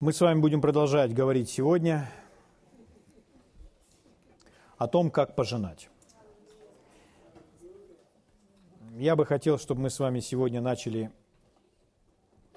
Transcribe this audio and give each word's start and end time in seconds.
Мы 0.00 0.12
с 0.12 0.20
вами 0.20 0.38
будем 0.38 0.60
продолжать 0.60 1.12
говорить 1.12 1.50
сегодня 1.50 2.08
о 4.76 4.86
том, 4.86 5.10
как 5.10 5.34
пожинать. 5.34 5.90
Я 8.94 9.16
бы 9.16 9.26
хотел, 9.26 9.58
чтобы 9.58 9.80
мы 9.80 9.90
с 9.90 9.98
вами 9.98 10.20
сегодня 10.20 10.60
начали 10.60 11.10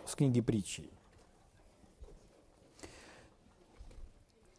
с 0.05 0.13
книги 0.13 0.39
притчи. 0.39 0.88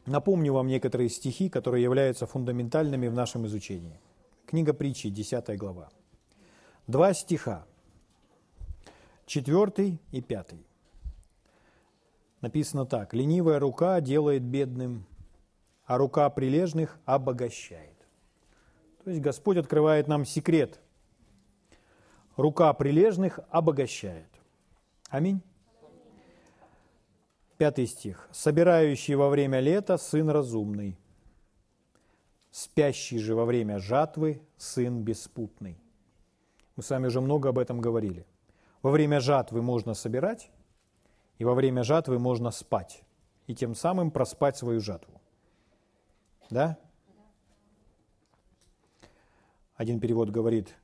Напомню 0.04 0.52
вам 0.52 0.66
некоторые 0.66 1.08
стихи, 1.08 1.48
которые 1.48 1.84
являются 1.84 2.26
фундаментальными 2.26 3.06
в 3.06 3.14
нашем 3.14 3.46
изучении. 3.46 4.00
Книга 4.44 4.72
притчи, 4.72 5.08
10 5.08 5.56
глава. 5.56 5.88
Два 6.88 7.14
стиха, 7.14 7.64
четвертый 9.24 10.00
и 10.10 10.20
пятый 10.20 10.66
написано 12.42 12.84
так. 12.84 13.14
«Ленивая 13.14 13.58
рука 13.58 14.00
делает 14.00 14.42
бедным, 14.42 15.06
а 15.84 15.96
рука 15.96 16.28
прилежных 16.28 16.98
обогащает». 17.06 17.96
То 19.04 19.10
есть 19.10 19.22
Господь 19.22 19.56
открывает 19.56 20.06
нам 20.06 20.24
секрет. 20.24 20.80
Рука 22.36 22.72
прилежных 22.72 23.40
обогащает. 23.50 24.28
Аминь. 25.08 25.40
Пятый 27.56 27.86
стих. 27.86 28.28
«Собирающий 28.32 29.14
во 29.14 29.28
время 29.28 29.60
лета 29.60 29.96
сын 29.96 30.28
разумный, 30.28 30.98
спящий 32.50 33.18
же 33.18 33.34
во 33.34 33.44
время 33.44 33.78
жатвы 33.78 34.42
сын 34.56 35.02
беспутный». 35.02 35.78
Мы 36.76 36.82
с 36.82 36.90
вами 36.90 37.06
уже 37.06 37.20
много 37.20 37.50
об 37.50 37.58
этом 37.58 37.80
говорили. 37.80 38.26
Во 38.80 38.90
время 38.90 39.20
жатвы 39.20 39.62
можно 39.62 39.94
собирать, 39.94 40.50
и 41.42 41.44
во 41.44 41.54
время 41.54 41.82
жатвы 41.82 42.20
можно 42.20 42.52
спать, 42.52 43.02
и 43.48 43.54
тем 43.56 43.74
самым 43.74 44.12
проспать 44.12 44.56
свою 44.56 44.78
жатву. 44.78 45.20
Да? 46.50 46.78
Один 49.74 49.98
перевод 49.98 50.30
говорит, 50.30 50.76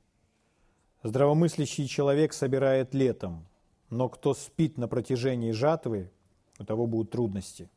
здравомыслящий 1.01 1.87
человек 1.87 2.33
собирает 2.33 2.93
летом, 2.93 3.47
но 3.89 4.09
кто 4.09 4.33
спит 4.33 4.77
на 4.77 4.89
протяжении 4.89 5.51
жатвы, 5.51 6.11
у 6.59 6.65
того 6.65 6.87
будут 6.87 7.11
трудности. 7.11 7.69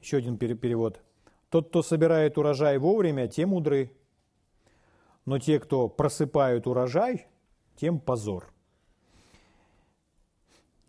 Еще 0.00 0.16
один 0.16 0.38
перевод. 0.38 1.00
Тот, 1.48 1.68
кто 1.68 1.84
собирает 1.84 2.38
урожай 2.38 2.76
вовремя, 2.78 3.28
тем 3.28 3.50
мудры, 3.50 3.92
но 5.26 5.38
те, 5.38 5.60
кто 5.60 5.88
просыпают 5.88 6.66
урожай, 6.66 7.28
тем 7.76 8.00
позор. 8.00 8.51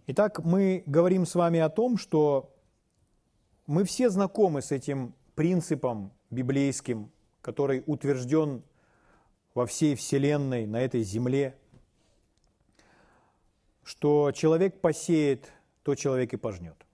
Итак, 0.06 0.44
мы 0.44 0.84
говорим 0.86 1.26
с 1.26 1.34
вами 1.34 1.62
о 1.62 1.70
том, 1.70 1.98
что 1.98 2.54
мы 3.68 3.86
все 3.86 4.10
знакомы 4.10 4.62
с 4.62 4.74
этим 4.74 5.16
принципом 5.34 6.12
библейским, 6.30 7.10
который 7.42 7.84
утвержден 7.86 8.64
во 9.54 9.66
всей 9.66 9.96
Вселенной, 9.96 10.66
на 10.66 10.82
этой 10.82 11.04
земле, 11.04 11.58
что 13.84 14.34
человек 14.34 14.82
посеет, 14.82 15.50
то 15.84 15.96
человек 15.96 16.34
и 16.34 16.38
пожнет. 16.38 16.86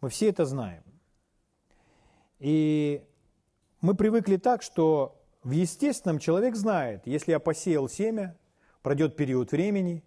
Мы 0.00 0.08
все 0.08 0.30
это 0.30 0.46
знаем. 0.46 0.82
И 2.40 3.04
мы 3.80 3.94
привыкли 3.94 4.36
так, 4.36 4.62
что 4.62 5.22
в 5.44 5.52
естественном 5.52 6.18
человек 6.18 6.56
знает, 6.56 7.06
если 7.06 7.30
я 7.30 7.38
посеял 7.38 7.88
семя, 7.88 8.36
пройдет 8.82 9.14
период 9.14 9.52
времени, 9.52 10.02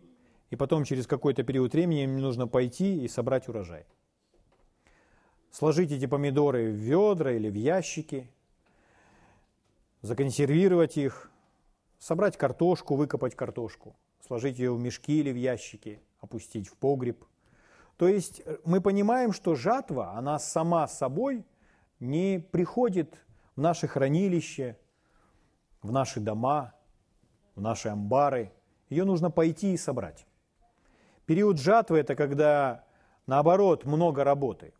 и 0.53 0.55
потом 0.55 0.83
через 0.83 1.07
какой-то 1.07 1.41
период 1.41 1.73
времени 1.73 2.03
им 2.03 2.19
нужно 2.19 2.47
пойти 2.47 3.03
и 3.03 3.07
собрать 3.07 3.47
урожай. 3.47 3.87
Сложить 5.49 5.91
эти 5.91 6.05
помидоры 6.05 6.71
в 6.71 6.75
ведра 6.75 7.31
или 7.31 7.49
в 7.49 7.55
ящики, 7.55 8.29
законсервировать 10.03 10.95
их, 10.95 11.31
собрать 11.97 12.37
картошку, 12.37 12.93
выкопать 12.93 13.33
картошку, 13.33 13.95
сложить 14.27 14.59
ее 14.59 14.75
в 14.75 14.79
мешки 14.79 15.21
или 15.21 15.31
в 15.31 15.35
ящики, 15.35 16.03
опустить 16.21 16.67
в 16.67 16.77
погреб. 16.77 17.25
То 17.97 18.07
есть 18.07 18.43
э, 18.45 18.57
мы 18.63 18.79
понимаем, 18.79 19.33
что 19.33 19.55
жатва, 19.55 20.11
она 20.11 20.37
сама 20.37 20.87
собой 20.87 21.47
не 21.99 22.37
приходит 22.51 23.17
в 23.55 23.61
наше 23.61 23.87
хранилище, 23.87 24.77
в 25.81 25.91
наши 25.91 26.19
дома, 26.19 26.75
в 27.55 27.61
наши 27.61 27.89
амбары. 27.89 28.53
Ее 28.91 29.03
нужно 29.03 29.31
пойти 29.31 29.73
и 29.73 29.77
собрать. 29.77 30.27
Период 31.25 31.59
жатвы– 31.59 31.97
это 31.99 32.15
когда, 32.15 32.83
наоборот, 33.27 33.85
много 33.85 34.23
работы. 34.23 34.73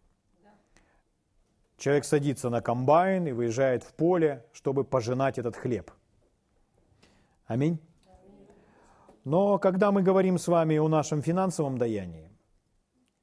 Человек 1.78 2.06
садится 2.06 2.50
на 2.50 2.62
комбайн 2.62 3.28
и 3.28 3.32
выезжает 3.32 3.84
в 3.84 3.94
поле, 3.94 4.46
чтобы 4.54 4.84
пожинать 4.84 5.38
этот 5.38 5.56
хлеб. 5.56 5.92
Аминь. 7.46 7.80
Но 9.24 9.58
когда 9.58 9.92
мы 9.92 10.02
говорим 10.04 10.38
с 10.38 10.48
вами 10.48 10.78
о 10.78 10.88
нашем 10.88 11.22
финансовом 11.22 11.78
даянии, 11.78 12.30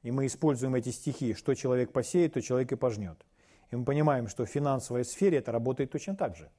и 0.03 0.11
мы 0.11 0.27
используем 0.27 0.75
эти 0.75 0.89
стихи, 0.89 1.35
что 1.35 1.55
человек 1.55 1.93
посеет, 1.93 2.35
то 2.35 2.41
человек 2.41 2.73
и 2.73 2.77
пожнет. 2.77 3.27
И 3.71 3.77
мы 3.77 3.85
понимаем, 3.85 4.29
что 4.29 4.47
в 4.47 4.49
финансовой 4.49 5.05
сфере 5.05 5.39
это 5.39 5.53
работает 5.53 5.91
точно 5.93 6.17
так 6.17 6.37
же. 6.37 6.51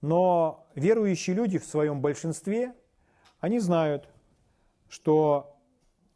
Но 0.00 0.66
верующие 0.74 1.36
люди 1.36 1.58
в 1.58 1.64
своем 1.64 2.00
большинстве, 2.00 2.74
они 3.40 3.60
знают, 3.60 4.08
что 4.92 5.56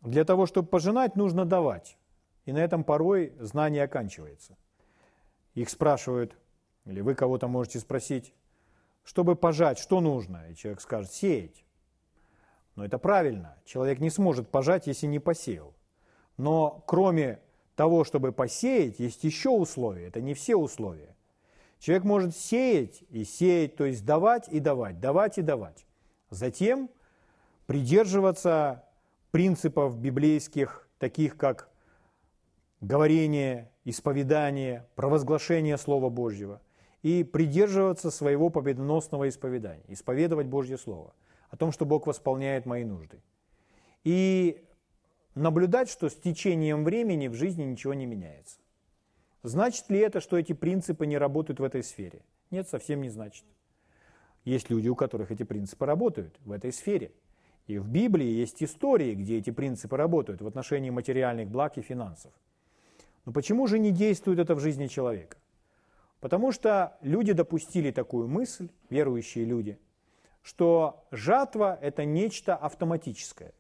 для 0.02 0.26
того, 0.26 0.44
чтобы 0.44 0.68
пожинать, 0.68 1.16
нужно 1.16 1.46
давать. 1.46 1.96
И 2.44 2.52
на 2.52 2.58
этом 2.58 2.84
порой 2.84 3.32
знание 3.40 3.84
оканчивается. 3.84 4.54
Их 5.54 5.70
спрашивают, 5.70 6.36
или 6.84 7.00
вы 7.00 7.14
кого-то 7.14 7.48
можете 7.48 7.80
спросить, 7.80 8.34
чтобы 9.02 9.34
пожать, 9.34 9.78
что 9.78 10.02
нужно? 10.02 10.50
И 10.50 10.54
человек 10.54 10.82
скажет, 10.82 11.10
сеять. 11.10 11.64
Но 12.74 12.84
это 12.84 12.98
правильно. 12.98 13.56
Человек 13.64 13.98
не 13.98 14.10
сможет 14.10 14.50
пожать, 14.50 14.86
если 14.86 15.06
не 15.06 15.20
посеял. 15.20 15.72
Но 16.36 16.84
кроме 16.86 17.40
того, 17.76 18.04
чтобы 18.04 18.30
посеять, 18.30 18.98
есть 18.98 19.24
еще 19.24 19.48
условия. 19.48 20.08
Это 20.08 20.20
не 20.20 20.34
все 20.34 20.54
условия. 20.54 21.16
Человек 21.78 22.04
может 22.04 22.36
сеять 22.36 23.04
и 23.08 23.24
сеять, 23.24 23.76
то 23.76 23.86
есть 23.86 24.04
давать 24.04 24.50
и 24.50 24.60
давать, 24.60 25.00
давать 25.00 25.38
и 25.38 25.42
давать. 25.42 25.86
Затем 26.28 26.90
придерживаться 27.66 28.84
принципов 29.30 29.98
библейских, 29.98 30.88
таких 30.98 31.36
как 31.36 31.68
говорение, 32.80 33.70
исповедание, 33.84 34.86
провозглашение 34.94 35.76
Слова 35.76 36.08
Божьего, 36.08 36.62
и 37.02 37.22
придерживаться 37.22 38.10
своего 38.10 38.50
победоносного 38.50 39.28
исповедания, 39.28 39.84
исповедовать 39.88 40.46
Божье 40.46 40.78
Слово, 40.78 41.14
о 41.50 41.56
том, 41.56 41.70
что 41.70 41.84
Бог 41.84 42.06
восполняет 42.06 42.66
мои 42.66 42.84
нужды. 42.84 43.20
И 44.02 44.64
наблюдать, 45.34 45.88
что 45.88 46.08
с 46.08 46.14
течением 46.14 46.84
времени 46.84 47.28
в 47.28 47.34
жизни 47.34 47.64
ничего 47.64 47.94
не 47.94 48.06
меняется. 48.06 48.58
Значит 49.42 49.88
ли 49.90 49.98
это, 50.00 50.20
что 50.20 50.38
эти 50.38 50.52
принципы 50.52 51.06
не 51.06 51.18
работают 51.18 51.60
в 51.60 51.64
этой 51.64 51.84
сфере? 51.84 52.22
Нет, 52.50 52.68
совсем 52.68 53.02
не 53.02 53.10
значит. 53.10 53.44
Есть 54.44 54.70
люди, 54.70 54.88
у 54.88 54.96
которых 54.96 55.30
эти 55.30 55.42
принципы 55.42 55.86
работают 55.86 56.36
в 56.44 56.52
этой 56.52 56.72
сфере– 56.72 57.12
и 57.66 57.78
в 57.78 57.88
Библии 57.88 58.26
есть 58.26 58.62
истории, 58.62 59.14
где 59.14 59.38
эти 59.38 59.50
принципы 59.50 59.96
работают 59.96 60.40
в 60.40 60.46
отношении 60.46 60.90
материальных 60.90 61.48
благ 61.48 61.78
и 61.78 61.82
финансов. 61.82 62.32
Но 63.24 63.32
почему 63.32 63.66
же 63.66 63.78
не 63.78 63.90
действует 63.90 64.38
это 64.38 64.54
в 64.54 64.60
жизни 64.60 64.86
человека? 64.86 65.36
Потому 66.20 66.52
что 66.52 66.96
люди 67.02 67.32
допустили 67.32 67.90
такую 67.90 68.28
мысль, 68.28 68.68
верующие 68.88 69.44
люди, 69.44 69.78
что 70.42 71.04
жатва– 71.10 71.76
это 71.82 72.04
нечто 72.04 72.54
автоматическое. 72.54 73.52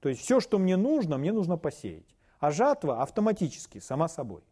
То 0.00 0.08
есть 0.08 0.20
все, 0.20 0.38
что 0.38 0.58
мне 0.58 0.76
нужно, 0.76 1.18
мне 1.18 1.32
нужно 1.32 1.58
посеять. 1.58 2.16
А 2.38 2.52
жатва 2.52 3.02
автоматически, 3.02 3.80
сама 3.80 4.08
собой. 4.08 4.42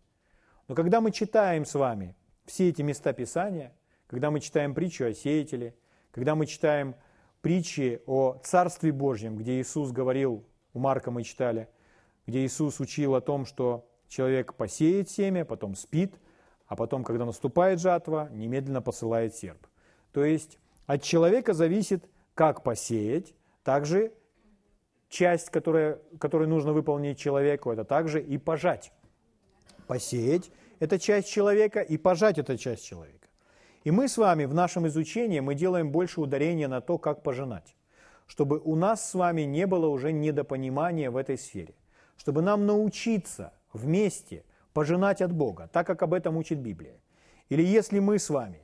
Но 0.67 0.75
когда 0.75 1.01
мы 1.01 1.13
читаем 1.13 1.65
с 1.65 1.75
вами 1.75 2.17
все 2.45 2.69
эти 2.69 2.83
места 2.83 3.13
Писания, 3.13 3.73
когда 4.09 4.33
мы 4.33 4.41
читаем 4.41 4.75
притчу 4.75 5.05
о 5.05 5.15
сеятеле, 5.15 5.77
когда 6.11 6.35
мы 6.35 6.47
читаем 6.47 6.97
притчи 7.43 8.03
о 8.07 8.41
Царстве 8.43 8.93
Божьем, 8.93 9.37
где 9.37 9.61
Иисус 9.61 9.93
говорил, 9.93 10.45
у 10.73 10.79
Марка 10.79 11.11
мы 11.11 11.23
читали, 11.23 11.69
где 12.27 12.45
Иисус 12.45 12.81
учил 12.81 13.15
о 13.15 13.21
том, 13.21 13.47
что 13.47 13.89
человек 14.09 14.55
посеет 14.55 15.09
семя, 15.09 15.45
потом 15.45 15.75
спит, 15.75 16.15
а 16.67 16.77
потом, 16.77 17.05
когда 17.05 17.25
наступает 17.25 17.81
жатва, 17.81 18.29
немедленно 18.33 18.83
посылает 18.83 19.35
серп. 19.35 19.67
То 20.13 20.25
есть 20.25 20.59
от 20.87 21.03
человека 21.03 21.55
зависит, 21.55 22.09
как 22.35 22.63
посеять, 22.63 23.35
также 23.63 24.13
часть, 25.09 25.51
которая, 25.51 26.01
которую 26.19 26.49
нужно 26.49 26.73
выполнить 26.73 27.19
человеку, 27.19 27.71
это 27.71 27.85
также 27.85 28.23
и 28.23 28.39
пожать. 28.39 28.93
Посеять– 29.87 30.51
это 30.81 30.99
часть 30.99 31.29
человека, 31.29 31.81
и 31.81 31.97
пожать– 31.97 32.39
это 32.41 32.59
часть 32.59 32.85
человека. 32.85 33.16
И 33.87 33.93
мы 33.93 34.09
с 34.09 34.19
вами 34.19 34.47
в 34.47 34.53
нашем 34.53 34.89
изучении, 34.89 35.39
мы 35.39 35.55
делаем 35.55 35.93
больше 35.93 36.21
ударения 36.21 36.67
на 36.67 36.81
то, 36.81 36.99
как 36.99 37.23
пожинать, 37.23 37.77
чтобы 38.27 38.59
у 38.59 38.75
нас 38.75 39.09
с 39.09 39.15
вами 39.15 39.43
не 39.43 39.65
было 39.65 39.87
уже 39.87 40.11
недопонимания 40.11 41.09
в 41.09 41.17
этой 41.17 41.39
сфере, 41.39 41.77
чтобы 42.17 42.43
нам 42.43 42.67
научиться 42.67 43.53
вместе 43.73 44.43
пожинать 44.73 45.23
от 45.23 45.33
Бога, 45.33 45.71
так 45.73 45.87
как 45.87 46.03
об 46.03 46.15
этом 46.15 46.37
учит 46.37 46.59
Библия. 46.59 46.97
Или 47.49 47.63
если 47.63 48.01
мы 48.01 48.19
с 48.19 48.29
вами 48.29 48.59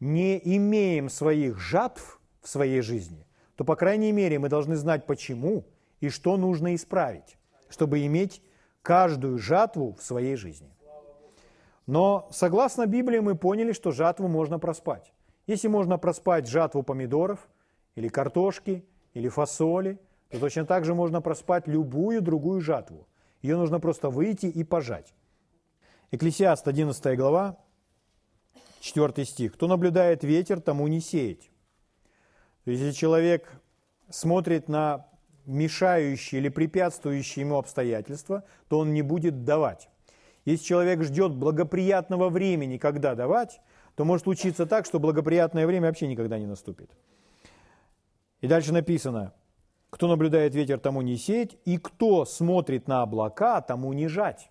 не 0.00 0.40
имеем 0.56 1.08
своих 1.08 1.60
жатв 1.60 2.20
в 2.42 2.48
своей 2.48 2.80
жизни, 2.80 3.28
то, 3.54 3.62
по 3.64 3.76
крайней 3.76 4.10
мере, 4.10 4.40
мы 4.40 4.48
должны 4.48 4.74
знать, 4.74 5.06
почему 5.06 5.66
и 6.00 6.08
что 6.08 6.36
нужно 6.36 6.74
исправить, 6.74 7.38
чтобы 7.68 8.04
иметь 8.04 8.42
каждую 8.82 9.38
жатву 9.38 9.94
в 9.96 10.02
своей 10.02 10.34
жизни. 10.34 10.74
Но 11.88 12.28
согласно 12.30 12.86
Библии 12.86 13.18
мы 13.18 13.34
поняли, 13.34 13.72
что 13.72 13.92
жатву 13.92 14.28
можно 14.28 14.58
проспать. 14.58 15.14
Если 15.46 15.68
можно 15.68 15.96
проспать 15.96 16.46
жатву 16.46 16.82
помидоров, 16.82 17.48
или 17.94 18.08
картошки, 18.08 18.84
или 19.14 19.28
фасоли, 19.28 19.98
то 20.28 20.38
точно 20.38 20.66
так 20.66 20.84
же 20.84 20.94
можно 20.94 21.22
проспать 21.22 21.66
любую 21.66 22.20
другую 22.20 22.60
жатву. 22.60 23.08
Ее 23.40 23.56
нужно 23.56 23.80
просто 23.80 24.10
выйти 24.10 24.44
и 24.44 24.64
пожать. 24.64 25.14
Экклесиаст 26.10 26.68
11 26.68 27.16
глава, 27.16 27.56
4 28.80 29.24
стих. 29.24 29.54
«Кто 29.54 29.66
наблюдает 29.66 30.22
ветер, 30.22 30.60
тому 30.60 30.88
не 30.88 31.00
сеять». 31.00 31.50
То 32.64 32.70
есть, 32.70 32.82
если 32.82 32.94
человек 32.94 33.50
смотрит 34.10 34.68
на 34.68 35.08
мешающие 35.46 36.42
или 36.42 36.50
препятствующие 36.50 37.46
ему 37.46 37.56
обстоятельства, 37.56 38.44
то 38.68 38.78
он 38.78 38.92
не 38.92 39.00
будет 39.00 39.44
давать. 39.44 39.88
Если 40.48 40.64
человек 40.64 41.02
ждет 41.02 41.34
благоприятного 41.34 42.30
времени, 42.30 42.78
когда 42.78 43.14
давать, 43.14 43.60
то 43.96 44.06
может 44.06 44.24
случиться 44.24 44.64
так, 44.64 44.86
что 44.86 44.98
благоприятное 44.98 45.66
время 45.66 45.88
вообще 45.88 46.06
никогда 46.06 46.38
не 46.38 46.46
наступит. 46.46 46.90
И 48.40 48.46
дальше 48.46 48.72
написано, 48.72 49.34
кто 49.90 50.08
наблюдает 50.08 50.54
ветер, 50.54 50.78
тому 50.78 51.02
не 51.02 51.18
сеять, 51.18 51.58
и 51.66 51.76
кто 51.76 52.24
смотрит 52.24 52.88
на 52.88 53.02
облака, 53.02 53.60
тому 53.60 53.92
не 53.92 54.08
жать. 54.08 54.48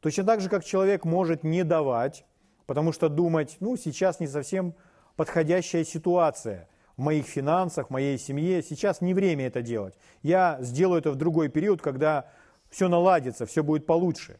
Точно 0.00 0.24
так 0.24 0.42
же, 0.42 0.50
как 0.50 0.62
человек 0.62 1.06
может 1.06 1.42
не 1.42 1.64
давать, 1.64 2.26
потому 2.66 2.92
что 2.92 3.08
думать, 3.08 3.56
ну, 3.60 3.78
сейчас 3.78 4.20
не 4.20 4.26
совсем 4.26 4.74
подходящая 5.16 5.84
ситуация 5.84 6.68
в 6.98 7.00
моих 7.00 7.24
финансах, 7.24 7.86
в 7.86 7.90
моей 7.90 8.18
семье, 8.18 8.62
сейчас 8.62 9.00
не 9.00 9.14
время 9.14 9.46
это 9.46 9.62
делать. 9.62 9.94
Я 10.22 10.58
сделаю 10.60 10.98
это 10.98 11.12
в 11.12 11.16
другой 11.16 11.48
период, 11.48 11.80
когда 11.80 12.28
все 12.68 12.88
наладится, 12.88 13.46
все 13.46 13.62
будет 13.62 13.86
получше. 13.86 14.38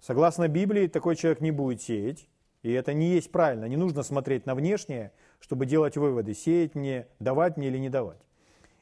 Согласно 0.00 0.48
Библии, 0.48 0.86
такой 0.86 1.16
человек 1.16 1.40
не 1.40 1.50
будет 1.50 1.82
сеять, 1.82 2.28
и 2.62 2.72
это 2.72 2.92
не 2.92 3.10
есть 3.10 3.30
правильно. 3.30 3.66
Не 3.66 3.76
нужно 3.76 4.02
смотреть 4.02 4.46
на 4.46 4.54
внешнее, 4.54 5.12
чтобы 5.40 5.66
делать 5.66 5.96
выводы, 5.96 6.34
сеять 6.34 6.74
мне, 6.74 7.06
давать 7.18 7.56
мне 7.56 7.68
или 7.68 7.78
не 7.78 7.88
давать. 7.88 8.20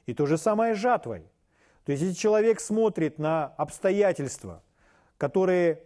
И 0.06 0.15
то 0.15 0.26
же 0.26 0.38
самое 0.38 0.75
с 0.75 0.79
жатвой. 0.79 1.25
То 1.85 1.93
есть, 1.93 2.03
если 2.03 2.15
человек 2.15 2.61
смотрит 2.61 3.19
на 3.19 3.47
обстоятельства, 3.47 4.62
которые 5.17 5.82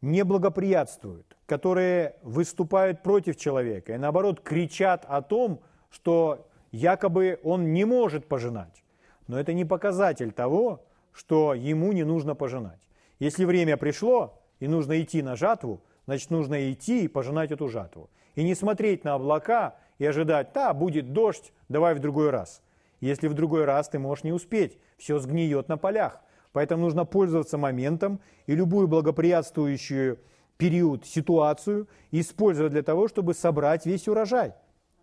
не 0.00 0.24
благоприятствуют, 0.24 1.36
которые 1.46 2.16
выступают 2.22 3.02
против 3.02 3.36
человека 3.36 3.94
и 3.94 3.98
наоборот 3.98 4.40
кричат 4.40 5.04
о 5.08 5.20
том, 5.20 5.60
что 5.90 6.46
якобы 6.70 7.40
он 7.42 7.72
не 7.72 7.84
может 7.84 8.26
пожинать. 8.26 8.82
Но 9.26 9.38
это 9.38 9.52
не 9.52 9.64
показатель 9.64 10.32
того, 10.32 10.84
что 11.12 11.54
ему 11.54 11.92
не 11.92 12.04
нужно 12.04 12.34
пожинать. 12.34 12.80
Если 13.18 13.44
время 13.44 13.76
пришло 13.76 14.39
и 14.60 14.68
нужно 14.68 15.00
идти 15.02 15.22
на 15.22 15.36
жатву, 15.36 15.82
значит 16.06 16.30
нужно 16.30 16.72
идти 16.72 17.04
и 17.04 17.08
пожинать 17.08 17.50
эту 17.50 17.68
жатву. 17.68 18.08
И 18.36 18.44
не 18.44 18.54
смотреть 18.54 19.04
на 19.04 19.14
облака 19.14 19.76
и 19.98 20.06
ожидать, 20.06 20.52
да, 20.54 20.72
будет 20.72 21.12
дождь, 21.12 21.52
давай 21.68 21.94
в 21.94 21.98
другой 21.98 22.30
раз. 22.30 22.62
Если 23.00 23.28
в 23.28 23.34
другой 23.34 23.64
раз 23.64 23.88
ты 23.88 23.98
можешь 23.98 24.24
не 24.24 24.32
успеть, 24.32 24.78
все 24.98 25.18
сгниет 25.18 25.68
на 25.68 25.76
полях. 25.76 26.20
Поэтому 26.52 26.82
нужно 26.82 27.04
пользоваться 27.04 27.58
моментом 27.58 28.20
и 28.46 28.54
любую 28.54 28.88
благоприятствующую 28.88 30.18
период, 30.56 31.06
ситуацию 31.06 31.88
использовать 32.10 32.72
для 32.72 32.82
того, 32.82 33.08
чтобы 33.08 33.34
собрать 33.34 33.86
весь 33.86 34.06
урожай. 34.06 34.54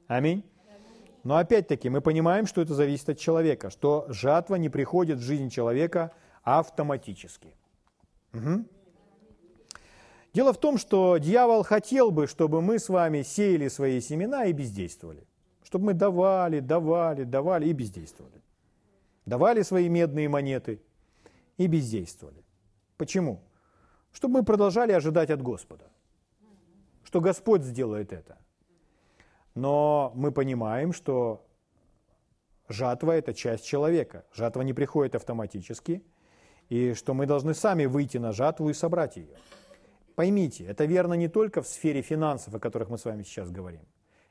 Аминь. 0.07 0.44
Но 1.24 1.38
опять-таки 1.38 1.89
мы 1.89 2.00
понимаем, 2.00 2.45
что 2.45 2.62
это 2.62 2.74
зависит 2.74 3.10
от 3.10 3.19
человека, 3.19 3.69
что 3.69 4.06
жатва 4.10 4.56
не 4.56 4.69
приходит 4.69 5.18
в 5.18 5.24
жизнь 5.24 5.50
человека 5.50 6.12
автоматически. 6.44 7.56
Угу. 8.33 8.65
Дело 10.38 10.54
в 10.54 10.60
том, 10.60 10.78
что 10.78 11.18
дьявол 11.18 11.63
хотел 11.63 12.12
бы, 12.12 12.28
чтобы 12.28 12.62
мы 12.62 12.78
с 12.78 12.89
вами 12.89 13.24
сеяли 13.24 13.69
свои 13.69 14.00
семена 14.00 14.45
и 14.45 14.54
бездействовали. 14.54 15.25
Чтобы 15.63 15.86
мы 15.86 15.94
давали, 15.95 16.60
давали, 16.60 17.24
давали 17.24 17.68
и 17.69 17.74
бездействовали. 17.74 18.44
Давали 19.25 19.63
свои 19.63 19.89
медные 19.89 20.30
монеты 20.30 20.80
и 21.57 21.66
бездействовали. 21.66 22.44
Почему? 22.98 23.42
Чтобы 24.12 24.36
мы 24.36 24.45
продолжали 24.45 24.92
ожидать 24.92 25.31
от 25.31 25.42
Господа. 25.42 25.86
Что 27.04 27.19
Господь 27.19 27.63
сделает 27.63 28.13
это. 28.13 28.38
Но 29.56 30.12
мы 30.13 30.31
понимаем, 30.31 30.94
что 30.94 31.48
жатва– 32.69 33.12
это 33.13 33.34
часть 33.34 33.66
человека. 33.66 34.24
Жатва 34.36 34.62
не 34.62 34.74
приходит 34.74 35.16
автоматически. 35.16 36.04
И 36.69 36.94
что 36.94 37.16
мы 37.16 37.25
должны 37.25 37.56
сами 37.56 37.88
выйти 37.88 38.19
на 38.19 38.34
жатву 38.34 38.69
и 38.69 38.74
собрать 38.74 39.18
ее. 39.18 39.36
Поймите, 40.18 40.66
это 40.66 40.86
верно 40.86 41.14
не 41.14 41.28
только 41.28 41.62
в 41.62 41.68
сфере 41.68 42.02
финансов, 42.02 42.56
о 42.56 42.60
которых 42.60 42.90
мы 42.90 42.98
с 42.98 43.06
вами 43.06 43.22
сейчас 43.22 43.52
говорим. 43.52 43.81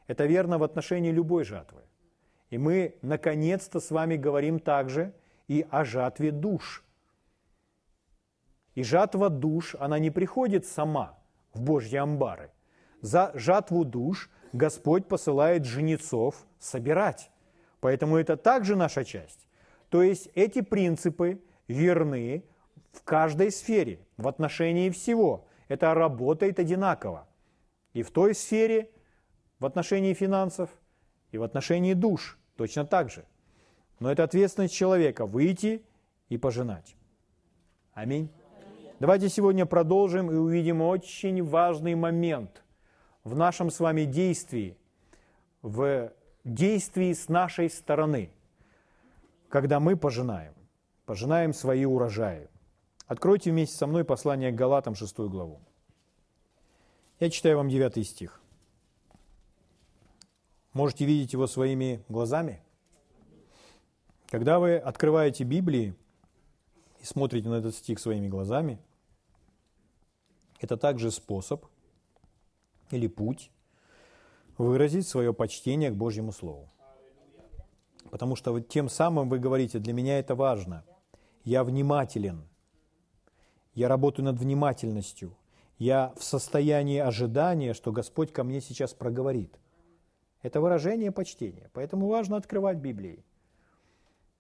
Это 0.08 0.26
верно 0.26 0.58
в 0.58 0.64
отношении 0.64 1.12
любой 1.12 1.44
жатвы. 1.44 1.82
И 2.50 2.58
мы 2.58 2.96
наконец-то 3.02 3.78
с 3.78 3.92
вами 3.92 4.16
говорим 4.16 4.58
также 4.58 5.12
и 5.46 5.64
о 5.70 5.84
жатве 5.84 6.32
душ. 6.32 6.82
И 8.74 8.82
жатва 8.82 9.30
душ, 9.30 9.76
она 9.78 10.00
не 10.00 10.10
приходит 10.10 10.66
сама 10.66 11.20
в 11.54 11.62
Божьи 11.62 11.96
амбары. 11.96 12.50
За 13.00 13.30
жатву 13.34 13.84
душ 13.84 14.28
Господь 14.52 15.06
посылает 15.06 15.64
жнецов 15.66 16.34
собирать. 16.58 17.30
Поэтому 17.78 18.16
это 18.16 18.36
также 18.36 18.74
наша 18.74 19.04
часть. 19.04 19.46
То 19.90 20.02
есть 20.02 20.30
эти 20.34 20.62
принципы 20.62 21.40
верны 21.68 22.42
в 22.90 23.04
каждой 23.04 23.52
сфере, 23.52 24.00
в 24.16 24.26
отношении 24.26 24.90
всего. 24.90 25.45
Это 25.68 25.94
работает 25.94 26.58
одинаково. 26.58 27.26
И 27.92 28.02
в 28.02 28.10
той 28.10 28.34
сфере, 28.34 28.90
в 29.58 29.66
отношении 29.66 30.14
финансов 30.14 30.70
и 31.32 31.38
в 31.38 31.42
отношении 31.42 31.94
душ 31.94 32.38
точно 32.56 32.84
так 32.84 33.10
же. 33.10 33.24
Но 33.98 34.12
это 34.12 34.24
ответственность 34.24 34.74
человека 34.74 35.26
выйти 35.26 35.82
и 36.28 36.36
пожинать. 36.36 36.96
Аминь. 37.94 38.30
Давайте 39.00 39.28
сегодня 39.28 39.66
продолжим 39.66 40.30
и 40.30 40.34
увидим 40.34 40.82
очень 40.82 41.42
важный 41.42 41.94
момент 41.94 42.62
в 43.24 43.34
нашем 43.34 43.70
с 43.70 43.80
вами 43.80 44.04
действии, 44.04 44.76
в 45.62 46.12
действии 46.44 47.12
с 47.12 47.28
нашей 47.28 47.68
стороны, 47.68 48.30
когда 49.48 49.80
мы 49.80 49.96
пожинаем, 49.96 50.54
пожинаем 51.06 51.52
свои 51.52 51.84
урожаи. 51.84 52.48
Откройте 53.06 53.52
вместе 53.52 53.76
со 53.76 53.86
мной 53.86 54.04
послание 54.04 54.50
к 54.50 54.56
Галатам, 54.56 54.96
6 54.96 55.16
главу. 55.18 55.60
Я 57.20 57.30
читаю 57.30 57.56
вам 57.56 57.68
9 57.68 58.06
стих. 58.06 58.40
Можете 60.72 61.04
видеть 61.04 61.32
его 61.32 61.46
своими 61.46 62.04
глазами? 62.08 62.60
Когда 64.28 64.58
вы 64.58 64.76
открываете 64.76 65.44
Библии 65.44 65.94
и 67.00 67.04
смотрите 67.04 67.48
на 67.48 67.54
этот 67.54 67.76
стих 67.76 68.00
своими 68.00 68.26
глазами, 68.26 68.80
это 70.60 70.76
также 70.76 71.12
способ 71.12 71.64
или 72.90 73.06
путь 73.06 73.52
выразить 74.58 75.06
свое 75.06 75.32
почтение 75.32 75.90
к 75.90 75.94
Божьему 75.94 76.32
Слову. 76.32 76.68
Потому 78.10 78.34
что 78.34 78.50
вот 78.50 78.68
тем 78.68 78.88
самым 78.88 79.28
вы 79.28 79.38
говорите, 79.38 79.78
для 79.78 79.92
меня 79.92 80.18
это 80.18 80.34
важно. 80.34 80.84
Я 81.44 81.62
внимателен. 81.62 82.48
Я 83.76 83.86
работаю 83.86 84.24
над 84.24 84.40
внимательностью. 84.40 85.36
Я 85.78 86.12
в 86.16 86.24
состоянии 86.24 86.98
ожидания, 86.98 87.74
что 87.74 87.92
Господь 87.92 88.32
ко 88.32 88.42
мне 88.42 88.60
сейчас 88.60 88.92
проговорит– 88.92 89.60
это 90.46 90.60
выражение 90.60 91.10
почтения. 91.10 91.70
Поэтому 91.72 92.06
важно 92.06 92.36
открывать 92.36 92.78
Библии. 92.78 93.24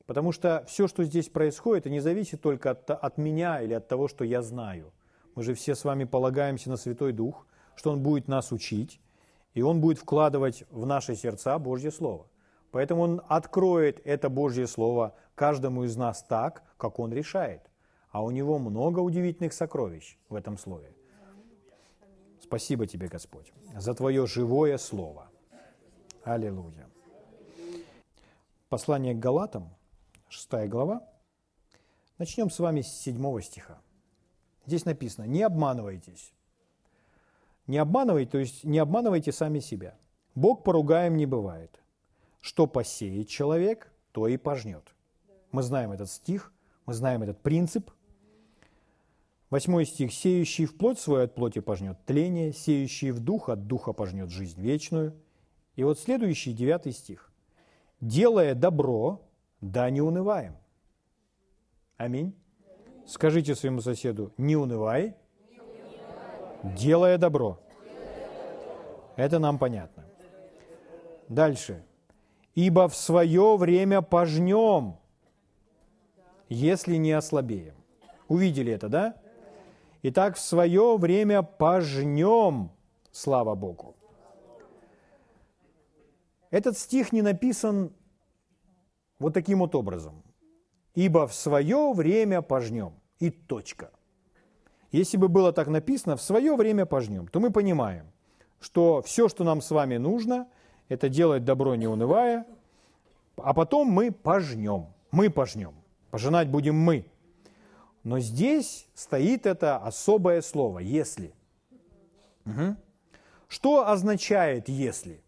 Потому 0.06 0.30
что 0.30 0.64
все, 0.68 0.86
что 0.86 1.02
здесь 1.02 1.28
происходит, 1.28 1.86
не 1.86 1.98
зависит 1.98 2.40
только 2.40 2.70
от, 2.70 2.88
от 2.90 3.18
меня 3.18 3.60
или 3.60 3.74
от 3.74 3.88
того, 3.88 4.06
что 4.06 4.24
я 4.24 4.40
знаю. 4.40 4.92
Мы 5.34 5.42
же 5.42 5.54
все 5.54 5.74
с 5.74 5.84
вами 5.84 6.04
полагаемся 6.04 6.70
на 6.70 6.76
Святой 6.76 7.12
Дух, 7.12 7.46
что 7.74 7.90
Он 7.90 8.02
будет 8.02 8.28
нас 8.28 8.52
учить, 8.52 9.00
и 9.52 9.62
Он 9.62 9.80
будет 9.80 9.98
вкладывать 9.98 10.64
в 10.70 10.86
наши 10.86 11.16
сердца 11.16 11.58
Божье 11.58 11.90
Слово. 11.90 12.26
Поэтому 12.70 13.02
Он 13.02 13.22
откроет 13.26 14.00
это 14.06 14.28
Божье 14.28 14.68
Слово 14.68 15.14
каждому 15.34 15.82
из 15.82 15.96
нас 15.96 16.22
так, 16.22 16.62
как 16.76 17.00
Он 17.00 17.12
решает. 17.12 17.62
А 18.16 18.22
у 18.22 18.30
Него 18.30 18.58
много 18.58 19.00
удивительных 19.00 19.52
сокровищ 19.52 20.16
в 20.30 20.36
этом 20.36 20.56
Слове. 20.56 20.90
Спасибо 22.40 22.86
тебе, 22.86 23.08
Господь, 23.08 23.52
за 23.76 23.92
Твое 23.92 24.26
живое 24.26 24.78
Слово. 24.78 25.28
Аллилуйя. 26.24 26.88
Послание 28.70 29.12
к 29.12 29.18
Галатам, 29.18 29.68
6 30.30 30.66
глава. 30.66 31.06
Начнем 32.16 32.48
с 32.48 32.58
вами 32.58 32.80
с 32.80 32.88
7 32.88 33.42
стиха. 33.42 33.82
Здесь 34.64 34.86
написано, 34.86 35.26
не 35.26 35.42
обманывайтесь. 35.42 36.32
Не 37.66 37.76
обманывайте, 37.76 38.30
то 38.30 38.38
есть 38.38 38.64
не 38.64 38.78
обманывайте 38.78 39.30
сами 39.30 39.58
себя. 39.58 39.94
Бог 40.34 40.64
поругаем 40.64 41.18
не 41.18 41.26
бывает. 41.26 41.82
Что 42.40 42.66
посеет 42.66 43.28
человек, 43.28 43.92
то 44.12 44.26
и 44.26 44.38
пожнет. 44.38 44.94
Мы 45.52 45.62
знаем 45.62 45.92
этот 45.92 46.08
стих, 46.08 46.54
мы 46.86 46.94
знаем 46.94 47.22
этот 47.22 47.42
принцип. 47.42 47.90
Восьмой 49.56 49.86
стих. 49.86 50.12
«Сеющий 50.12 50.66
в 50.66 50.76
плоть 50.76 50.98
свою 50.98 51.24
от 51.24 51.34
плоти 51.34 51.60
пожнет 51.60 51.96
тление, 52.04 52.52
сеющий 52.52 53.10
в 53.10 53.20
дух 53.20 53.48
от 53.48 53.66
духа 53.66 53.94
пожнет 53.94 54.28
жизнь 54.28 54.60
вечную». 54.60 55.14
И 55.76 55.82
вот 55.82 55.98
следующий, 55.98 56.52
девятый 56.52 56.92
стих. 56.92 57.32
«Делая 58.02 58.54
добро, 58.54 59.26
да 59.62 59.88
не 59.88 60.02
унываем». 60.02 60.58
Аминь. 61.96 62.34
Скажите 63.06 63.54
своему 63.54 63.80
соседу, 63.80 64.30
не 64.36 64.56
унывай, 64.56 65.16
делая 66.62 67.16
добро. 67.16 67.58
Это 69.16 69.38
нам 69.38 69.58
понятно. 69.58 70.04
Дальше. 71.30 71.82
Ибо 72.54 72.90
в 72.90 72.94
свое 72.94 73.56
время 73.56 74.02
пожнем, 74.02 74.98
если 76.50 76.96
не 76.96 77.12
ослабеем. 77.12 77.74
Увидели 78.28 78.70
это, 78.70 78.90
да? 78.90 79.16
Итак, 80.02 80.36
в 80.36 80.40
свое 80.40 80.96
время 80.96 81.42
пожнем, 81.42 82.70
слава 83.10 83.54
Богу. 83.54 83.96
Этот 86.50 86.78
стих 86.78 87.12
не 87.12 87.22
написан 87.22 87.92
вот 89.18 89.34
таким 89.34 89.60
вот 89.60 89.74
образом. 89.74 90.22
Ибо 90.94 91.26
в 91.26 91.34
свое 91.34 91.92
время 91.92 92.42
пожнем. 92.42 92.92
И 93.18 93.30
точка. 93.30 93.90
Если 94.92 95.16
бы 95.16 95.28
было 95.28 95.52
так 95.52 95.68
написано, 95.68 96.16
в 96.16 96.22
свое 96.22 96.54
время 96.54 96.86
пожнем, 96.86 97.26
то 97.28 97.40
мы 97.40 97.50
понимаем, 97.50 98.06
что 98.60 99.02
все, 99.02 99.28
что 99.28 99.44
нам 99.44 99.60
с 99.60 99.70
вами 99.70 99.96
нужно, 99.96 100.46
это 100.88 101.08
делать 101.08 101.44
добро 101.44 101.74
не 101.74 101.86
унывая, 101.86 102.46
а 103.36 103.52
потом 103.54 103.88
мы 103.88 104.12
пожнем. 104.12 104.86
Мы 105.10 105.30
пожнем. 105.30 105.74
Пожинать 106.10 106.48
будем 106.48 106.76
мы. 106.76 107.06
Но 108.06 108.20
здесь 108.20 108.86
стоит 108.94 109.46
это 109.46 109.78
особое 109.78 110.40
слово 110.40 110.78
«если». 110.78 111.34
Угу. 112.44 112.76
Что 113.48 113.88
означает 113.88 114.68
«если»? 114.68 115.20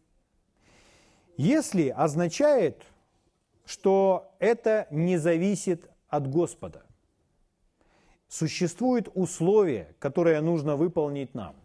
«Если» 1.37 1.89
означает, 1.89 2.85
что 3.65 4.33
это 4.39 4.87
не 4.93 5.17
зависит 5.17 5.91
от 6.09 6.31
Господа. 6.31 6.85
Существуют 8.29 9.09
условия, 9.13 9.97
которые 9.99 10.41
нужно 10.41 10.77
выполнить 10.77 11.35
нам. 11.35 11.57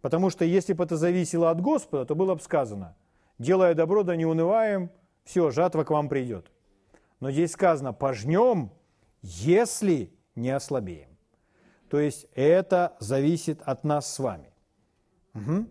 Потому 0.00 0.30
что 0.30 0.44
если 0.44 0.74
бы 0.74 0.84
это 0.84 0.96
зависело 0.96 1.50
от 1.50 1.60
Господа, 1.60 2.04
то 2.04 2.14
было 2.14 2.36
бы 2.36 2.40
сказано, 2.40 2.94
делая 3.40 3.74
добро, 3.74 4.04
да 4.04 4.14
не 4.14 4.26
унываем, 4.26 4.90
все, 5.24 5.50
жатва 5.50 5.82
к 5.82 5.90
вам 5.90 6.08
придет. 6.08 6.52
Но 7.18 7.32
здесь 7.32 7.50
сказано, 7.50 7.92
пожнем, 7.92 8.70
если 9.22 10.12
не 10.34 10.50
ослабеем. 10.50 11.16
То 11.88 11.98
есть 11.98 12.26
это 12.34 12.96
зависит 13.00 13.62
от 13.62 13.84
нас 13.84 14.12
с 14.12 14.18
вами. 14.18 14.52
Угу. 15.34 15.66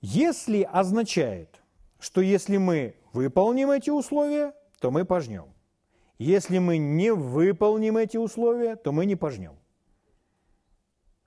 Если 0.00 0.62
означает, 0.62 1.60
что 1.98 2.20
если 2.20 2.56
мы 2.56 2.96
выполним 3.12 3.70
эти 3.70 3.90
условия, 3.90 4.54
то 4.80 4.90
мы 4.90 5.04
пожнем. 5.04 5.52
Если 6.18 6.58
мы 6.58 6.78
не 6.78 7.12
выполним 7.12 7.96
эти 7.96 8.16
условия, 8.16 8.76
то 8.76 8.92
мы 8.92 9.06
не 9.06 9.16
пожнем. 9.16 9.58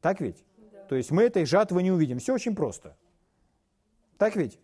Так 0.01 0.19
ведь? 0.19 0.45
Да. 0.57 0.83
То 0.85 0.95
есть 0.95 1.11
мы 1.11 1.23
этой 1.23 1.45
жатвы 1.45 1.83
не 1.83 1.91
увидим. 1.91 2.19
Все 2.19 2.33
очень 2.33 2.55
просто. 2.55 2.97
Так 4.17 4.35
ведь? 4.35 4.59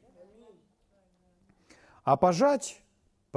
А 2.04 2.16
пожать, 2.16 2.82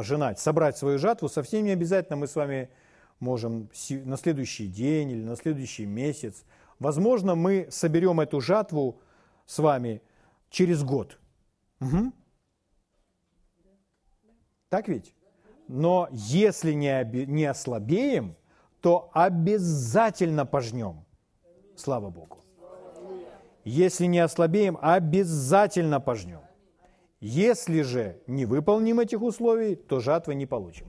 пожинать, 0.00 0.38
собрать 0.38 0.78
свою 0.78 0.98
жатву 0.98 1.28
совсем 1.28 1.62
не 1.64 1.72
обязательно 1.72 2.16
мы 2.16 2.26
с 2.26 2.34
вами 2.34 2.70
можем 3.18 3.68
на 3.90 4.16
следующий 4.16 4.66
день 4.66 5.10
или 5.10 5.22
на 5.22 5.36
следующий 5.36 5.84
месяц. 5.84 6.42
Возможно, 6.78 7.34
мы 7.34 7.66
соберем 7.70 8.18
эту 8.20 8.40
жатву 8.40 8.98
с 9.44 9.58
вами 9.58 10.00
через 10.48 10.82
год. 10.82 11.18
Угу. 11.82 12.12
Так 14.70 14.88
ведь? 14.88 15.14
Но 15.68 16.08
если 16.12 16.72
не, 16.72 17.26
не 17.26 17.44
ослабеем, 17.44 18.36
то 18.80 19.10
обязательно 19.12 20.46
пожнем. 20.46 21.04
Слава 21.76 22.08
Богу. 22.08 22.38
Если 23.64 24.06
не 24.06 24.20
ослабеем, 24.20 24.78
обязательно 24.80 26.00
пожнем. 26.00 26.40
Если 27.20 27.82
же 27.82 28.20
не 28.26 28.46
выполним 28.46 29.00
этих 29.00 29.22
условий, 29.22 29.74
то 29.74 30.00
жатвы 30.00 30.34
не 30.34 30.46
получим. 30.46 30.86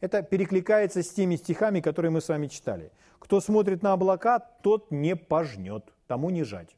Это 0.00 0.22
перекликается 0.22 1.02
с 1.02 1.10
теми 1.10 1.36
стихами, 1.36 1.80
которые 1.80 2.10
мы 2.10 2.20
с 2.20 2.28
вами 2.28 2.46
читали. 2.46 2.92
Кто 3.18 3.40
смотрит 3.40 3.82
на 3.82 3.92
облака, 3.92 4.38
тот 4.38 4.90
не 4.90 5.16
пожнет, 5.16 5.92
тому 6.06 6.30
не 6.30 6.44
жать. 6.44 6.76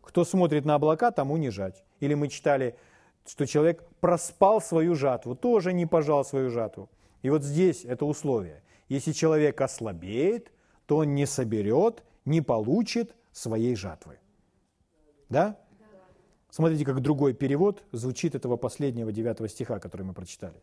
Кто 0.00 0.24
смотрит 0.24 0.64
на 0.64 0.76
облака, 0.76 1.10
тому 1.10 1.36
не 1.36 1.50
жать. 1.50 1.84
Или 2.00 2.14
мы 2.14 2.28
читали 2.28 2.76
что 3.30 3.46
человек 3.46 3.84
проспал 4.00 4.60
свою 4.60 4.94
жатву, 4.94 5.34
тоже 5.34 5.72
не 5.72 5.86
пожал 5.86 6.24
свою 6.24 6.50
жатву. 6.50 6.88
И 7.22 7.30
вот 7.30 7.42
здесь 7.42 7.84
это 7.84 8.04
условие. 8.04 8.62
Если 8.88 9.12
человек 9.12 9.60
ослабеет, 9.60 10.50
то 10.86 10.98
он 10.98 11.14
не 11.14 11.26
соберет, 11.26 12.02
не 12.24 12.40
получит 12.40 13.14
своей 13.32 13.74
жатвы. 13.74 14.18
Да? 15.28 15.58
Смотрите, 16.50 16.84
как 16.84 17.00
другой 17.00 17.34
перевод 17.34 17.82
звучит 17.92 18.34
этого 18.34 18.56
последнего 18.56 19.12
девятого 19.12 19.48
стиха, 19.48 19.78
который 19.78 20.02
мы 20.02 20.14
прочитали. 20.14 20.62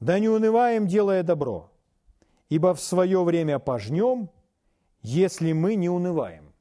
«Да 0.00 0.18
не 0.18 0.28
унываем, 0.28 0.86
делая 0.86 1.22
добро, 1.22 1.70
ибо 2.48 2.74
в 2.74 2.80
свое 2.80 3.22
время 3.24 3.58
пожнем, 3.58 4.30
если 5.02 5.52
мы 5.52 5.74
не 5.74 5.88
унываем». 5.88 6.52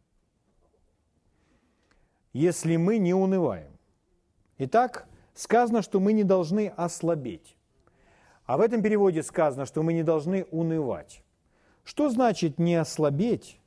Если 2.33 2.75
мы 2.75 2.97
не 2.97 3.13
унываем. 3.13 3.71
Итак, 4.57 5.07
сказано, 5.33 5.81
что 5.81 6.01
мы 6.01 6.11
не 6.11 6.25
должны 6.25 6.67
ослабеть. 6.67 7.55
А 8.45 8.57
в 8.57 8.61
этом 8.61 8.81
переводе 8.81 9.23
сказано, 9.23 9.65
что 9.65 9.83
мы 9.83 9.93
не 9.93 10.03
должны 10.03 10.43
унывать. 10.51 11.23
Что 11.85 12.09
значит 12.09 12.59
не 12.59 12.75
ослабеть? 12.75 13.57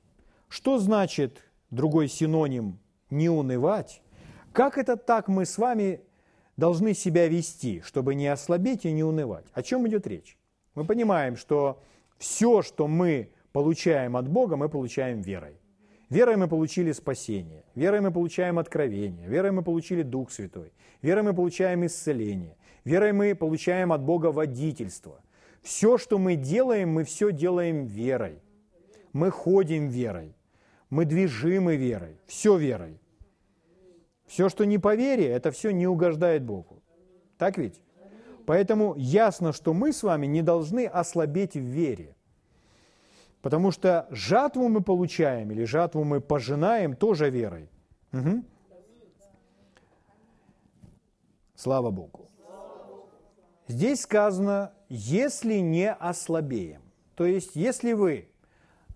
Что 0.49 0.79
значит 0.79 1.43
другой 1.71 2.09
синоним 2.09 2.79
не 3.09 3.31
унывать? 3.31 4.03
Как 4.59 4.77
это 4.77 4.97
так 4.97 5.29
мы 5.29 5.47
с 5.47 5.57
вами 5.57 6.01
должны 6.57 6.93
себя 6.93 7.29
вести, 7.29 7.81
чтобы 7.83 8.17
не 8.17 8.27
ослабеть 8.27 8.85
и 8.87 8.91
не 8.91 9.05
унывать? 9.05 9.47
О 9.53 9.63
чем 9.63 9.87
идет 9.87 10.05
речь? 10.09 10.37
Мы 10.75 10.85
понимаем, 10.85 11.37
что 11.37 11.81
все, 12.17 12.63
что 12.63 12.89
мы 12.89 13.31
получаем 13.53 14.17
от 14.17 14.29
Бога, 14.29 14.57
мы 14.57 14.69
получаем 14.69 15.21
верой. 15.21 15.61
Верой 16.11 16.35
мы 16.37 16.49
получили 16.49 16.91
спасение, 16.91 17.63
верой 17.77 18.01
мы 18.01 18.11
получаем 18.11 18.59
откровение, 18.59 19.29
верой 19.29 19.53
мы 19.53 19.63
получили 19.63 20.03
Дух 20.03 20.33
Святой, 20.33 20.73
верой 21.03 21.23
мы 21.23 21.35
получаем 21.35 21.87
исцеление, 21.87 22.57
верой 22.85 23.13
мы 23.13 23.37
получаем 23.37 23.93
от 23.93 24.03
Бога 24.03 24.33
водительство. 24.33 25.21
Все, 25.63 25.99
что 25.99 26.19
мы 26.19 26.35
делаем, 26.35 26.89
мы 26.89 27.05
все 27.05 27.31
делаем 27.31 27.87
верой. 27.87 28.43
Мы 29.13 29.31
ходим 29.31 29.87
верой, 29.87 30.35
мы 30.91 31.05
движимы 31.05 31.77
верой, 31.77 32.19
все 32.27 32.57
верой. 32.57 32.99
Все, 34.29 34.49
что 34.49 34.65
не 34.65 34.79
по 34.79 34.95
вере, 34.95 35.27
это 35.27 35.51
все 35.51 35.71
не 35.71 35.87
угождает 35.87 36.45
Богу. 36.45 36.83
Так 37.39 37.59
ведь? 37.59 37.81
Поэтому 38.47 38.95
ясно, 38.97 39.53
что 39.53 39.75
мы 39.75 39.93
с 39.93 40.03
вами 40.03 40.27
не 40.27 40.43
должны 40.43 40.87
ослабеть 40.87 41.55
в 41.55 41.61
вере. 41.61 42.15
Потому 43.43 43.71
что 43.71 44.07
жатву 44.11 44.69
мы 44.69 44.83
получаем 44.83 45.51
или 45.51 45.65
жатву 45.65 46.05
мы 46.05 46.21
пожинаем 46.21 46.95
тоже 46.95 47.31
верой. 47.31 47.71
Угу. 48.13 48.45
Слава 51.55 51.91
Богу. 51.91 52.29
Здесь 53.67 54.03
сказано, 54.03 54.73
если 54.89 55.57
не 55.57 55.93
ослабеем. 55.93 56.83
То 57.15 57.27
есть, 57.27 57.57
если 57.57 57.93
вы 57.93 58.29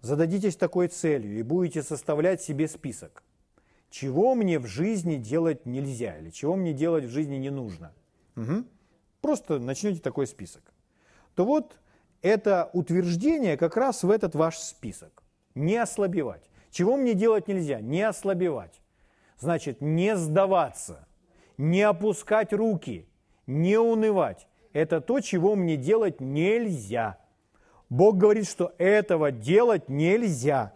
зададитесь 0.00 0.56
такой 0.56 0.88
целью 0.88 1.38
и 1.38 1.42
будете 1.42 1.82
составлять 1.82 2.42
себе 2.42 2.68
список, 2.68 3.22
чего 3.92 4.34
мне 4.34 4.58
в 4.58 4.66
жизни 4.66 5.16
делать 5.16 5.66
нельзя 5.66 6.16
или 6.18 6.30
чего 6.30 6.56
мне 6.56 6.72
делать 6.72 7.04
в 7.04 7.10
жизни 7.10 7.36
не 7.36 7.50
нужно, 7.50 7.92
угу. 8.34 8.64
просто 9.20 9.58
начнете 9.58 10.00
такой 10.00 10.26
список, 10.26 10.62
то 11.34 11.44
вот 11.44 11.76
это 12.22 12.70
утверждение 12.72 13.58
как 13.58 13.76
раз 13.76 14.02
в 14.02 14.10
этот 14.10 14.34
ваш 14.34 14.56
список. 14.56 15.22
Не 15.54 15.76
ослабевать. 15.76 16.48
Чего 16.70 16.96
мне 16.96 17.12
делать 17.12 17.48
нельзя? 17.48 17.82
Не 17.82 18.00
ослабевать. 18.02 18.80
Значит, 19.38 19.82
не 19.82 20.16
сдаваться, 20.16 21.06
не 21.58 21.82
опускать 21.82 22.54
руки, 22.54 23.06
не 23.46 23.76
унывать. 23.76 24.48
Это 24.72 25.02
то, 25.02 25.20
чего 25.20 25.54
мне 25.54 25.76
делать 25.76 26.22
нельзя. 26.22 27.18
Бог 27.90 28.16
говорит, 28.16 28.48
что 28.48 28.72
этого 28.78 29.30
делать 29.30 29.90
нельзя. 29.90 30.72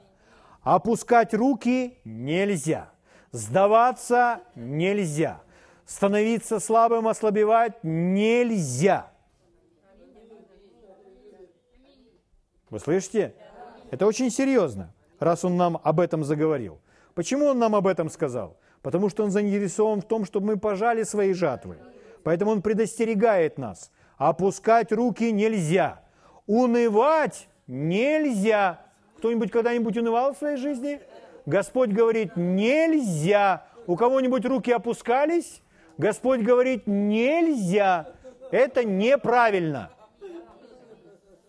Опускать 0.60 1.32
руки 1.32 1.96
нельзя. 2.04 2.90
Сдаваться 3.32 4.40
нельзя. 4.54 5.40
Становиться 5.84 6.58
слабым, 6.58 7.06
ослабевать 7.08 7.82
нельзя. 7.82 9.10
Вы 12.70 12.80
слышите? 12.80 13.34
Это 13.90 14.06
очень 14.06 14.30
серьезно, 14.30 14.92
раз 15.20 15.44
он 15.44 15.56
нам 15.56 15.80
об 15.82 16.00
этом 16.00 16.24
заговорил. 16.24 16.80
Почему 17.14 17.46
он 17.46 17.58
нам 17.58 17.74
об 17.74 17.86
этом 17.86 18.10
сказал? 18.10 18.56
Потому 18.82 19.08
что 19.08 19.24
он 19.24 19.30
заинтересован 19.30 20.00
в 20.00 20.04
том, 20.04 20.24
чтобы 20.24 20.46
мы 20.46 20.56
пожали 20.58 21.02
свои 21.04 21.32
жатвы. 21.32 21.78
Поэтому 22.24 22.50
он 22.50 22.62
предостерегает 22.62 23.56
нас. 23.56 23.90
Опускать 24.16 24.92
руки 24.92 25.30
нельзя. 25.30 26.02
Унывать 26.46 27.48
нельзя. 27.66 28.80
Кто-нибудь 29.18 29.50
когда-нибудь 29.50 29.96
унывал 29.96 30.34
в 30.34 30.38
своей 30.38 30.56
жизни? 30.56 31.00
Господь 31.46 31.90
говорит, 31.90 32.36
нельзя. 32.36 33.66
У 33.86 33.96
кого-нибудь 33.96 34.44
руки 34.44 34.72
опускались? 34.72 35.62
Господь 35.96 36.40
говорит, 36.40 36.86
нельзя. 36.86 38.08
Это 38.50 38.84
неправильно. 38.84 39.90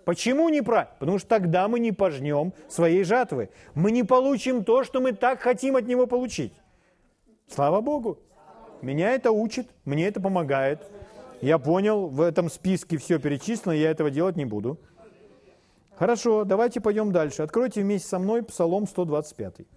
Почему 0.06 0.48
неправильно? 0.50 0.96
Потому 1.00 1.18
что 1.18 1.28
тогда 1.28 1.68
мы 1.68 1.80
не 1.80 1.92
пожнем 1.92 2.54
своей 2.70 3.04
жатвы. 3.04 3.50
Мы 3.74 3.92
не 3.92 4.04
получим 4.04 4.64
то, 4.64 4.84
что 4.84 5.02
мы 5.02 5.12
так 5.12 5.42
хотим 5.42 5.76
от 5.76 5.86
него 5.86 6.06
получить. 6.08 6.54
Слава 7.48 7.82
Богу. 7.82 8.20
Меня 8.82 9.12
это 9.12 9.32
учит, 9.32 9.68
мне 9.84 10.08
это 10.08 10.22
помогает. 10.22 10.80
Я 11.42 11.58
понял, 11.58 12.08
в 12.08 12.22
этом 12.22 12.50
списке 12.50 12.98
все 12.98 13.20
перечислено, 13.20 13.74
я 13.74 13.92
этого 13.92 14.12
делать 14.12 14.38
не 14.38 14.46
буду. 14.46 14.80
Хорошо, 15.96 16.44
давайте 16.46 16.80
пойдем 16.80 17.12
дальше. 17.12 17.42
Откройте 17.42 17.82
вместе 17.82 18.08
со 18.08 18.20
мной 18.20 18.44
Псалом 18.44 18.88
125. 18.88 19.68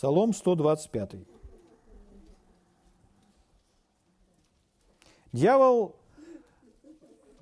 Псалом 0.00 0.32
125. 0.32 1.16
Дьявол 5.30 5.94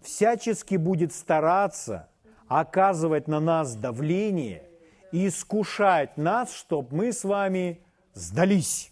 всячески 0.02 0.74
будет 0.74 1.12
стараться 1.12 2.08
оказывать 2.48 3.28
на 3.28 3.38
нас 3.38 3.76
давление 3.76 4.68
и 5.12 5.28
искушать 5.28 6.16
нас, 6.16 6.52
чтобы 6.52 6.96
мы 6.96 7.12
с 7.12 7.22
вами 7.22 7.80
сдались, 8.12 8.90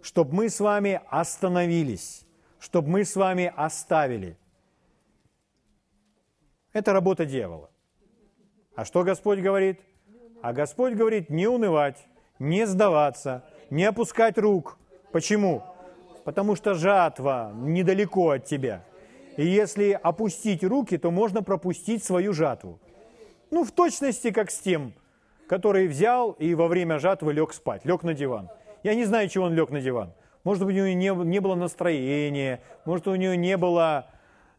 чтобы 0.00 0.32
мы 0.32 0.48
с 0.48 0.60
вами 0.60 1.00
остановились, 1.08 2.24
чтобы 2.60 2.90
мы 2.90 3.04
с 3.04 3.16
вами 3.16 3.52
оставили. 3.56 4.38
Это 6.72 6.92
работа 6.92 7.26
дьявола. 7.26 7.70
А 8.76 8.84
что 8.84 9.02
Господь 9.02 9.40
говорит? 9.40 9.80
А 10.42 10.52
Господь 10.52 10.94
говорит 10.94 11.28
не 11.28 11.48
унывать, 11.48 12.06
не 12.38 12.66
сдаваться, 12.66 13.44
не 13.70 13.84
опускать 13.84 14.38
рук. 14.38 14.78
Почему? 15.12 15.62
Потому 16.24 16.56
что 16.56 16.74
жатва 16.74 17.52
недалеко 17.54 18.30
от 18.30 18.44
тебя– 18.44 18.84
и 19.36 19.46
если 19.46 19.98
опустить 20.02 20.62
руки, 20.62 20.96
то 20.96 21.10
можно 21.10 21.42
пропустить 21.42 22.04
свою 22.04 22.32
жатву. 22.32 22.78
Ну, 23.50 23.64
в 23.64 23.72
точности, 23.72 24.30
как 24.30 24.50
с 24.50 24.58
тем, 24.58 24.92
который 25.48 25.88
взял 25.88 26.32
и 26.32 26.54
во 26.54 26.68
время 26.68 26.98
жатвы 26.98 27.32
лег 27.32 27.52
спать, 27.52 27.84
лег 27.84 28.02
на 28.02 28.14
диван. 28.14 28.48
Я 28.82 28.94
не 28.94 29.04
знаю, 29.04 29.28
чего 29.28 29.46
он 29.46 29.54
лег 29.54 29.70
на 29.70 29.80
диван. 29.80 30.12
Может 30.44 30.64
быть, 30.64 30.76
у 30.76 30.86
него 30.86 31.22
не, 31.22 31.30
не 31.30 31.40
было 31.40 31.54
настроения, 31.54 32.60
может, 32.84 33.08
у 33.08 33.14
него 33.14 33.34
не 33.34 33.56
было 33.56 34.06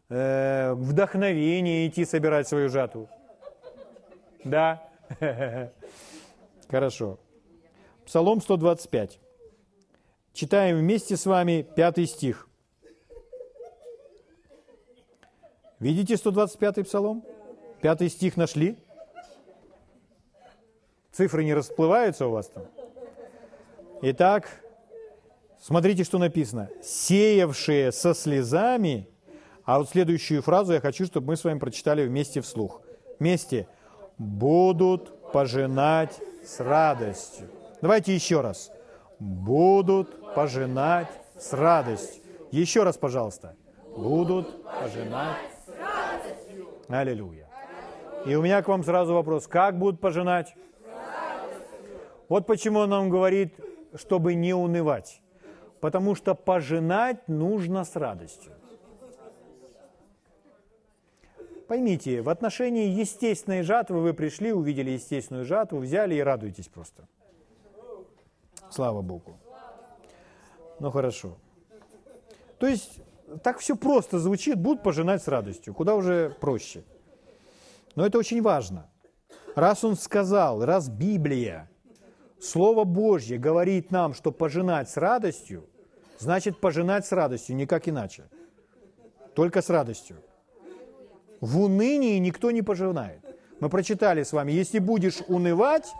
э, 0.08 0.72
вдохновения 0.74 1.86
идти 1.86 2.04
собирать 2.04 2.48
свою 2.48 2.68
жатву. 2.68 3.08
Да? 4.44 4.82
Хорошо. 6.70 7.18
Псалом 8.06 8.40
125. 8.40 9.18
Читаем 10.32 10.78
вместе 10.78 11.16
с 11.16 11.26
вами 11.26 11.66
пятый 11.74 12.06
стих. 12.06 12.48
Видите 15.80 16.14
125-й 16.14 16.84
псалом? 16.84 17.24
Пятый 17.80 18.08
стих 18.08 18.36
нашли? 18.36 18.78
Цифры 21.10 21.42
не 21.42 21.52
расплываются 21.52 22.28
у 22.28 22.30
вас 22.30 22.46
там? 22.46 22.66
Итак, 24.02 24.62
смотрите, 25.60 26.04
что 26.04 26.18
написано. 26.18 26.70
«Сеявшие 26.82 27.90
со 27.90 28.14
слезами...» 28.14 29.08
А 29.64 29.80
вот 29.80 29.88
следующую 29.88 30.42
фразу 30.42 30.74
я 30.74 30.80
хочу, 30.80 31.06
чтобы 31.06 31.26
мы 31.26 31.36
с 31.36 31.42
вами 31.42 31.58
прочитали 31.58 32.06
вместе 32.06 32.40
вслух. 32.40 32.82
Вместе. 33.18 33.66
«Будут 34.16 35.32
пожинать 35.32 36.20
с 36.44 36.60
радостью». 36.60 37.48
Давайте 37.82 38.14
еще 38.14 38.40
раз. 38.40 38.70
«Будут 39.18 40.34
пожинать 40.34 41.08
с 41.38 41.52
радостью». 41.52 42.22
Еще 42.50 42.82
раз, 42.82 42.98
пожалуйста. 42.98 43.56
«Будут 43.96 44.62
пожинать 44.64 45.56
Аллилуйя. 46.88 47.48
И 48.26 48.34
у 48.34 48.42
меня 48.42 48.62
к 48.62 48.68
вам 48.68 48.84
сразу 48.84 49.14
вопрос. 49.14 49.46
Как 49.46 49.78
будут 49.78 50.00
пожинать? 50.00 50.54
Вот 52.28 52.46
почему 52.46 52.80
он 52.80 52.90
нам 52.90 53.10
говорит, 53.10 53.54
чтобы 53.94 54.34
не 54.34 54.54
унывать. 54.54 55.20
Потому 55.80 56.14
что 56.14 56.34
пожинать 56.34 57.28
нужно 57.28 57.84
с 57.84 57.96
радостью. 57.96 58.52
Поймите, 61.68 62.22
в 62.22 62.28
отношении 62.28 62.88
естественной 62.88 63.62
жатвы 63.62 64.00
вы 64.00 64.14
пришли, 64.14 64.52
увидели 64.52 64.90
естественную 64.90 65.44
жатву, 65.44 65.78
взяли 65.78 66.14
и 66.14 66.20
радуетесь 66.20 66.68
просто. 66.68 67.08
Слава 68.76 69.00
Богу. 69.00 69.38
Ну 70.80 70.90
хорошо. 70.90 71.38
То 72.58 72.66
есть 72.66 73.00
так 73.42 73.58
все 73.58 73.74
просто 73.74 74.18
звучит, 74.18 74.58
будут 74.58 74.82
пожинать 74.82 75.22
с 75.22 75.28
радостью. 75.28 75.72
Куда 75.72 75.94
уже 75.94 76.36
проще. 76.40 76.84
Но 77.94 78.04
это 78.04 78.18
очень 78.18 78.42
важно. 78.42 78.90
Раз 79.54 79.82
он 79.82 79.96
сказал, 79.96 80.62
раз 80.62 80.90
Библия, 80.90 81.70
Слово 82.38 82.84
Божье 82.84 83.38
говорит 83.38 83.90
нам, 83.90 84.12
что 84.12 84.30
пожинать 84.30 84.90
с 84.90 84.98
радостью, 84.98 85.64
значит 86.18 86.60
пожинать 86.60 87.06
с 87.06 87.12
радостью, 87.12 87.56
никак 87.56 87.88
иначе. 87.88 88.24
Только 89.34 89.62
с 89.62 89.70
радостью. 89.70 90.18
В 91.40 91.62
унынии 91.62 92.18
никто 92.18 92.50
не 92.50 92.60
пожинает. 92.60 93.24
Мы 93.58 93.70
прочитали 93.70 94.22
с 94.22 94.34
вами, 94.34 94.52
если 94.52 94.80
будешь 94.80 95.22
унывать, 95.28 95.90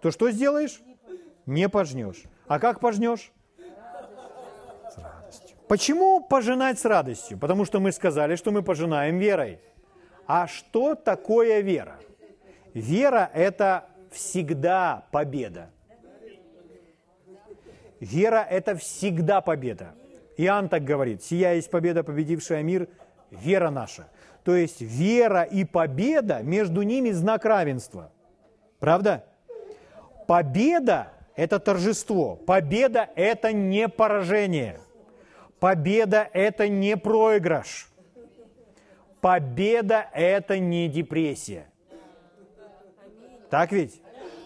то 0.00 0.10
что 0.10 0.32
сделаешь? 0.32 0.82
Не 1.46 1.68
пожнешь. 1.68 2.24
А 2.46 2.58
как 2.58 2.80
пожнешь? 2.80 3.32
Почему 5.68 6.20
пожинать 6.20 6.78
с 6.78 6.84
радостью? 6.84 7.38
Потому 7.38 7.64
что 7.64 7.80
мы 7.80 7.92
сказали, 7.92 8.36
что 8.36 8.50
мы 8.50 8.62
пожинаем 8.62 9.18
верой. 9.18 9.60
А 10.26 10.46
что 10.46 10.94
такое 10.94 11.60
вера? 11.60 11.98
Вера– 12.74 13.30
это 13.34 13.86
всегда 14.10 15.06
победа. 15.10 15.70
Вера– 18.00 18.46
это 18.50 18.76
всегда 18.76 19.40
победа. 19.40 19.94
Иоанн 20.36 20.68
так 20.68 20.84
говорит, 20.84 21.22
«Сия 21.22 21.54
есть 21.54 21.70
победа, 21.70 22.02
победившая 22.02 22.62
мир, 22.62 22.88
вера 23.30 23.70
наша». 23.70 24.08
То 24.44 24.54
есть 24.54 24.82
вера 24.82 25.42
и 25.42 25.64
победа, 25.64 26.42
между 26.42 26.82
ними 26.82 27.10
знак 27.12 27.46
равенства. 27.46 28.12
Правда? 28.78 29.24
Победа– 30.26 31.08
это 31.36 31.58
торжество. 31.58 32.36
Победа– 32.36 33.08
это 33.16 33.52
не 33.52 33.88
поражение. 33.88 34.80
Победа– 35.58 36.28
это 36.32 36.68
не 36.68 36.96
проигрыш. 36.96 37.88
Победа– 39.20 40.06
это 40.14 40.58
не 40.58 40.88
депрессия. 40.88 41.66
Так 43.50 43.72
ведь? 43.72 44.00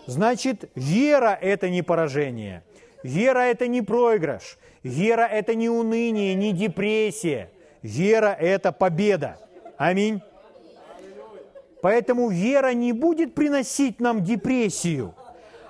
Значит, 0.06 0.70
вера– 0.74 1.36
это 1.40 1.68
не 1.68 1.82
поражение. 1.82 2.62
Вера– 3.02 3.38
это 3.40 3.66
не 3.66 3.82
проигрыш. 3.82 4.58
Вера– 4.82 5.22
это 5.30 5.54
не 5.54 5.68
уныние, 5.68 6.34
не 6.34 6.52
депрессия. 6.52 7.50
Вера– 7.82 8.36
это 8.40 8.72
победа. 8.72 9.38
Аминь. 9.76 10.22
Поэтому 11.80 12.28
вера 12.28 12.72
не 12.72 12.92
будет 12.92 13.34
приносить 13.34 14.00
нам 14.00 14.24
депрессию, 14.24 15.14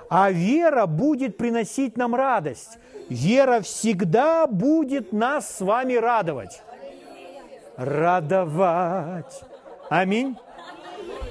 а 0.09 0.31
вера 0.31 0.87
будет 0.87 1.37
приносить 1.37 1.97
нам 1.97 2.15
радость 2.15 2.79
вера 3.09 3.61
всегда 3.61 4.47
будет 4.47 5.13
нас 5.13 5.57
с 5.57 5.61
вами 5.61 5.95
радовать. 5.95 6.63
Радовать. 7.77 9.43
Аминь. 9.89 10.37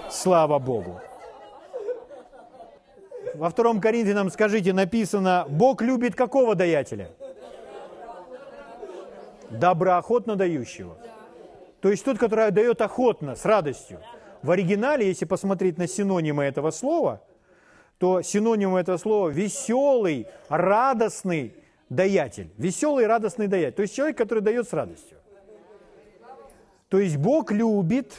Слава 0.09 0.59
Богу. 0.59 0.99
Во 3.35 3.49
втором 3.49 3.81
Коринфянам, 3.81 4.31
скажите, 4.31 4.73
написано, 4.73 5.45
Бог 5.49 5.81
любит 5.81 6.15
какого 6.15 6.55
даятеля? 6.55 7.11
Доброохотно 9.49 10.35
дающего. 10.35 10.97
То 11.81 11.89
есть 11.89 12.03
тот, 12.03 12.17
который 12.17 12.47
отдает 12.47 12.81
охотно, 12.81 13.35
с 13.35 13.45
радостью. 13.45 14.01
В 14.41 14.51
оригинале, 14.51 15.07
если 15.07 15.25
посмотреть 15.25 15.77
на 15.77 15.87
синонимы 15.87 16.45
этого 16.45 16.71
слова, 16.71 17.21
то 17.99 18.21
синонимы 18.21 18.79
этого 18.79 18.97
слова 18.97 19.29
веселый, 19.29 20.27
радостный 20.49 21.53
даятель. 21.89 22.49
Веселый, 22.57 23.07
радостный 23.07 23.47
даятель. 23.47 23.75
То 23.75 23.81
есть 23.83 23.95
человек, 23.95 24.17
который 24.17 24.39
дает 24.39 24.67
с 24.67 24.73
радостью. 24.73 25.17
То 26.89 26.99
есть 26.99 27.17
Бог 27.17 27.51
любит 27.51 28.13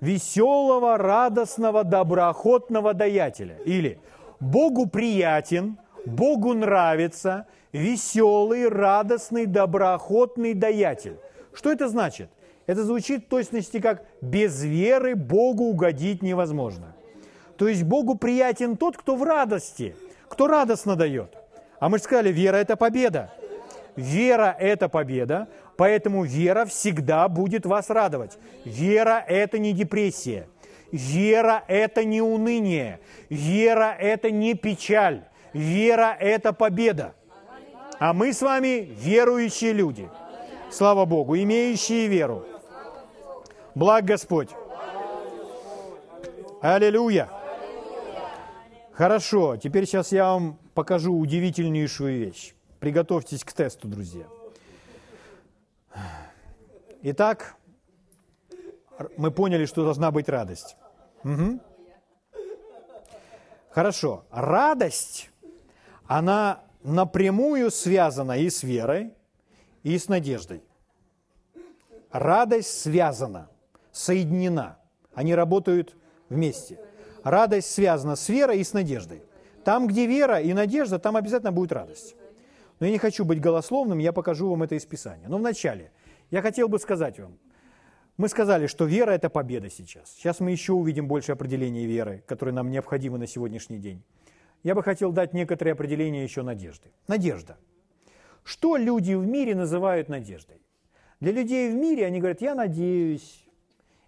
веселого, 0.00 0.96
радостного, 0.98 1.82
доброохотного 1.82 2.94
даятеля. 2.94 3.58
Или 3.64 3.98
Богу 4.38 4.86
приятен, 4.86 5.78
Богу 6.04 6.54
нравится 6.54 7.46
веселый, 7.72 8.68
радостный, 8.68 9.46
доброохотный 9.46 10.54
даятель. 10.54 11.18
Что 11.52 11.72
это 11.72 11.88
значит? 11.88 12.28
Это 12.66 12.84
звучит 12.84 13.24
в 13.24 13.28
точности 13.28 13.80
как 13.80 14.04
«без 14.20 14.62
веры 14.62 15.14
Богу 15.14 15.64
угодить 15.64 16.22
невозможно». 16.22 16.95
То 17.56 17.68
есть 17.68 17.84
Богу 17.84 18.16
приятен 18.16 18.76
тот, 18.76 18.96
кто 18.96 19.16
в 19.16 19.22
радости, 19.22 19.96
кто 20.28 20.46
радостно 20.46 20.96
дает. 20.96 21.34
А 21.78 21.88
мы 21.88 21.98
же 21.98 22.04
сказали, 22.04 22.30
вера– 22.30 22.56
это 22.58 22.76
победа. 22.76 23.32
Вера– 23.96 24.54
это 24.58 24.88
победа, 24.88 25.48
поэтому 25.76 26.24
вера 26.24 26.66
всегда 26.66 27.28
будет 27.28 27.64
вас 27.64 27.88
радовать. 27.88 28.38
Вера– 28.64 29.24
это 29.28 29.58
не 29.58 29.72
депрессия. 29.72 30.48
Вера– 30.92 31.64
это 31.68 32.04
не 32.04 32.20
уныние. 32.20 33.00
Вера– 33.30 33.96
это 33.98 34.30
не 34.30 34.54
печаль. 34.54 35.24
Вера– 35.52 36.16
это 36.20 36.52
победа. 36.52 37.14
А 37.98 38.12
мы 38.12 38.34
с 38.34 38.42
вами 38.42 38.88
верующие 39.00 39.72
люди. 39.72 40.08
Слава 40.70 41.06
Богу, 41.06 41.36
имеющие 41.36 42.06
веру. 42.06 42.44
Благ 43.74 44.04
Господь. 44.04 44.50
Аллилуйя. 46.60 47.28
Хорошо, 48.96 49.58
теперь 49.58 49.84
сейчас 49.84 50.10
я 50.10 50.24
вам 50.24 50.58
покажу 50.72 51.14
удивительнейшую 51.14 52.18
вещь. 52.18 52.54
Приготовьтесь 52.80 53.44
к 53.44 53.52
тесту, 53.52 53.88
друзья. 53.88 54.24
Итак, 57.02 57.56
мы 59.18 59.30
поняли, 59.30 59.66
что 59.66 59.84
должна 59.84 60.10
быть 60.10 60.30
радость. 60.30 60.78
Угу. 61.24 61.60
Хорошо. 63.68 64.24
Радость, 64.30 65.30
она 66.06 66.62
напрямую 66.82 67.70
связана 67.70 68.38
и 68.38 68.48
с 68.48 68.62
верой, 68.62 69.12
и 69.82 69.98
с 69.98 70.08
надеждой. 70.08 70.62
Радость 72.10 72.80
связана, 72.80 73.50
соединена. 73.92 74.78
Они 75.12 75.34
работают 75.34 75.94
вместе. 76.30 76.78
Радость 77.26 77.72
связана 77.72 78.14
с 78.14 78.28
верой 78.28 78.60
и 78.60 78.62
с 78.62 78.72
надеждой. 78.72 79.20
Там, 79.64 79.88
где 79.88 80.06
вера 80.06 80.40
и 80.40 80.52
надежда, 80.52 81.00
там 81.00 81.16
обязательно 81.16 81.50
будет 81.50 81.72
радость. 81.72 82.14
Но 82.78 82.86
я 82.86 82.92
не 82.92 82.98
хочу 82.98 83.24
быть 83.24 83.40
голословным, 83.40 83.98
я 83.98 84.12
покажу 84.12 84.48
вам 84.48 84.62
это 84.62 84.76
из 84.76 84.86
Писания. 84.86 85.26
Но 85.28 85.38
вначале 85.38 85.90
я 86.30 86.40
хотел 86.40 86.68
бы 86.68 86.78
сказать 86.78 87.18
вам, 87.18 87.36
мы 88.16 88.28
сказали, 88.28 88.68
что 88.68 88.84
вера– 88.84 89.10
это 89.12 89.28
победа 89.28 89.68
сейчас. 89.70 90.12
Сейчас 90.12 90.38
мы 90.38 90.52
еще 90.52 90.72
увидим 90.72 91.08
больше 91.08 91.32
определений 91.32 91.84
веры, 91.84 92.22
которые 92.28 92.54
нам 92.54 92.70
необходимы 92.70 93.18
на 93.18 93.26
сегодняшний 93.26 93.78
день. 93.78 94.04
Я 94.62 94.76
бы 94.76 94.84
хотел 94.84 95.10
дать 95.10 95.34
некоторые 95.34 95.72
определения 95.72 96.22
еще 96.22 96.42
надежды. 96.42 96.92
Надежда. 97.08 97.56
Что 98.44 98.76
люди 98.76 99.14
в 99.14 99.26
мире 99.26 99.56
называют 99.56 100.08
надеждой? 100.08 100.62
Для 101.18 101.32
людей 101.32 101.72
в 101.72 101.74
мире 101.74 102.06
они 102.06 102.20
говорят, 102.20 102.40
я 102.40 102.54
надеюсь. 102.54 103.44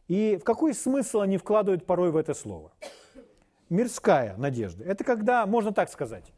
И 0.06 0.38
в 0.40 0.44
какой 0.44 0.72
смысл 0.72 1.22
они 1.22 1.36
вкладывают 1.36 1.84
порой 1.84 2.12
в 2.12 2.16
это 2.16 2.32
слово? 2.32 2.70
Мирская 3.70 4.36
надежда. 4.36 4.84
Это 4.84 5.04
когда, 5.04 5.46
можно 5.46 5.72
так 5.72 5.90
сказать, 5.90 6.32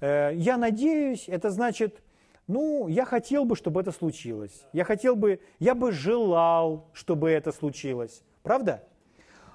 э, 0.00 0.32
я 0.34 0.56
надеюсь, 0.56 1.28
это 1.28 1.50
значит, 1.50 2.02
ну, 2.46 2.88
я 2.88 3.04
хотел 3.04 3.44
бы, 3.44 3.56
чтобы 3.56 3.80
это 3.80 3.92
случилось. 3.92 4.64
Я 4.72 4.84
хотел 4.84 5.16
бы, 5.16 5.40
я 5.58 5.74
бы 5.74 5.92
желал, 5.92 6.88
чтобы 6.92 7.30
это 7.30 7.52
случилось. 7.52 8.22
Правда? 8.42 8.84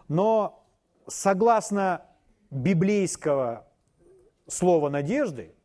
Но 0.08 0.64
согласно 1.08 2.06
библейского 2.52 3.68
слова 4.48 4.90
надежды, 4.90 5.56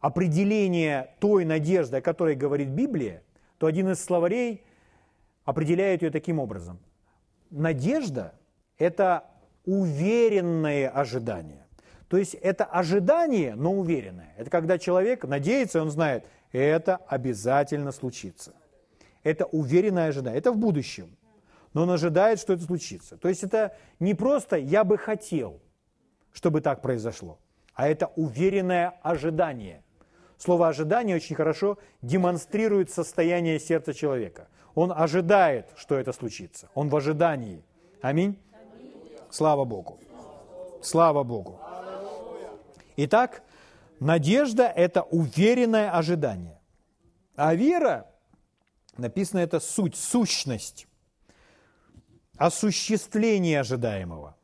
определение 0.00 1.14
той 1.20 1.44
надежды, 1.44 1.98
о 1.98 2.00
которой 2.00 2.34
говорит 2.34 2.68
Библия, 2.68 3.22
то 3.58 3.66
один 3.66 3.90
из 3.90 4.02
словарей 4.02 4.64
определяет 5.44 6.02
ее 6.02 6.10
таким 6.10 6.38
образом. 6.38 6.78
Надежда– 7.50 8.34
это 8.78 9.24
уверенное 9.66 10.88
ожидание. 10.88 11.66
То 12.08 12.16
есть 12.16 12.34
это 12.34 12.64
ожидание, 12.64 13.54
но 13.54 13.72
уверенное. 13.72 14.32
Это 14.38 14.48
когда 14.48 14.78
человек 14.78 15.24
надеется, 15.24 15.82
он 15.82 15.90
знает, 15.90 16.24
это 16.52 16.96
обязательно 17.08 17.92
случится. 17.92 18.54
Это 19.22 19.44
уверенное 19.46 20.08
ожидание. 20.08 20.38
Это 20.38 20.52
в 20.52 20.56
будущем. 20.56 21.16
Но 21.74 21.82
он 21.82 21.90
ожидает, 21.90 22.40
что 22.40 22.52
это 22.52 22.62
случится. 22.62 23.16
То 23.18 23.28
есть 23.28 23.42
это 23.42 23.76
не 23.98 24.14
просто 24.14 24.56
«я 24.56 24.84
бы 24.84 24.96
хотел», 24.96 25.60
чтобы 26.32 26.60
так 26.60 26.80
произошло, 26.80 27.38
а 27.74 27.88
это 27.88 28.06
уверенное 28.16 28.94
ожидание. 29.02 29.82
Слово 30.38 30.68
«ожидание» 30.68 31.16
очень 31.16 31.34
хорошо 31.34 31.78
демонстрирует 32.02 32.90
состояние 32.90 33.58
сердца 33.58 33.92
человека. 33.92 34.48
Он 34.74 34.92
ожидает, 34.94 35.70
что 35.76 35.96
это 35.96 36.12
случится. 36.12 36.68
Он 36.74 36.88
в 36.88 36.96
ожидании. 36.96 37.64
Аминь. 38.00 38.38
Слава 39.36 39.66
Богу. 39.66 39.98
Слава 40.80 41.22
Богу. 41.22 41.60
Итак, 42.96 43.42
надежда– 44.00 44.62
это 44.76 45.02
уверенное 45.02 45.90
ожидание. 45.90 46.58
А 47.34 47.54
вера, 47.54 48.06
написано 48.96 49.40
это 49.40 49.60
суть, 49.60 49.94
сущность, 49.94 50.86
осуществление 52.38 53.60
ожидаемого. 53.60 54.38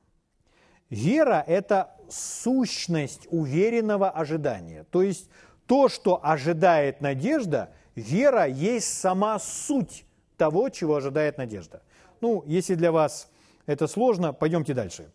Вера– 0.91 1.43
это 1.47 1.97
сущность 2.11 3.27
уверенного 3.31 4.11
ожидания. 4.11 4.85
То 4.91 5.01
есть 5.01 5.31
то, 5.67 5.89
что 5.89 6.21
ожидает 6.23 7.01
надежда, 7.01 7.73
вера 7.95 8.47
есть 8.47 8.93
сама 9.01 9.39
суть 9.39 10.05
того, 10.37 10.69
чего 10.69 10.97
ожидает 10.97 11.39
надежда. 11.39 11.81
Ну, 12.21 12.45
если 12.47 12.75
для 12.75 12.93
вас 12.93 13.32
это 13.67 13.87
сложно, 13.87 14.33
пойдемте 14.33 14.75
дальше. 14.75 15.11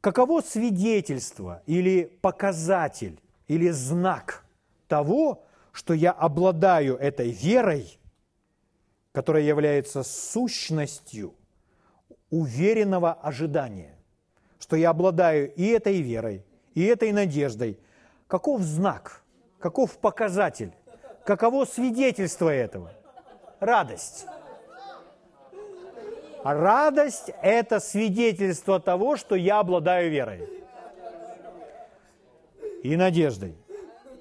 Каково 0.00 0.42
свидетельство 0.42 1.62
или 1.66 2.04
показатель 2.20 3.18
или 3.48 3.70
знак 3.70 4.44
того, 4.86 5.44
что 5.72 5.94
я 5.94 6.12
обладаю 6.12 6.96
этой 6.96 7.30
верой, 7.30 7.98
которая 9.12 9.42
является 9.42 10.02
сущностью 10.02 11.34
уверенного 12.30 13.12
ожидания, 13.12 13.96
что 14.58 14.76
я 14.76 14.90
обладаю 14.90 15.52
и 15.54 15.66
этой 15.66 16.00
верой, 16.00 16.44
и 16.74 16.84
этой 16.84 17.12
надеждой. 17.12 17.78
Каков 18.26 18.62
знак, 18.62 19.22
каков 19.58 19.98
показатель, 19.98 20.72
каково 21.24 21.64
свидетельство 21.64 22.50
этого? 22.50 22.92
Радость. 23.60 24.26
Радость– 26.44 27.30
это 27.42 27.80
свидетельство 27.80 28.78
того, 28.78 29.16
что 29.16 29.34
я 29.34 29.60
обладаю 29.60 30.10
верой 30.10 30.46
и 32.82 32.96
надеждой. 32.96 33.54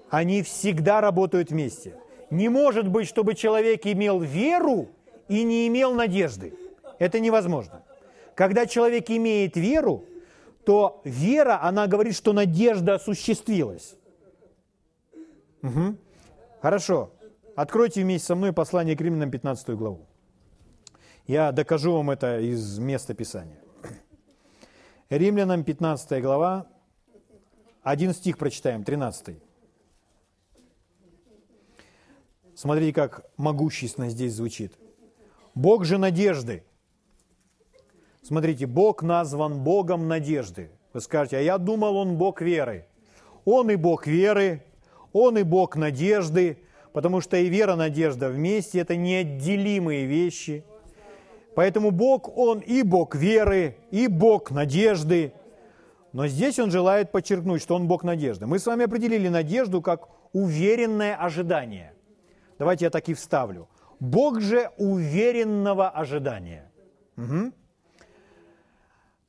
Они 0.09 0.41
всегда 0.41 1.01
работают 1.01 1.49
вместе. 1.49 1.95
Не 2.29 2.47
может 2.47 2.87
быть, 2.87 3.09
чтобы 3.09 3.35
человек 3.35 3.85
имел 3.85 4.21
веру 4.21 4.87
и 5.27 5.43
не 5.43 5.67
имел 5.67 5.93
надежды. 5.93 6.53
Это 6.97 7.19
невозможно. 7.19 7.83
Когда 8.35 8.67
человек 8.67 9.09
имеет 9.09 9.57
веру, 9.57 10.05
то 10.65 11.01
вера, 11.03 11.61
она 11.61 11.87
говорит, 11.87 12.15
что 12.15 12.31
надежда 12.31 12.93
осуществилась. 12.93 13.95
Угу. 15.61 15.97
Хорошо. 16.61 17.11
Откройте 17.57 18.01
вместе 18.01 18.27
со 18.27 18.35
мной 18.35 18.53
послание 18.53 18.95
к 18.95 19.01
Римлянам 19.01 19.29
15 19.29 19.71
главу. 19.71 20.07
Я 21.25 21.53
докажу 21.53 21.93
вам 21.93 22.11
это 22.11 22.41
из 22.41 22.79
места 22.79 23.13
Писания. 23.13 23.57
Римлянам 25.09 25.63
15 25.63 26.21
глава, 26.21 26.67
один 27.81 28.13
стих 28.13 28.37
прочитаем, 28.37 28.83
13. 28.83 29.37
Смотрите, 32.55 32.93
как 32.93 33.25
могущественно 33.37 34.09
здесь 34.09 34.33
звучит. 34.33 34.73
Бог 35.55 35.85
же 35.85 35.97
надежды. 35.97 36.65
Смотрите, 38.21 38.67
Бог 38.67 39.01
назван 39.01 39.63
Богом 39.63 40.09
надежды. 40.09 40.71
Вы 40.91 40.99
скажете, 40.99 41.37
а 41.37 41.41
я 41.41 41.57
думал, 41.57 41.95
Он 41.95 42.17
Бог 42.17 42.41
веры. 42.41 42.85
Он 43.45 43.71
и 43.71 43.77
Бог 43.77 44.07
веры, 44.07 44.61
Он 45.13 45.37
и 45.37 45.43
Бог 45.43 45.77
надежды, 45.77 46.57
потому 46.91 47.21
что 47.21 47.37
и 47.37 47.47
вера, 47.47 47.75
надежда 47.75 48.27
вместе– 48.27 48.79
это 48.81 48.97
неотделимые 48.97 50.05
вещи. 50.05 50.65
Поэтому 51.55 51.91
Бог, 51.91 52.35
Он 52.37 52.59
и 52.59 52.83
Бог 52.83 53.15
веры, 53.15 53.77
и 53.91 54.07
Бог 54.07 54.51
надежды. 54.51 55.33
Но 56.11 56.27
здесь 56.27 56.59
Он 56.59 56.71
желает 56.71 57.11
подчеркнуть, 57.11 57.61
что 57.61 57.75
Он 57.75 57.87
Бог 57.87 58.03
надежды. 58.03 58.45
Мы 58.45 58.59
с 58.59 58.65
вами 58.65 58.85
определили 58.85 59.27
надежду 59.27 59.81
как 59.81 60.09
уверенное 60.33 61.15
ожидание. 61.15 61.93
Давайте 62.59 62.85
я 62.85 62.91
так 62.91 63.07
и 63.09 63.13
вставлю. 63.13 63.67
Бог 63.99 64.41
же 64.41 64.69
уверенного 64.77 65.89
ожидания. 65.89 66.71
Угу. 67.17 67.51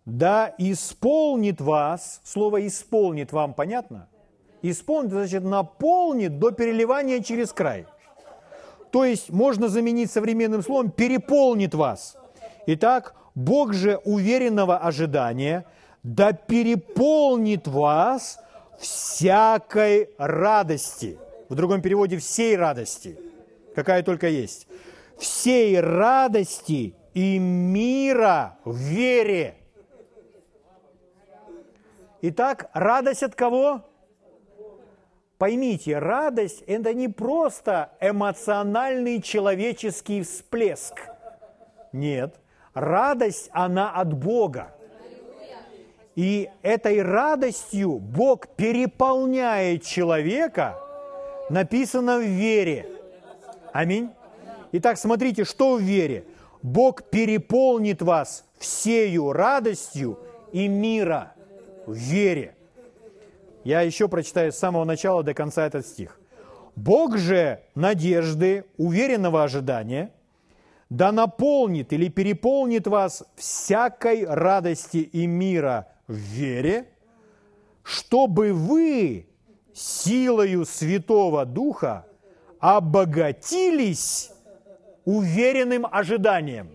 Да 0.05 0.55
исполнит 0.59 1.61
вас, 1.61 2.21
слово 2.25 2.67
исполнит 2.67 3.33
вам 3.33 3.55
понятно? 3.55 4.09
Исполнит, 4.63 5.13
значит 5.13 5.45
наполнит 5.45 6.39
до 6.39 6.51
переливания 6.51 7.21
через 7.21 7.53
край. 7.53 7.87
То 8.95 9.05
есть 9.05 9.31
можно 9.31 9.69
заменить 9.69 10.13
современным 10.13 10.63
словом 10.63 10.93
переполнит 10.93 11.75
вас. 11.75 12.17
Итак, 12.67 13.17
Бог 13.35 13.73
же 13.73 13.97
уверенного 14.05 14.79
ожидания 14.79 15.67
да 16.05 16.33
переполнит 16.33 17.67
вас 17.67 18.39
всякой 18.79 20.11
радости. 20.17 21.19
В 21.49 21.57
другом 21.57 21.83
переводе 21.83 22.19
всей 22.19 22.57
радости, 22.57 23.19
какая 23.75 24.05
только 24.05 24.29
есть. 24.29 24.69
Всей 25.19 25.81
радости 25.81 26.95
и 27.15 27.39
мира 27.41 28.59
в 28.65 28.77
вере. 28.77 29.57
Итак, 32.23 32.71
радость 32.73 33.25
от 33.25 33.35
кого? 33.35 33.83
Поймите, 35.39 35.99
радость– 35.99 36.63
это 36.67 36.95
не 36.95 37.09
просто 37.09 37.91
эмоциональный 38.01 39.21
человеческий 39.21 40.23
всплеск. 40.23 41.01
Нет, 41.93 42.37
радость, 42.73 43.51
она 43.53 43.91
от 43.91 44.13
Бога. 44.13 44.75
И 46.15 46.49
этой 46.63 47.03
радостью 47.03 47.99
Бог 47.99 48.47
переполняет 48.49 49.83
человека, 49.83 50.79
написано 51.51 52.19
в 52.19 52.23
вере. 52.23 52.89
Аминь. 53.73 54.11
Итак, 54.71 54.99
смотрите, 54.99 55.45
что 55.45 55.75
в 55.75 55.81
вере. 55.81 56.25
Бог 56.63 57.03
переполнит 57.03 58.01
вас 58.01 58.45
всею 58.59 59.33
радостью 59.33 60.19
и 60.53 60.69
мира 60.69 61.35
в 61.87 61.95
вере. 61.95 62.54
Я 63.65 63.81
еще 63.81 64.09
прочитаю 64.09 64.53
с 64.53 64.57
самого 64.57 64.85
начала 64.85 65.23
до 65.23 65.35
конца 65.35 65.67
этот 65.67 65.87
стих. 65.87 66.21
Бог 66.77 67.17
же 67.17 67.61
надежды, 67.75 68.65
уверенного 68.77 69.43
ожидания, 69.43 70.13
да 70.91 71.13
наполнит 71.13 71.93
или 71.93 72.09
переполнит 72.09 72.87
вас 72.87 73.25
всякой 73.37 74.27
радости 74.27 74.99
и 74.99 75.27
мира 75.27 75.89
в 76.07 76.15
вере, 76.15 76.89
чтобы 77.83 78.53
вы 78.53 79.27
силою 79.73 80.67
Святого 80.67 81.45
Духа 81.45 82.07
обогатились 82.61 84.31
уверенным 85.05 85.87
ожиданием. 85.91 86.71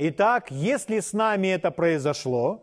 Итак, 0.00 0.52
если 0.52 1.00
с 1.00 1.12
нами 1.12 1.48
это 1.48 1.72
произошло, 1.72 2.62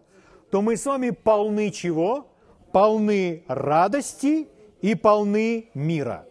то 0.52 0.62
мы 0.62 0.78
с 0.78 0.86
вами 0.86 1.10
полны 1.10 1.70
чего? 1.70 2.28
Полны 2.72 3.44
радости 3.48 4.48
и 4.82 4.96
полны 4.96 5.70
мира. 5.74 6.26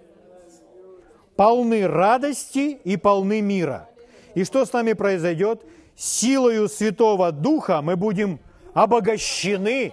Полны 1.37 1.87
радости 1.87 2.79
и 2.85 2.97
полны 2.97 3.43
мира. 3.43 3.90
И 4.35 4.45
что 4.45 4.64
с 4.64 4.73
нами 4.73 4.95
произойдет? 4.95 5.62
Силою 5.95 6.69
Святого 6.69 7.33
Духа 7.33 7.83
мы 7.83 7.97
будем 7.97 8.40
обогащены 8.73 9.93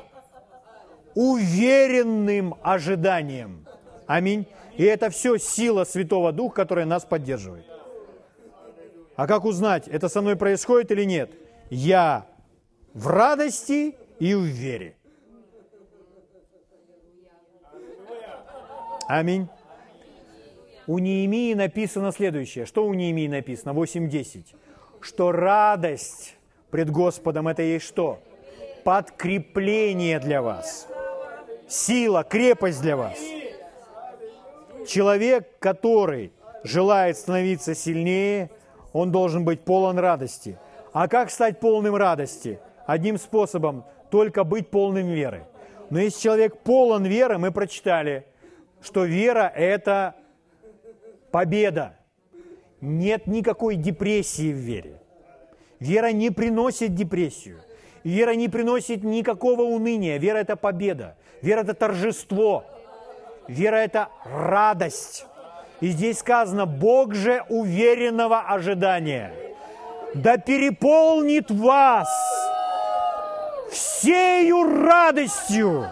уверенным 1.13 2.55
ожиданием. 2.63 3.67
Аминь. 4.07 4.47
И 4.77 4.83
это 4.83 5.09
все 5.09 5.37
сила 5.37 5.83
Святого 5.83 6.31
Духа, 6.31 6.55
которая 6.55 6.85
нас 6.85 7.03
поддерживает. 7.03 7.70
А 9.15 9.27
как 9.27 9.45
узнать, 9.45 9.87
это 9.87 10.09
со 10.09 10.21
мной 10.21 10.35
происходит 10.35 10.91
или 10.91 11.03
нет? 11.03 11.31
Я 11.69 12.25
в 12.93 13.07
радости 13.07 13.95
и 14.19 14.33
в 14.33 14.43
вере. 14.43 14.95
Аминь. 19.07 19.47
У 20.87 20.99
Неемии 20.99 21.53
написано 21.53 22.11
следующее. 22.11 22.65
Что 22.65 22.85
у 22.85 22.93
Неемии 22.93 23.27
написано? 23.27 23.71
8.10. 23.71 24.55
Что 25.01 25.31
радость 25.31 26.35
пред 26.69 26.89
Господом 26.89 27.47
это 27.47 27.61
есть 27.61 27.85
что? 27.85 28.19
Подкрепление 28.83 30.19
для 30.19 30.41
вас. 30.41 30.87
Сила, 31.67 32.23
крепость 32.23 32.81
для 32.81 32.95
вас. 32.95 33.17
Человек, 34.87 35.59
который 35.59 36.31
желает 36.63 37.17
становиться 37.17 37.75
сильнее– 37.75 38.49
он 38.93 39.11
должен 39.11 39.45
быть 39.45 39.61
полон 39.61 39.97
радости. 39.99 40.57
А 40.93 41.07
как 41.07 41.31
стать 41.31 41.59
полным 41.59 41.95
радости? 41.95 42.59
Одним 42.85 43.17
способом– 43.17 43.85
только 44.11 44.43
быть 44.43 44.69
полным 44.69 45.07
веры. 45.07 45.45
Но 45.89 45.99
если 45.99 46.21
человек 46.21 46.57
полон 46.59 47.05
веры, 47.05 47.37
мы 47.37 47.51
прочитали, 47.51 48.25
что 48.81 49.05
вера– 49.05 49.51
это 49.55 50.15
победа. 51.31 51.95
Нет 52.81 53.27
никакой 53.27 53.75
депрессии 53.75 54.51
в 54.51 54.57
вере. 54.57 55.01
Вера 55.79 56.11
не 56.11 56.29
приносит 56.29 56.93
депрессию. 56.93 57.59
Вера 58.03 58.35
не 58.35 58.49
приносит 58.49 59.03
никакого 59.03 59.61
уныния. 59.61 60.17
Вера– 60.17 60.37
это 60.39 60.55
победа. 60.57 61.15
Вера– 61.41 61.61
это 61.61 61.73
торжество. 61.73 62.65
Вера– 63.47 63.75
это 63.77 64.09
радость. 64.25 65.25
И 65.81 65.89
здесь 65.89 66.19
сказано, 66.19 66.67
Бог 66.67 67.15
же 67.15 67.43
уверенного 67.49 68.41
ожидания, 68.41 69.33
да 70.13 70.37
переполнит 70.37 71.49
вас 71.49 72.07
всею 73.71 74.83
радостью 74.85 75.87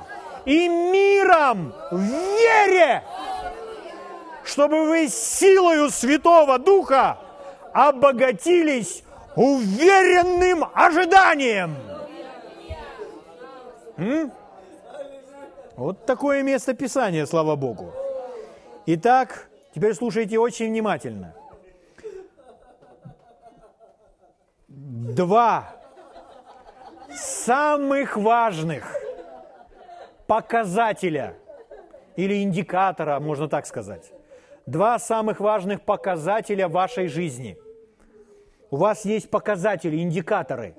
и 0.46 0.68
миром 0.68 1.74
в 1.90 2.02
вере, 2.02 3.04
чтобы 4.44 4.88
вы 4.88 5.08
силою 5.08 5.90
Святого 5.90 6.60
Духа 6.60 7.18
обогатились 7.74 9.04
уверенным 9.36 10.66
ожиданием. 10.74 11.76
М? 13.98 14.32
Вот 15.76 16.06
такое 16.06 16.44
место 16.44 16.74
Писания, 16.74 17.26
слава 17.26 17.56
Богу. 17.56 17.92
Итак, 18.86 19.49
Теперь 19.74 19.94
слушайте 19.94 20.40
очень 20.40 20.68
внимательно. 20.70 21.36
Два 24.68 25.76
самых 27.12 28.18
важных 28.18 28.96
показателя 30.28 31.36
или 32.16 32.42
индикатора, 32.44 33.20
можно 33.20 33.48
так 33.48 33.66
сказать. 33.66 34.12
Два 34.66 35.00
самых 35.00 35.40
важных 35.40 35.82
показателя 35.82 36.68
вашей 36.68 37.08
жизни. 37.08 37.58
У 38.72 38.78
вас 38.78 39.06
есть 39.06 39.30
показатели, 39.30 39.98
индикаторы. 39.98 40.76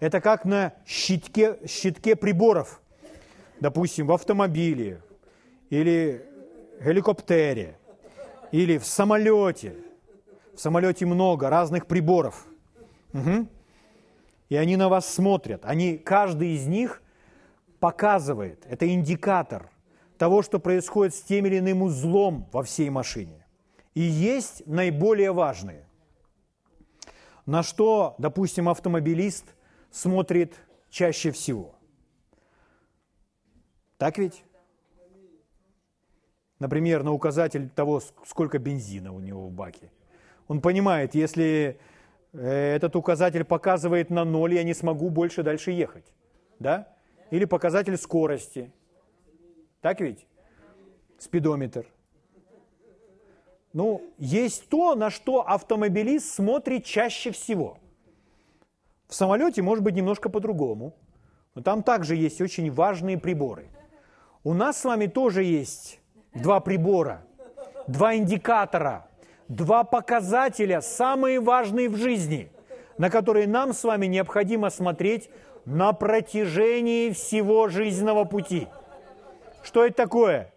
Это 0.00 0.20
как 0.20 0.44
на 0.44 0.72
щитке, 0.86 1.58
щитке 1.68 2.16
приборов. 2.16 2.80
Допустим, 3.60 4.06
в 4.06 4.12
автомобиле 4.12 5.02
или 5.68 6.26
геликоптере 6.80 7.78
или 8.52 8.78
в 8.78 8.86
самолете. 8.86 9.76
В 10.54 10.60
самолете 10.60 11.06
много 11.06 11.48
разных 11.48 11.86
приборов. 11.86 12.46
Угу. 13.12 13.46
И 14.48 14.56
они 14.56 14.76
на 14.76 14.88
вас 14.88 15.08
смотрят. 15.12 15.64
Они, 15.64 15.96
каждый 15.96 16.54
из 16.54 16.66
них 16.66 17.02
показывает, 17.78 18.66
это 18.68 18.92
индикатор 18.92 19.70
того, 20.18 20.42
что 20.42 20.58
происходит 20.58 21.14
с 21.14 21.22
тем 21.22 21.46
или 21.46 21.58
иным 21.58 21.82
узлом 21.82 22.48
во 22.52 22.62
всей 22.62 22.90
машине. 22.90 23.46
И 23.94 24.00
есть 24.00 24.66
наиболее 24.66 25.32
важные. 25.32 25.86
На 27.46 27.62
что, 27.62 28.14
допустим, 28.18 28.68
автомобилист 28.68 29.46
смотрит 29.90 30.54
чаще 30.90 31.30
всего. 31.30 31.74
Так 33.96 34.18
ведь? 34.18 34.44
Например, 36.60 37.02
на 37.02 37.12
указатель 37.12 37.68
того, 37.68 38.00
сколько 38.24 38.58
бензина 38.58 39.12
у 39.12 39.18
него 39.18 39.48
в 39.48 39.50
баке. 39.50 39.90
Он 40.46 40.60
понимает, 40.60 41.16
если 41.16 41.78
э, 42.32 42.74
этот 42.76 42.94
указатель 42.94 43.44
показывает 43.44 44.10
на 44.10 44.24
ноль, 44.24 44.54
я 44.54 44.62
не 44.62 44.74
смогу 44.74 45.10
больше 45.10 45.42
дальше 45.42 45.72
ехать. 45.72 46.12
Да? 46.60 46.86
или 47.30 47.44
показатель 47.44 47.96
скорости. 47.96 48.70
Так 49.80 50.00
ведь? 50.00 50.26
Спидометр. 51.18 51.86
Ну, 53.72 54.02
есть 54.18 54.68
то, 54.68 54.94
на 54.94 55.10
что 55.10 55.48
автомобилист 55.48 56.34
смотрит 56.34 56.84
чаще 56.84 57.30
всего. 57.30 57.78
В 59.06 59.14
самолете 59.14 59.62
может 59.62 59.84
быть 59.84 59.94
немножко 59.94 60.28
по-другому, 60.28 60.94
но 61.54 61.62
там 61.62 61.82
также 61.82 62.16
есть 62.16 62.40
очень 62.40 62.70
важные 62.70 63.18
приборы. 63.18 63.68
У 64.42 64.54
нас 64.54 64.80
с 64.80 64.84
вами 64.84 65.06
тоже 65.06 65.44
есть 65.44 66.00
два 66.34 66.60
прибора, 66.60 67.22
два 67.86 68.14
индикатора, 68.14 69.06
два 69.48 69.84
показателя, 69.84 70.80
самые 70.80 71.40
важные 71.40 71.88
в 71.88 71.96
жизни, 71.96 72.50
на 72.98 73.10
которые 73.10 73.46
нам 73.46 73.72
с 73.72 73.84
вами 73.84 74.06
необходимо 74.06 74.70
смотреть 74.70 75.30
на 75.64 75.92
протяжении 75.92 77.10
всего 77.10 77.68
жизненного 77.68 78.24
пути. 78.24 78.68
Что 79.62 79.84
это 79.84 79.96
такое? 79.96 80.52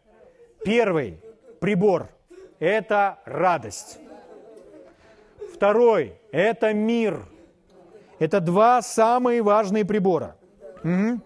Первый 0.64 1.20
прибор– 1.60 2.10
это 2.60 3.20
радость. 3.26 4.00
Второй– 5.54 6.14
это 6.32 6.74
мир. 6.74 7.26
Это 8.20 8.40
два 8.40 8.82
самые 8.82 9.42
важные 9.42 9.86
прибора. 9.86 10.36
Угу. 10.84 11.20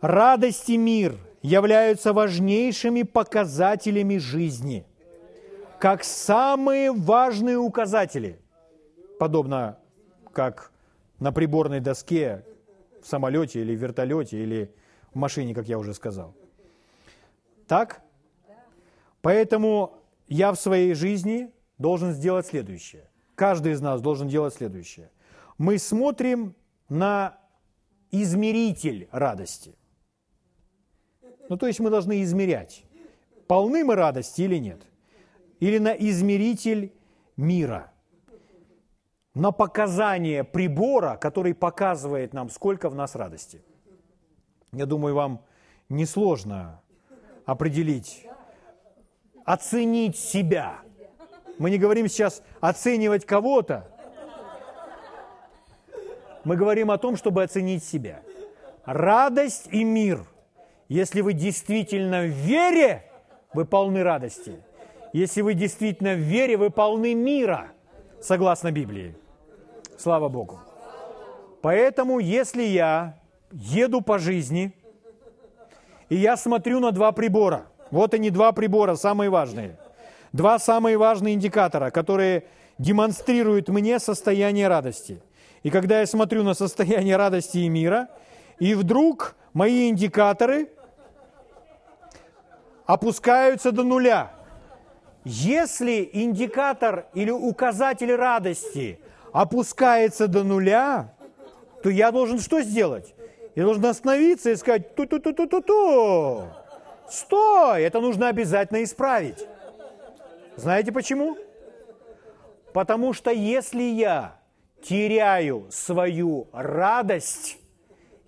Радость 0.00 0.68
и 0.68 0.76
мир 0.76 1.16
являются 1.46 2.12
важнейшими 2.12 3.02
показателями 3.02 4.16
жизни, 4.16 4.84
как 5.78 6.02
самые 6.02 6.90
важные 6.90 7.56
указатели, 7.56 8.40
подобно 9.20 9.78
как 10.32 10.72
на 11.20 11.30
приборной 11.30 11.78
доске 11.78 12.44
в 13.00 13.06
самолете 13.06 13.60
или 13.60 13.76
в 13.76 13.80
вертолете 13.80 14.42
или 14.42 14.74
в 15.12 15.16
машине, 15.16 15.54
как 15.54 15.68
я 15.68 15.78
уже 15.78 15.94
сказал. 15.94 16.34
Так? 17.68 18.02
Поэтому 19.22 19.98
я 20.26 20.50
в 20.50 20.56
своей 20.56 20.94
жизни 20.94 21.52
должен 21.78 22.12
сделать 22.12 22.46
следующее. 22.46 23.08
Каждый 23.36 23.72
из 23.72 23.80
нас 23.80 24.00
должен 24.00 24.26
делать 24.26 24.54
следующее. 24.54 25.12
Мы 25.58 25.78
смотрим 25.78 26.56
на 26.88 27.38
измеритель 28.10 29.08
радости. 29.12 29.76
Ну, 31.48 31.56
то 31.56 31.66
есть 31.66 31.80
мы 31.80 31.90
должны 31.90 32.22
измерять, 32.22 32.84
полны 33.46 33.84
мы 33.84 33.94
радости 33.94 34.42
или 34.42 34.56
нет. 34.56 34.80
Или 35.60 35.78
на 35.78 35.92
измеритель 35.92 36.92
мира– 37.36 37.92
на 39.36 39.52
показание 39.52 40.44
прибора, 40.44 41.18
который 41.18 41.54
показывает 41.54 42.32
нам, 42.32 42.48
сколько 42.48 42.88
в 42.88 42.94
нас 42.94 43.14
радости. 43.14 43.62
Я 44.72 44.86
думаю, 44.86 45.14
вам 45.14 45.42
несложно 45.90 46.80
определить, 47.44 48.26
оценить 49.44 50.16
себя. 50.18 50.78
Мы 51.58 51.68
не 51.68 51.76
говорим 51.76 52.08
сейчас 52.08 52.42
оценивать 52.60 53.26
кого-то. 53.26 53.86
Мы 56.44 56.56
говорим 56.56 56.90
о 56.90 56.96
том, 56.96 57.14
чтобы 57.16 57.42
оценить 57.42 57.84
себя. 57.84 58.22
Радость 58.86 59.68
и 59.70 59.84
мир. 59.84 60.24
Если 60.88 61.20
вы 61.20 61.32
действительно 61.32 62.22
в 62.22 62.30
вере, 62.30 63.04
вы 63.52 63.64
полны 63.64 64.02
радости. 64.02 64.62
Если 65.12 65.40
вы 65.40 65.54
действительно 65.54 66.14
в 66.14 66.18
вере, 66.18 66.56
вы 66.56 66.70
полны 66.70 67.14
мира, 67.14 67.72
согласно 68.20 68.70
Библии. 68.70 69.16
Слава 69.98 70.28
Богу. 70.28 70.60
Поэтому, 71.62 72.20
если 72.20 72.62
я 72.62 73.18
еду 73.50 74.00
по 74.00 74.18
жизни, 74.18 74.72
и 76.08 76.16
я 76.16 76.36
смотрю 76.36 76.78
на 76.80 76.92
два 76.92 77.10
прибора, 77.12 77.66
вот 77.90 78.14
они 78.14 78.30
два 78.30 78.52
прибора, 78.52 78.94
самые 78.94 79.30
важные, 79.30 79.76
два 80.32 80.58
самые 80.58 80.96
важные 80.98 81.34
индикатора, 81.34 81.90
которые 81.90 82.44
демонстрируют 82.78 83.68
мне 83.68 83.98
состояние 83.98 84.68
радости. 84.68 85.20
И 85.62 85.70
когда 85.70 86.00
я 86.00 86.06
смотрю 86.06 86.44
на 86.44 86.54
состояние 86.54 87.16
радости 87.16 87.58
и 87.58 87.68
мира, 87.68 88.08
и 88.58 88.74
вдруг 88.74 89.34
мои 89.52 89.88
индикаторы 89.88 90.68
опускаются 92.86 93.72
до 93.72 93.82
нуля. 93.82 94.30
Если 95.24 96.08
индикатор 96.12 97.06
или 97.12 97.30
указатель 97.30 98.14
радости 98.14 99.00
опускается 99.32 100.28
до 100.28 100.44
нуля, 100.44 101.12
то 101.82 101.90
я 101.90 102.12
должен 102.12 102.38
что 102.38 102.62
сделать? 102.62 103.14
Я 103.56 103.64
должен 103.64 103.84
остановиться 103.86 104.50
и 104.50 104.56
сказать, 104.56 104.94
ту-ту-ту-ту-ту-ту, 104.94 106.44
стой, 107.08 107.82
это 107.82 108.00
нужно 108.00 108.28
обязательно 108.28 108.84
исправить. 108.84 109.46
Знаете 110.56 110.92
почему? 110.92 111.36
Потому 112.72 113.12
что 113.12 113.30
если 113.30 113.82
я 113.82 114.38
теряю 114.82 115.66
свою 115.70 116.48
радость, 116.52 117.58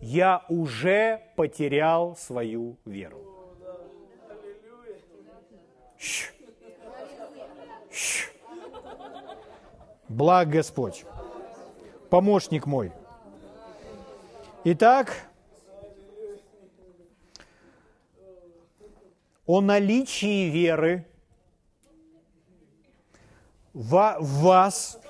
я 0.00 0.44
уже 0.48 1.20
потерял 1.36 2.16
свою 2.16 2.76
веру. 2.84 3.27
Щ. 5.98 6.32
Щ. 7.90 8.28
Благ 10.08 10.48
Господь, 10.48 11.04
помощник 12.08 12.66
мой. 12.66 12.92
Итак, 14.64 15.12
о 19.46 19.60
наличии 19.60 20.48
веры 20.50 21.06
в 23.72 24.16
вас, 24.20 25.00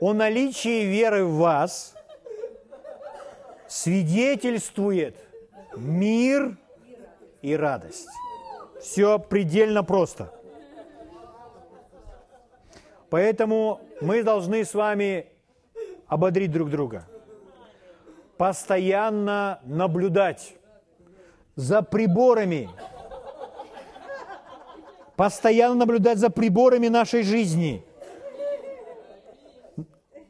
о 0.00 0.12
наличии 0.12 0.84
веры 0.84 1.24
в 1.24 1.36
вас 1.36 1.94
свидетельствует 3.68 5.16
мир 5.76 6.56
и 7.46 7.54
радость. 7.54 8.08
Все 8.80 9.20
предельно 9.20 9.84
просто. 9.84 10.32
Поэтому 13.08 13.80
мы 14.00 14.24
должны 14.24 14.64
с 14.64 14.74
вами 14.74 15.28
ободрить 16.08 16.50
друг 16.50 16.70
друга. 16.70 17.06
Постоянно 18.36 19.60
наблюдать 19.62 20.56
за 21.54 21.82
приборами. 21.82 22.68
Постоянно 25.14 25.76
наблюдать 25.76 26.18
за 26.18 26.30
приборами 26.30 26.88
нашей 26.88 27.22
жизни. 27.22 27.86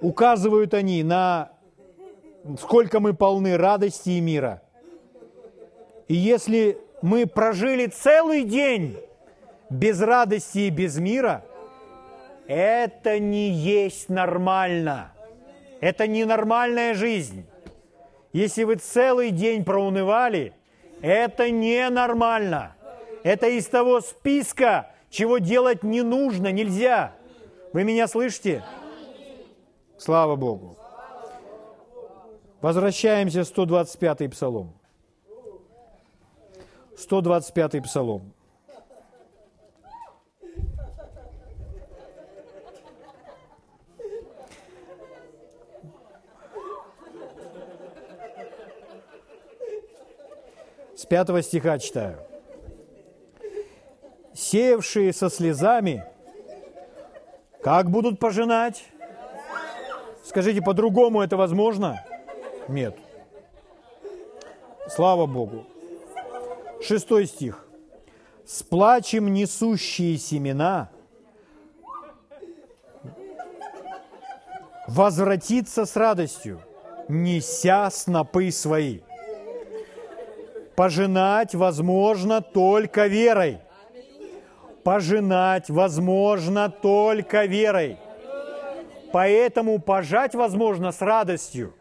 Указывают 0.02 0.74
они 0.74 1.02
на 1.02 1.50
сколько 2.60 3.00
мы 3.00 3.14
полны 3.14 3.56
радости 3.56 4.10
и 4.10 4.20
мира. 4.20 4.62
И 6.08 6.14
если 6.14 6.85
мы 7.02 7.26
прожили 7.26 7.86
целый 7.86 8.44
день 8.44 8.98
без 9.70 10.00
радости 10.00 10.58
и 10.60 10.70
без 10.70 10.98
мира– 10.98 11.44
это 12.46 13.18
не 13.18 13.50
есть 13.50 14.08
нормально. 14.08 15.12
Это 15.80 16.06
не 16.06 16.24
нормальная 16.24 16.94
жизнь. 16.94 17.44
Если 18.32 18.64
вы 18.64 18.76
целый 18.76 19.30
день 19.30 19.64
проунывали, 19.64 20.52
это 21.00 21.50
ненормально. 21.50 22.76
Это 23.24 23.48
из 23.48 23.66
того 23.66 24.00
списка, 24.00 24.92
чего 25.10 25.38
делать 25.38 25.82
не 25.82 26.02
нужно, 26.02 26.52
нельзя. 26.52 27.14
Вы 27.72 27.84
меня 27.84 28.06
слышите? 28.06 28.62
Слава 29.98 30.36
Богу. 30.36 30.76
Возвращаемся 32.60 33.44
в 33.44 33.50
125-й 33.50 34.28
псалом. 34.28 34.75
125-й 36.96 37.80
псалом. 37.82 38.32
С 50.96 51.06
пятого 51.06 51.42
стиха 51.42 51.78
читаю. 51.78 52.18
«Сеявшие 54.34 55.12
со 55.12 55.30
слезами, 55.30 56.04
как 57.62 57.90
будут 57.90 58.18
пожинать?» 58.18 58.84
Скажите, 60.26 60.60
по-другому 60.60 61.22
это 61.22 61.36
возможно? 61.36 62.04
Нет. 62.68 62.96
Слава 64.88 65.26
Богу. 65.26 65.64
Шестой 66.86 67.26
стих. 67.26 67.66
«С 68.44 68.62
плачем 68.62 69.32
несущие 69.32 70.18
семена 70.18 70.90
возвратиться 74.86 75.84
с 75.84 75.96
радостью». 75.96 76.60
неся 77.08 77.90
снопы 77.90 78.50
свои. 78.50 79.00
Пожинать 80.74 81.54
возможно 81.54 82.40
только 82.40 83.06
верой. 83.06 83.58
Пожинать 84.84 85.70
возможно 85.70 86.68
только 86.68 87.44
верой. 87.46 87.98
Поэтому 89.12 89.78
пожать 89.78 90.34
возможно 90.34 90.92
с 90.92 91.00
радостью. 91.00 91.74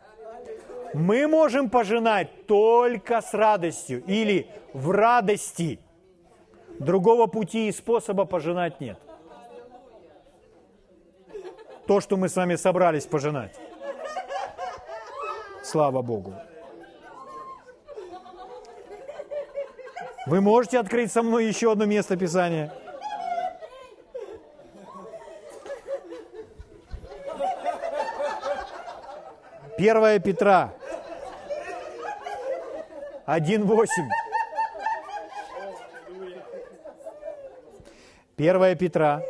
Мы 0.95 1.27
можем 1.27 1.69
пожинать 1.69 2.47
только 2.47 3.21
с 3.21 3.33
радостью 3.33 4.01
или 4.05 4.47
в 4.71 4.91
радости. 4.91 5.77
Другого 6.79 7.27
пути 7.27 7.67
и 7.67 7.73
способа 7.73 8.23
пожинать 8.23 8.79
нет. 8.79 8.97
То, 11.85 11.99
что 11.99 12.15
мы 12.15 12.29
с 12.29 12.35
вами 12.37 12.55
собрались 12.55 13.05
пожинать. 13.05 13.53
Слава 15.63 16.01
Богу. 16.01 16.33
Вы 20.27 20.39
можете 20.39 20.79
открыть 20.79 21.11
со 21.11 21.21
мной 21.23 21.45
еще 21.45 21.73
одно 21.73 21.83
место 21.83 22.15
Писания? 22.15 22.73
Первая 29.77 30.19
Петра 30.19 30.71
1.8. 33.27 33.87
Первая 38.35 38.75
Петра 38.75 39.23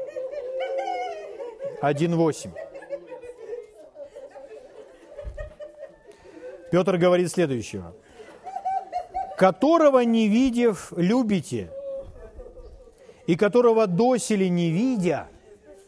1.8. 1.82 2.52
Петр 6.72 6.98
говорит 6.98 7.32
следующего. 7.32 7.96
«Которого 9.38 10.00
не 10.00 10.28
видев, 10.28 10.92
любите, 10.98 11.72
и 13.28 13.38
которого 13.38 13.88
досели 13.88 14.46
не 14.46 14.72
видя, 14.72 15.28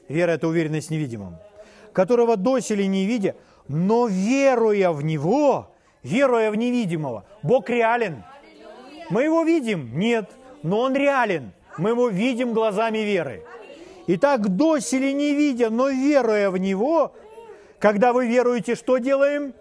вера– 0.08 0.32
это 0.34 0.48
уверенность 0.48 0.88
в 0.88 0.92
невидимом, 0.92 1.38
которого 1.92 2.38
досели 2.38 2.84
не 2.84 3.06
видя, 3.06 3.36
но 3.68 4.08
веруя 4.08 4.92
в 4.92 5.04
Него, 5.04 5.72
веруя 6.08 6.52
в 6.52 6.56
невидимого, 6.56 7.26
Бог 7.44 7.70
реален. 7.70 8.24
Мы 9.10 9.24
Его 9.24 9.44
видим? 9.44 9.98
Нет, 9.98 10.30
но 10.64 10.80
Он 10.80 10.96
реален. 10.96 11.52
Мы 11.78 11.90
Его 11.92 12.10
видим 12.10 12.54
глазами 12.54 13.00
веры. 13.00 13.44
Итак, 14.08 14.48
доселе 14.56 15.14
не 15.14 15.34
видя, 15.34 15.70
но 15.70 15.90
веруя 15.90 16.50
в 16.50 16.58
Него, 16.58 17.14
когда 17.80 18.14
вы 18.14 18.28
веруете, 18.28 18.76
что 18.76 18.98
делаем? 18.98 19.54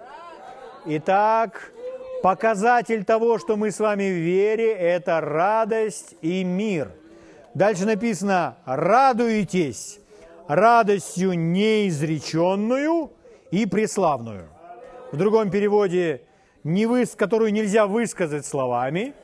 Итак, 0.86 1.72
показатель 2.22 3.04
того, 3.04 3.38
что 3.38 3.56
мы 3.56 3.70
с 3.70 3.80
вами 3.80 4.04
в 4.04 4.16
вере, 4.16 4.72
это 4.72 5.20
радость 5.20 6.14
и 6.22 6.44
мир. 6.44 6.92
Дальше 7.54 7.86
написано 7.86 8.56
«радуетесь 8.64 9.98
радостью 10.46 11.32
неизреченную 11.32 13.10
и 13.50 13.66
преславную». 13.66 14.48
В 15.10 15.16
другом 15.16 15.50
переводе 15.50 16.22
не 16.66 16.86
вы, 16.86 17.06
которую 17.06 17.52
нельзя 17.52 17.86
высказать 17.86 18.44
словами, 18.44 19.14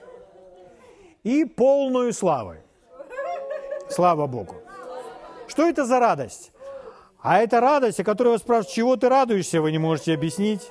и 1.24 1.44
полную 1.44 2.12
славы. 2.12 2.62
Слава 3.90 4.28
Богу. 4.28 4.54
Что 5.48 5.68
это 5.68 5.84
за 5.84 5.98
радость? 5.98 6.52
А 7.20 7.40
это 7.40 7.60
радость, 7.60 7.98
о 7.98 8.04
которой 8.04 8.28
вас 8.28 8.42
спрашивают, 8.42 8.74
чего 8.74 8.96
ты 8.96 9.08
радуешься, 9.08 9.60
вы 9.60 9.72
не 9.72 9.78
можете 9.78 10.14
объяснить. 10.14 10.70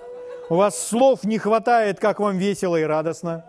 У 0.50 0.56
вас 0.56 0.78
слов 0.80 1.26
не 1.26 1.38
хватает, 1.38 2.00
как 2.00 2.20
вам 2.20 2.38
весело 2.38 2.78
и 2.78 2.84
радостно. 2.84 3.46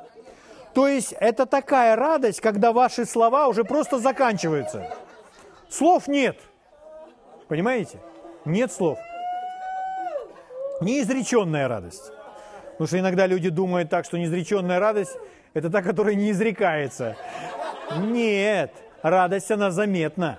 То 0.75 0.89
есть 0.89 1.12
это 1.12 1.47
такая 1.47 1.95
радость, 1.95 2.41
когда 2.41 2.73
ваши 2.73 3.05
слова 3.05 3.47
уже 3.47 3.62
просто 3.62 3.99
заканчиваются. 3.99 4.97
Слов 5.68 6.09
нет. 6.09 6.39
Понимаете? 7.47 8.01
Нет 8.45 8.73
слов. 8.73 8.99
Неизреченная 10.81 11.68
радость. 11.68 12.12
Потому 12.73 12.87
что 12.87 12.99
иногда 12.99 13.27
люди 13.27 13.49
думают 13.49 13.91
так, 13.91 14.05
что 14.05 14.18
неизреченная 14.18 14.81
радость– 14.81 15.16
это 15.55 15.70
та, 15.70 15.83
которая 15.83 16.14
не 16.14 16.31
изрекается. 16.31 17.16
Нет, 17.99 18.73
радость, 19.03 19.51
она 19.51 19.70
заметна. 19.70 20.39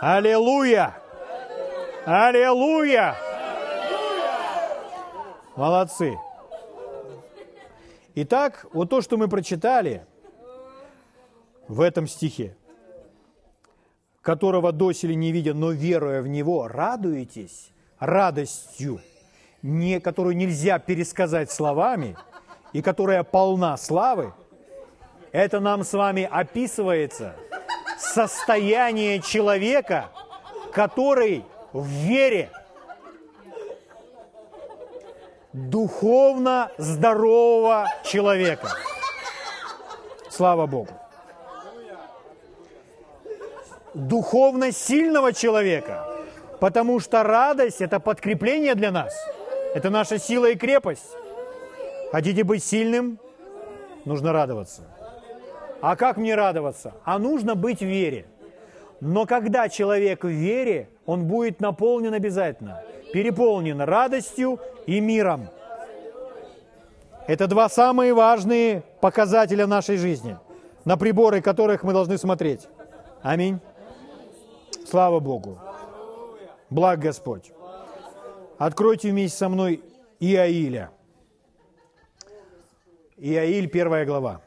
Аллилуйя! 0.00 0.94
Аллилуйя! 2.04 3.16
Молодцы. 5.56 6.16
Итак, 8.14 8.66
вот 8.72 8.90
то, 8.90 9.00
что 9.00 9.16
мы 9.16 9.28
прочитали 9.28 10.06
в 11.68 11.80
этом 11.80 12.06
стихе, 12.06 12.56
которого 14.28 14.72
доселе 14.72 15.14
не 15.14 15.32
видя, 15.32 15.54
но 15.54 15.70
веруя 15.70 16.20
в 16.20 16.28
него, 16.28 16.68
радуетесь 16.68 17.70
радостью, 17.98 19.00
не, 19.62 20.00
которую 20.00 20.36
нельзя 20.36 20.78
пересказать 20.78 21.50
словами, 21.50 22.14
и 22.74 22.82
которая 22.82 23.22
полна 23.22 23.74
славы, 23.78 24.34
это 25.32 25.60
нам 25.60 25.82
с 25.82 25.94
вами 25.94 26.28
описывается– 26.30 27.36
состояние 27.98 29.22
человека, 29.22 30.10
который 30.74 31.42
в 31.72 31.86
вере 31.86 32.50
духовно 35.54 36.70
здорового 36.76 37.86
человека. 38.04 38.68
Слава 40.28 40.66
Богу. 40.66 41.07
Духовно 43.98 44.70
сильного 44.70 45.32
человека, 45.32 46.06
потому 46.60 47.00
что 47.00 47.24
радость– 47.24 47.80
это 47.80 47.98
подкрепление 47.98 48.76
для 48.76 48.92
нас. 48.92 49.12
Это 49.74 49.90
наша 49.90 50.20
сила 50.20 50.50
и 50.50 50.54
крепость. 50.54 51.16
Хотите 52.12 52.44
быть 52.44 52.62
сильным? 52.62 53.18
Нужно 54.04 54.32
радоваться. 54.32 54.82
А 55.80 55.96
как 55.96 56.16
мне 56.16 56.36
радоваться? 56.36 56.94
А 57.04 57.18
нужно 57.18 57.56
быть 57.56 57.80
в 57.80 57.86
вере. 57.86 58.26
Но 59.00 59.26
когда 59.26 59.68
человек 59.68 60.22
в 60.22 60.28
вере, 60.28 60.88
он 61.04 61.24
будет 61.24 61.60
наполнен 61.60 62.14
обязательно, 62.14 62.80
переполнен 63.12 63.80
радостью 63.80 64.60
и 64.86 65.00
миром. 65.00 65.48
Это 67.26 67.48
два 67.48 67.68
самые 67.68 68.14
важные 68.14 68.84
показателя 69.00 69.66
нашей 69.66 69.96
жизни, 69.96 70.38
на 70.84 70.96
приборы 70.96 71.40
которых 71.40 71.82
мы 71.82 71.92
должны 71.92 72.16
смотреть. 72.16 72.68
Аминь. 73.22 73.58
Слава 74.86 75.20
Богу. 75.20 75.58
Благ 76.70 77.00
Господь. 77.00 77.52
Откройте 78.58 79.10
вместе 79.10 79.38
со 79.38 79.48
мной 79.48 79.82
Иаиля. 80.20 80.90
Иаиль, 83.16 83.68
первая 83.68 84.04
глава. 84.04 84.42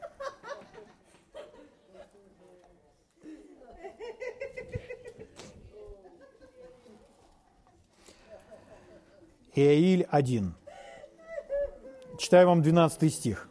Иаиль 9.54 10.06
1. 10.10 10.54
Читаю 12.18 12.46
вам 12.48 12.62
12 12.62 13.12
стих. 13.12 13.48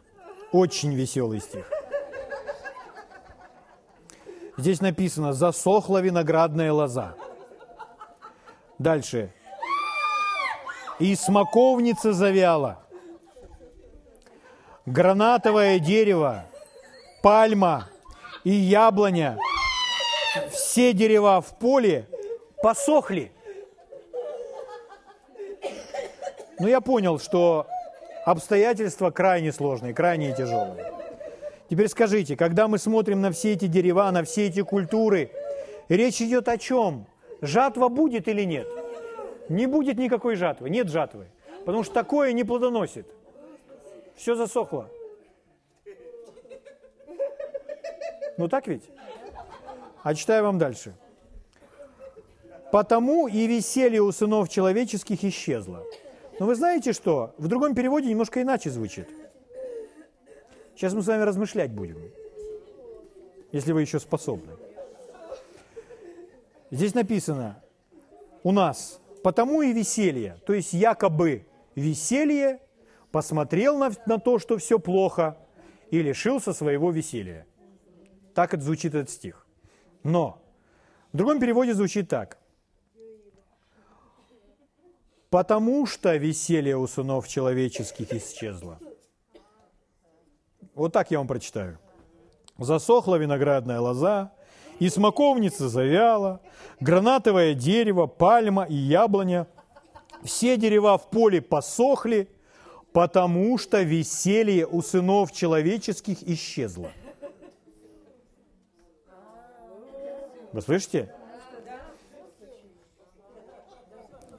Очень 0.50 0.94
веселый 0.94 1.40
стих. 1.40 1.70
Здесь 4.62 4.80
написано 4.80 5.32
«засохла 5.32 5.98
виноградная 5.98 6.72
лоза». 6.72 7.16
Дальше. 8.78 9.34
«И 11.00 11.16
смоковница 11.16 12.12
завяла, 12.12 12.78
гранатовое 14.86 15.80
дерево, 15.80 16.44
пальма 17.24 17.88
и 18.44 18.52
яблоня, 18.52 19.36
все 20.52 20.92
дерева 20.92 21.40
в 21.40 21.58
поле 21.58 22.08
посохли». 22.62 23.32
Но 26.60 26.68
я 26.68 26.80
понял, 26.80 27.18
что 27.18 27.66
обстоятельства 28.24 29.10
крайне 29.10 29.50
сложные, 29.52 29.92
крайне 29.92 30.32
тяжелые. 30.36 31.01
Теперь 31.72 31.88
скажите, 31.88 32.36
когда 32.36 32.68
мы 32.68 32.76
смотрим 32.76 33.22
на 33.22 33.30
все 33.32 33.54
эти 33.54 33.66
дерева, 33.66 34.10
на 34.10 34.24
все 34.24 34.48
эти 34.48 34.60
культуры, 34.60 35.30
речь 35.88 36.20
идет 36.20 36.46
о 36.48 36.58
чем? 36.58 37.06
Жатва 37.40 37.88
будет 37.88 38.28
или 38.28 38.42
нет? 38.42 38.68
Не 39.48 39.64
будет 39.64 39.96
никакой 39.96 40.36
жатвы, 40.36 40.68
нет 40.68 40.90
жатвы. 40.90 41.28
Потому 41.64 41.82
что 41.82 41.94
такое 41.94 42.34
не 42.34 42.44
плодоносит. 42.44 43.06
Все 44.16 44.34
засохло. 44.34 44.90
Ну 48.36 48.48
так 48.48 48.66
ведь? 48.66 48.90
А 50.02 50.14
читаю 50.14 50.44
вам 50.44 50.58
дальше. 50.58 50.94
«Потому 52.70 53.28
и 53.28 53.46
веселье 53.46 54.02
у 54.02 54.12
сынов 54.12 54.50
человеческих 54.50 55.24
исчезло». 55.24 55.86
Но 56.38 56.44
вы 56.44 56.54
знаете 56.54 56.92
что? 56.92 57.34
В 57.38 57.48
другом 57.48 57.74
переводе 57.74 58.10
немножко 58.10 58.42
иначе 58.42 58.68
звучит. 58.68 59.08
Сейчас 60.82 60.94
мы 60.94 61.02
с 61.02 61.06
вами 61.06 61.22
размышлять 61.22 61.70
будем, 61.70 62.10
если 63.52 63.70
вы 63.70 63.82
еще 63.82 64.00
способны. 64.00 64.50
Здесь 66.72 66.92
написано 66.92 67.62
у 68.42 68.50
нас 68.50 69.00
«потому 69.22 69.62
и 69.62 69.72
веселье», 69.72 70.40
то 70.44 70.52
есть 70.52 70.72
якобы 70.72 71.46
веселье 71.76 72.58
посмотрел 73.12 73.78
на, 73.78 73.92
на 74.06 74.18
то, 74.18 74.40
что 74.40 74.58
все 74.58 74.80
плохо, 74.80 75.38
и 75.92 76.02
лишился 76.02 76.52
своего 76.52 76.90
веселья. 76.90 77.46
Так 78.34 78.52
это 78.52 78.64
звучит 78.64 78.96
этот 78.96 79.10
стих. 79.10 79.46
Но 80.02 80.42
в 81.12 81.16
другом 81.16 81.38
переводе 81.38 81.74
звучит 81.74 82.08
так. 82.08 82.38
«Потому 85.30 85.86
что 85.86 86.16
веселье 86.16 86.76
у 86.76 86.88
сынов 86.88 87.28
человеческих 87.28 88.12
исчезло». 88.12 88.80
Вот 90.74 90.92
так 90.92 91.10
я 91.10 91.18
вам 91.18 91.26
прочитаю. 91.26 91.78
«Засохла 92.58 93.16
виноградная 93.16 93.80
лоза, 93.80 94.32
и 94.78 94.88
смоковница 94.88 95.68
завяла, 95.68 96.40
гранатовое 96.80 97.54
дерево, 97.54 98.06
пальма 98.06 98.64
и 98.64 98.74
яблоня, 98.74 99.46
все 100.22 100.56
дерева 100.56 100.96
в 100.98 101.10
поле 101.10 101.40
посохли, 101.40 102.28
потому 102.92 103.58
что 103.58 103.82
веселье 103.82 104.66
у 104.66 104.82
сынов 104.82 105.32
человеческих 105.32 106.22
исчезло». 106.22 106.90
Вы 110.52 110.60
слышите? 110.60 111.12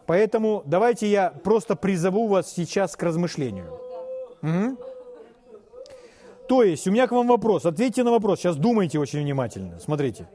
Поэтому 0.05 0.61
давайте 0.65 1.07
я 1.07 1.31
просто 1.31 1.75
призову 1.75 2.27
вас 2.27 2.51
сейчас 2.51 2.95
к 2.95 3.03
размышлению. 3.03 3.79
Угу. 4.41 4.92
То 6.47 6.63
есть, 6.63 6.87
у 6.87 6.91
меня 6.91 7.07
к 7.07 7.11
вам 7.11 7.27
вопрос. 7.27 7.65
Ответьте 7.65 8.03
на 8.03 8.11
вопрос. 8.11 8.39
Сейчас 8.39 8.55
думайте 8.55 8.99
очень 8.99 9.21
внимательно. 9.21 9.79
Смотрите. 9.79 10.27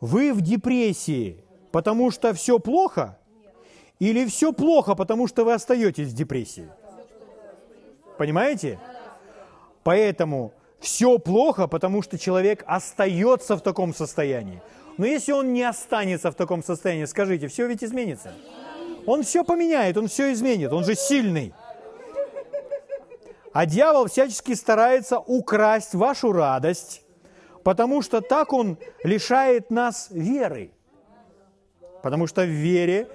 Вы 0.00 0.32
в 0.32 0.40
депрессии, 0.40 1.44
потому 1.70 2.10
что 2.10 2.34
все 2.34 2.58
плохо? 2.58 3.18
Или 3.98 4.26
все 4.26 4.52
плохо, 4.52 4.94
потому 4.94 5.28
что 5.28 5.44
вы 5.44 5.52
остаетесь 5.52 6.08
в 6.08 6.14
депрессии? 6.14 6.68
Понимаете? 8.18 8.80
Поэтому 9.84 10.52
все 10.80 11.18
плохо, 11.18 11.68
потому 11.68 12.02
что 12.02 12.18
человек 12.18 12.64
остается 12.66 13.56
в 13.56 13.60
таком 13.60 13.94
состоянии. 13.94 14.60
Но 14.98 15.06
если 15.06 15.32
он 15.32 15.52
не 15.52 15.62
останется 15.62 16.30
в 16.30 16.34
таком 16.34 16.62
состоянии, 16.62 17.04
скажите, 17.04 17.46
все 17.46 17.66
ведь 17.66 17.84
изменится. 17.84 18.32
Он 19.06 19.22
все 19.22 19.44
поменяет, 19.44 19.96
он 19.96 20.08
все 20.08 20.32
изменит, 20.32 20.72
он 20.72 20.84
же 20.84 20.94
сильный. 20.94 21.54
А 23.52 23.66
дьявол 23.66 24.06
всячески 24.06 24.54
старается 24.54 25.18
украсть 25.18 25.94
вашу 25.94 26.32
радость, 26.32 27.02
потому 27.62 28.02
что 28.02 28.20
так 28.20 28.52
он 28.52 28.78
лишает 29.04 29.70
нас 29.70 30.08
веры. 30.10 30.70
Потому 32.02 32.26
что 32.26 32.42
в 32.42 32.48
вере, 32.48 33.08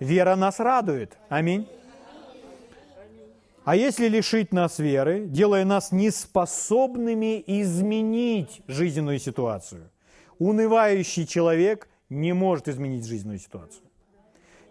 вера 0.00 0.36
нас 0.36 0.60
радует. 0.60 1.16
Аминь. 1.28 1.68
А 3.64 3.76
если 3.76 4.08
лишить 4.08 4.52
нас 4.52 4.78
веры, 4.78 5.26
делая 5.26 5.64
нас 5.64 5.92
неспособными 5.92 7.42
изменить 7.46 8.62
жизненную 8.66 9.18
ситуацию– 9.18 9.90
Унывающий 10.38 11.26
человек 11.26 11.88
не 12.08 12.32
может 12.32 12.68
изменить 12.68 13.06
жизненную 13.06 13.40
ситуацию. 13.40 13.82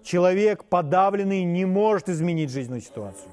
Человек 0.01 0.63
подавленный 0.63 1.43
не 1.43 1.65
может 1.65 2.07
изменить 2.07 2.51
жизненную 2.51 2.81
ситуацию. 2.81 3.29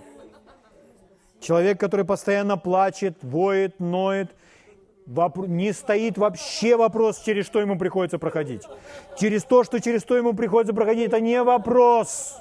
Человек, 1.44 1.78
который 1.78 2.06
постоянно 2.06 2.56
плачет, 2.56 3.18
воет, 3.20 3.78
ноет, 3.78 4.30
не 5.06 5.74
стоит 5.74 6.16
вообще 6.16 6.74
вопрос, 6.74 7.20
через 7.20 7.44
что 7.44 7.60
ему 7.60 7.78
приходится 7.78 8.18
проходить. 8.18 8.62
Через 9.20 9.44
то, 9.44 9.62
что 9.62 9.78
через 9.78 10.00
что 10.00 10.16
ему 10.16 10.32
приходится 10.32 10.74
проходить, 10.74 11.08
это 11.08 11.20
не 11.20 11.42
вопрос. 11.42 12.40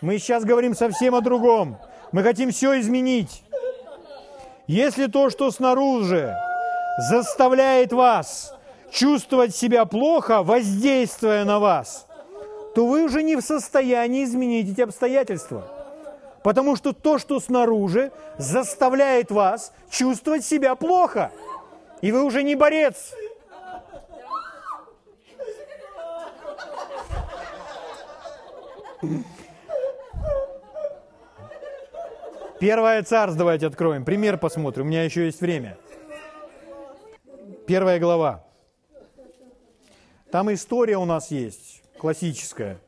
Мы 0.00 0.18
сейчас 0.18 0.44
говорим 0.44 0.74
совсем 0.74 1.14
о 1.14 1.20
другом. 1.20 1.78
Мы 2.10 2.24
хотим 2.24 2.50
все 2.50 2.80
изменить. 2.80 3.44
Если 4.66 5.06
то, 5.06 5.30
что 5.30 5.52
снаружи 5.52 6.36
заставляет 7.08 7.92
вас 7.92 8.52
чувствовать 8.90 9.54
себя 9.54 9.84
плохо, 9.84 10.42
воздействуя 10.42 11.44
на 11.44 11.60
вас, 11.60 12.08
то 12.74 12.84
вы 12.84 13.04
уже 13.04 13.22
не 13.22 13.36
в 13.36 13.42
состоянии 13.42 14.24
изменить 14.24 14.72
эти 14.72 14.80
обстоятельства. 14.80 15.77
Потому 16.48 16.76
что 16.76 16.94
то, 16.94 17.18
что 17.18 17.40
снаружи, 17.40 18.10
заставляет 18.38 19.30
вас 19.30 19.70
чувствовать 19.90 20.46
себя 20.46 20.74
плохо. 20.76 21.30
И 22.00 22.10
вы 22.10 22.24
уже 22.24 22.42
не 22.42 22.54
борец. 22.54 23.12
Первое 32.58 33.02
царство 33.02 33.40
давайте 33.40 33.66
откроем. 33.66 34.06
Пример 34.06 34.38
посмотрим. 34.38 34.86
У 34.86 34.88
меня 34.88 35.04
еще 35.04 35.26
есть 35.26 35.42
время. 35.42 35.76
Первая 37.66 38.00
глава. 38.00 38.42
Там 40.30 40.50
история 40.54 40.96
у 40.96 41.04
нас 41.04 41.30
есть, 41.30 41.82
классическая, 41.98 42.78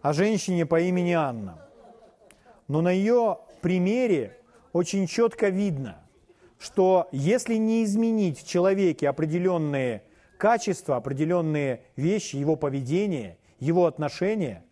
о 0.00 0.12
женщине 0.12 0.64
по 0.64 0.80
имени 0.80 1.14
Анна. 1.14 1.67
Но 2.68 2.82
на 2.82 2.90
ее 2.90 3.38
примере 3.60 4.36
очень 4.72 5.06
четко 5.06 5.48
видно, 5.48 5.98
что 6.58 7.08
если 7.12 7.54
не 7.54 7.84
изменить 7.84 8.40
в 8.40 8.46
человеке 8.46 9.08
определенные 9.08 10.02
качества, 10.36 10.96
определенные 10.96 11.82
вещи, 11.96 12.36
его 12.36 12.56
поведение, 12.56 13.38
его 13.58 13.86
отношения, 13.86 14.64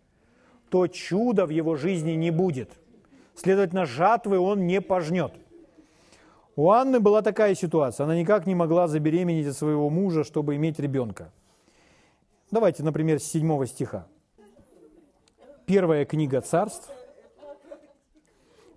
то 0.68 0.86
чуда 0.86 1.46
в 1.46 1.50
его 1.50 1.76
жизни 1.76 2.12
не 2.12 2.30
будет. 2.30 2.70
Следовательно, 3.34 3.86
жатвы 3.86 4.38
он 4.38 4.66
не 4.66 4.80
пожнет. 4.80 5.32
У 6.54 6.70
Анны 6.70 7.00
была 7.00 7.22
такая 7.22 7.54
ситуация. 7.54 8.04
Она 8.04 8.16
никак 8.16 8.46
не 8.46 8.54
могла 8.54 8.88
забеременеть 8.88 9.46
от 9.48 9.56
своего 9.56 9.90
мужа, 9.90 10.24
чтобы 10.24 10.56
иметь 10.56 10.78
ребенка. 10.78 11.30
Давайте, 12.50 12.82
например, 12.82 13.20
с 13.20 13.24
7 13.24 13.66
стиха. 13.66 14.06
Первая 15.66 16.04
книга 16.04 16.40
царств, 16.40 16.90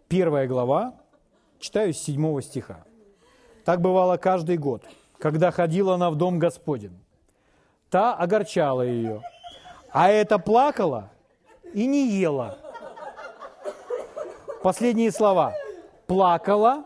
первая 0.10 0.48
глава, 0.48 0.96
читаю 1.60 1.94
с 1.94 1.98
7 2.00 2.42
стиха. 2.42 2.84
Так 3.64 3.80
бывало 3.80 4.18
каждый 4.18 4.58
год, 4.58 4.84
когда 5.20 5.52
ходила 5.52 5.94
она 5.94 6.10
в 6.10 6.16
дом 6.16 6.40
Господень. 6.40 7.00
Та 7.90 8.16
огорчала 8.16 8.82
ее, 8.82 9.22
а 9.92 10.10
это 10.10 10.40
плакала 10.40 11.12
и 11.74 11.86
не 11.86 12.10
ела. 12.10 12.58
Последние 14.64 15.12
слова. 15.12 15.54
Плакала 16.08 16.86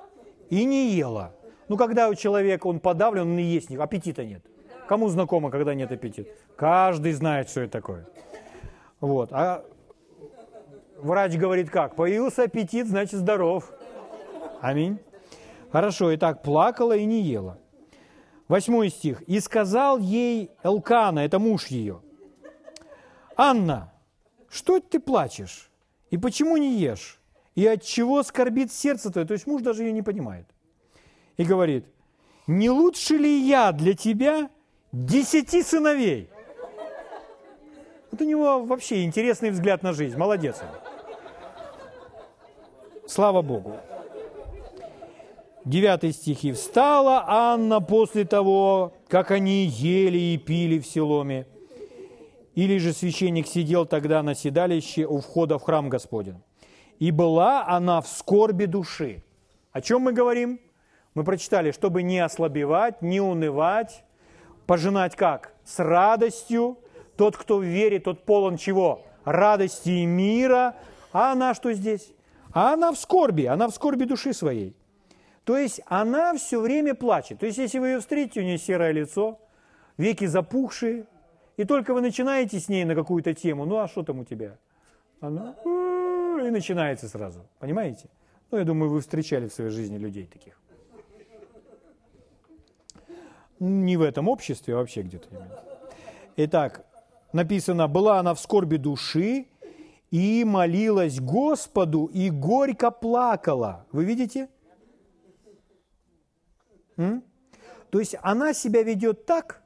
и 0.49 0.65
не 0.65 0.89
ела. 0.91 1.31
Ну, 1.69 1.77
когда 1.77 2.09
у 2.09 2.15
человека 2.15 2.67
он 2.67 2.79
подавлен, 2.79 3.21
он 3.21 3.35
не 3.37 3.43
есть, 3.43 3.73
аппетита 3.73 4.25
нет. 4.25 4.43
Кому 4.87 5.07
знакомо, 5.07 5.49
когда 5.49 5.73
нет 5.73 5.91
аппетита? 5.91 6.29
Каждый 6.57 7.13
знает, 7.13 7.49
что 7.49 7.61
это 7.61 7.71
такое. 7.71 8.05
Вот. 8.99 9.29
А 9.31 9.63
врач 11.03 11.35
говорит 11.35 11.69
как? 11.69 11.95
Появился 11.95 12.43
аппетит, 12.43 12.87
значит 12.87 13.19
здоров. 13.19 13.71
Аминь. 14.61 14.99
Хорошо, 15.71 16.13
итак, 16.15 16.43
плакала 16.43 16.95
и 16.95 17.05
не 17.05 17.21
ела. 17.21 17.59
Восьмой 18.47 18.89
стих. 18.89 19.21
«И 19.23 19.39
сказал 19.39 19.97
ей 19.97 20.51
Элкана, 20.63 21.19
это 21.19 21.39
муж 21.39 21.67
ее, 21.67 22.01
Анна, 23.35 23.91
что 24.49 24.79
ты 24.79 24.99
плачешь? 24.99 25.71
И 26.11 26.17
почему 26.17 26.57
не 26.57 26.77
ешь? 26.77 27.19
И 27.55 27.65
от 27.65 27.83
чего 27.83 28.21
скорбит 28.21 28.71
сердце 28.71 29.11
твое?» 29.11 29.25
То 29.25 29.33
есть 29.33 29.47
муж 29.47 29.61
даже 29.63 29.83
ее 29.83 29.91
не 29.91 30.03
понимает. 30.03 30.45
И 31.37 31.43
говорит, 31.43 31.87
«Не 32.45 32.69
лучше 32.69 33.17
ли 33.17 33.39
я 33.39 33.71
для 33.71 33.93
тебя 33.95 34.49
десяти 34.91 35.63
сыновей?» 35.63 36.29
Вот 38.11 38.21
у 38.21 38.25
него 38.25 38.63
вообще 38.63 39.03
интересный 39.03 39.49
взгляд 39.49 39.81
на 39.81 39.93
жизнь. 39.93 40.15
Молодец 40.15 40.57
он. 40.61 40.92
Слава 43.07 43.41
Богу. 43.41 43.77
Девятый 45.65 46.11
стих. 46.11 46.43
«И 46.43 46.51
встала 46.51 47.23
Анна 47.27 47.79
после 47.79 48.25
того, 48.25 48.93
как 49.07 49.31
они 49.31 49.65
ели 49.65 50.17
и 50.17 50.37
пили 50.37 50.79
в 50.79 50.85
Селоме. 50.85 51.47
Или 52.55 52.77
же 52.77 52.93
священник 52.93 53.47
сидел 53.47 53.85
тогда 53.85 54.21
на 54.23 54.35
седалище 54.35 55.05
у 55.05 55.19
входа 55.19 55.57
в 55.57 55.63
храм 55.63 55.89
Господень. 55.89 56.41
И 56.99 57.11
была 57.11 57.65
она 57.67 58.01
в 58.01 58.07
скорби 58.07 58.65
души». 58.65 59.23
О 59.71 59.81
чем 59.81 60.01
мы 60.01 60.13
говорим? 60.13 60.59
Мы 61.15 61.23
прочитали, 61.23 61.71
чтобы 61.71 62.03
не 62.03 62.19
ослабевать, 62.19 63.01
не 63.01 63.19
унывать, 63.19 64.03
Пожинать 64.65 65.15
как? 65.15 65.53
С 65.65 65.79
радостью. 65.79 66.77
Тот, 67.17 67.35
кто 67.35 67.59
верит, 67.59 68.05
тот 68.05 68.25
полон 68.25 68.57
чего? 68.57 69.01
Радости 69.25 69.89
и 69.89 70.05
мира. 70.05 70.75
А 71.11 71.33
она 71.33 71.53
что 71.53 71.73
здесь? 71.73 72.12
А 72.53 72.73
она 72.73 72.91
в 72.91 72.97
скорби, 72.97 73.45
она 73.45 73.67
в 73.67 73.71
скорби 73.71 74.05
души 74.05 74.33
своей. 74.33 74.75
То 75.43 75.57
есть 75.57 75.81
она 75.87 76.35
все 76.35 76.59
время 76.59 76.93
плачет. 76.93 77.39
То 77.39 77.45
есть 77.45 77.57
если 77.57 77.79
вы 77.79 77.87
ее 77.89 77.99
встретите, 77.99 78.39
у 78.39 78.43
нее 78.43 78.57
серое 78.57 78.91
лицо, 78.91 79.39
веки 79.97 80.25
запухшие, 80.25 81.05
и 81.57 81.65
только 81.65 81.93
вы 81.93 82.01
начинаете 82.01 82.59
с 82.59 82.69
ней 82.69 82.85
на 82.85 82.95
какую-то 82.95 83.33
тему, 83.33 83.65
ну 83.65 83.77
а 83.77 83.87
что 83.87 84.03
там 84.03 84.19
у 84.19 84.23
тебя? 84.23 84.57
Она 85.19 85.55
и 85.65 86.49
начинается 86.49 87.07
сразу, 87.07 87.45
понимаете? 87.59 88.09
Ну, 88.51 88.57
я 88.57 88.65
думаю, 88.65 88.91
вы 88.91 89.01
встречали 89.01 89.47
в 89.47 89.53
своей 89.53 89.71
жизни 89.71 89.97
людей 89.97 90.27
таких. 90.27 90.59
Не 93.59 93.97
в 93.97 94.01
этом 94.01 94.27
обществе, 94.27 94.75
а 94.75 94.77
вообще 94.77 95.01
где-то. 95.01 95.27
Итак, 96.35 96.85
написано, 97.31 97.87
была 97.87 98.19
она 98.19 98.33
в 98.33 98.39
скорби 98.39 98.77
души 98.77 99.47
и 100.13 100.43
молилась 100.43 101.19
Господу 101.19 102.05
и 102.05 102.29
горько 102.29 102.91
плакала. 102.91 103.87
Вы 103.91 104.05
видите? 104.05 104.47
М? 106.97 107.23
То 107.89 107.99
есть 107.99 108.15
она 108.21 108.53
себя 108.53 108.83
ведет 108.83 109.25
так, 109.25 109.63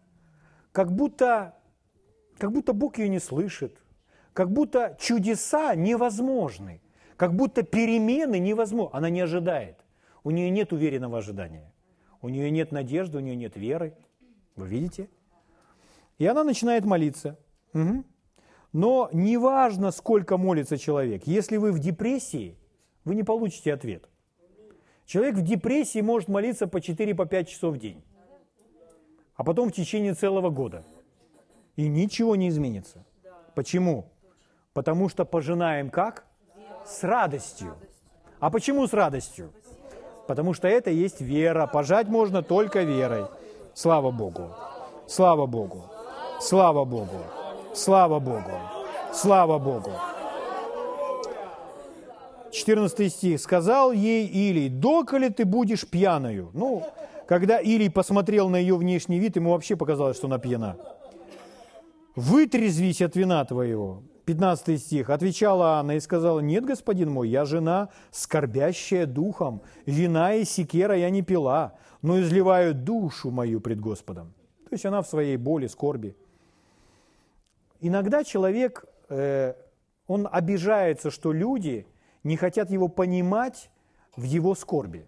как 0.72 0.94
будто, 0.94 1.54
как 2.38 2.54
будто 2.54 2.72
Бог 2.72 2.98
ее 2.98 3.10
не 3.10 3.20
слышит, 3.20 3.78
как 4.32 4.50
будто 4.50 4.96
чудеса 5.02 5.76
невозможны, 5.76 6.82
как 7.18 7.36
будто 7.36 7.64
перемены 7.64 8.40
невозможны. 8.40 8.96
Она 8.96 9.10
не 9.10 9.20
ожидает. 9.20 9.84
У 10.24 10.32
нее 10.32 10.50
нет 10.50 10.72
уверенного 10.72 11.18
ожидания. 11.18 11.74
У 12.22 12.30
нее 12.30 12.50
нет 12.52 12.72
надежды, 12.72 13.18
у 13.18 13.22
нее 13.22 13.36
нет 13.36 13.58
веры. 13.58 13.98
Вы 14.56 14.70
видите? 14.70 15.10
И 16.20 16.26
она 16.26 16.46
начинает 16.46 16.86
молиться. 16.86 17.38
Угу. 17.74 18.06
Но 18.74 19.10
неважно, 19.14 19.92
сколько 19.92 20.38
молится 20.38 20.78
человек, 20.78 21.24
если 21.26 21.58
вы 21.58 21.72
в 21.72 21.80
депрессии, 21.80 22.58
вы 23.06 23.16
не 23.16 23.24
получите 23.24 23.74
ответ. 23.74 24.10
Человек 25.06 25.36
в 25.36 25.42
депрессии 25.42 26.02
может 26.02 26.28
молиться 26.28 26.68
по 26.68 26.78
4-5 26.78 27.16
по 27.16 27.46
часов 27.46 27.76
в 27.76 27.78
день, 27.78 28.04
а 29.36 29.44
потом 29.44 29.70
в 29.70 29.72
течение 29.72 30.14
целого 30.14 30.50
года. 30.50 30.84
И 31.78 31.88
ничего 31.88 32.36
не 32.36 32.50
изменится. 32.50 33.06
Почему? 33.56 34.10
Потому 34.74 35.10
что 35.10 35.26
пожинаем 35.26 35.90
как? 35.90 36.26
С 36.86 37.04
радостью. 37.04 37.76
А 38.40 38.50
почему 38.50 38.86
с 38.88 38.94
радостью? 38.94 39.54
Потому 40.28 40.54
что 40.54 40.68
это 40.68 40.90
есть 40.90 41.22
вера. 41.22 41.68
Пожать 41.68 42.08
можно 42.08 42.44
только 42.44 42.84
верой. 42.84 43.26
Слава 43.74 44.12
Богу. 44.12 44.50
Слава 45.08 45.46
Богу. 45.46 45.84
Слава 46.42 46.84
Богу. 46.84 47.37
Слава 47.78 48.20
Богу. 48.20 48.52
Слава 49.14 49.60
Богу. 49.60 49.92
14 52.52 53.14
стих. 53.14 53.40
«Сказал 53.40 53.92
ей 53.92 54.26
Илий, 54.26 54.68
доколе 54.68 55.30
ты 55.30 55.46
будешь 55.46 55.88
пьяною?» 55.88 56.50
Ну, 56.54 56.84
когда 57.28 57.60
Илий 57.60 57.92
посмотрел 57.92 58.50
на 58.50 58.56
ее 58.56 58.76
внешний 58.76 59.20
вид, 59.20 59.36
ему 59.36 59.52
вообще 59.52 59.76
показалось, 59.76 60.18
что 60.18 60.26
она 60.26 60.40
пьяна. 60.40 60.76
«Вытрезвись 62.16 63.04
от 63.04 63.16
вина 63.16 63.46
твоего». 63.46 64.02
15 64.26 64.82
стих. 64.82 65.12
Отвечала 65.12 65.80
Анна 65.80 65.98
и 65.98 66.00
сказала, 66.00 66.40
«Нет, 66.40 66.66
господин 66.66 67.12
мой, 67.12 67.30
я 67.30 67.46
жена, 67.46 67.90
скорбящая 68.12 69.06
духом, 69.06 69.62
вина 69.86 70.34
и 70.34 70.46
секера 70.46 70.98
я 70.98 71.12
не 71.12 71.22
пила, 71.22 71.74
но 72.02 72.20
изливаю 72.20 72.74
душу 72.74 73.30
мою 73.30 73.62
пред 73.62 73.80
Господом». 73.80 74.34
То 74.64 74.74
есть 74.74 74.86
она 74.86 75.02
в 75.04 75.08
своей 75.08 75.38
боли, 75.38 75.68
скорби– 75.68 76.16
Иногда 77.80 78.24
человек, 78.24 78.86
э, 79.10 79.54
он 80.08 80.28
обижается, 80.32 81.12
что 81.12 81.32
люди 81.32 81.86
не 82.24 82.38
хотят 82.38 82.72
его 82.72 82.88
понимать 82.88 83.70
в 84.16 84.24
его 84.24 84.56
скорби, 84.56 85.06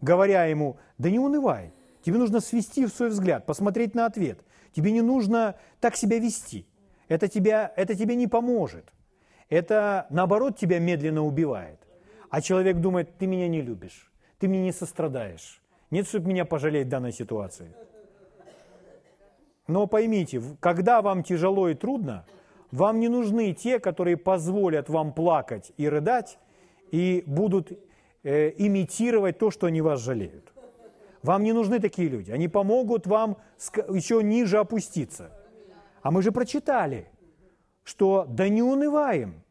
говоря 0.00 0.44
ему, 0.44 0.76
да 0.98 1.10
не 1.10 1.18
унывай, 1.18 1.72
тебе 2.02 2.18
нужно 2.18 2.40
свести 2.40 2.84
в 2.84 2.90
свой 2.90 3.08
взгляд, 3.08 3.46
посмотреть 3.46 3.94
на 3.94 4.06
ответ, 4.06 4.40
тебе 4.72 4.92
не 4.92 5.00
нужно 5.00 5.56
так 5.80 5.96
себя 5.96 6.18
вести, 6.18 6.66
это, 7.08 7.28
тебя, 7.28 7.72
это 7.76 7.94
тебе 7.94 8.14
не 8.14 8.26
поможет, 8.26 8.92
это 9.48 10.06
наоборот 10.10 10.58
тебя 10.58 10.78
медленно 10.78 11.22
убивает. 11.22 11.78
А 12.30 12.40
человек 12.40 12.78
думает, 12.78 13.18
ты 13.18 13.26
меня 13.26 13.48
не 13.48 13.60
любишь, 13.60 14.10
ты 14.38 14.48
мне 14.48 14.62
не 14.62 14.72
сострадаешь, 14.72 15.62
нет, 15.90 16.06
чтобы 16.06 16.28
меня 16.28 16.44
пожалеть 16.44 16.86
в 16.86 16.90
данной 16.90 17.12
ситуации– 17.12 17.74
но 19.66 19.86
поймите, 19.86 20.42
когда 20.60 21.02
вам 21.02 21.22
тяжело 21.22 21.68
и 21.68 21.74
трудно, 21.74 22.24
вам 22.70 23.00
не 23.00 23.08
нужны 23.08 23.52
те, 23.52 23.78
которые 23.78 24.16
позволят 24.16 24.88
вам 24.88 25.12
плакать 25.12 25.72
и 25.76 25.88
рыдать, 25.88 26.38
и 26.90 27.22
будут 27.26 27.72
э, 28.22 28.52
имитировать 28.56 29.38
то, 29.38 29.50
что 29.50 29.66
они 29.66 29.80
вас 29.82 30.00
жалеют. 30.00 30.52
Вам 31.22 31.44
не 31.44 31.52
нужны 31.52 31.78
такие 31.78 32.08
люди. 32.08 32.32
Они 32.32 32.48
помогут 32.48 33.06
вам 33.06 33.36
еще 33.88 34.22
ниже 34.22 34.58
опуститься. 34.58 35.30
А 36.02 36.10
мы 36.10 36.22
же 36.22 36.32
прочитали, 36.32 37.08
что 37.84 38.26
да 38.28 38.48
не 38.48 38.62
унываем, 38.62 39.42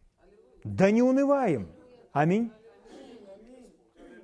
да 0.63 0.91
не 0.91 1.01
унываем. 1.01 1.71
Аминь. 2.11 2.51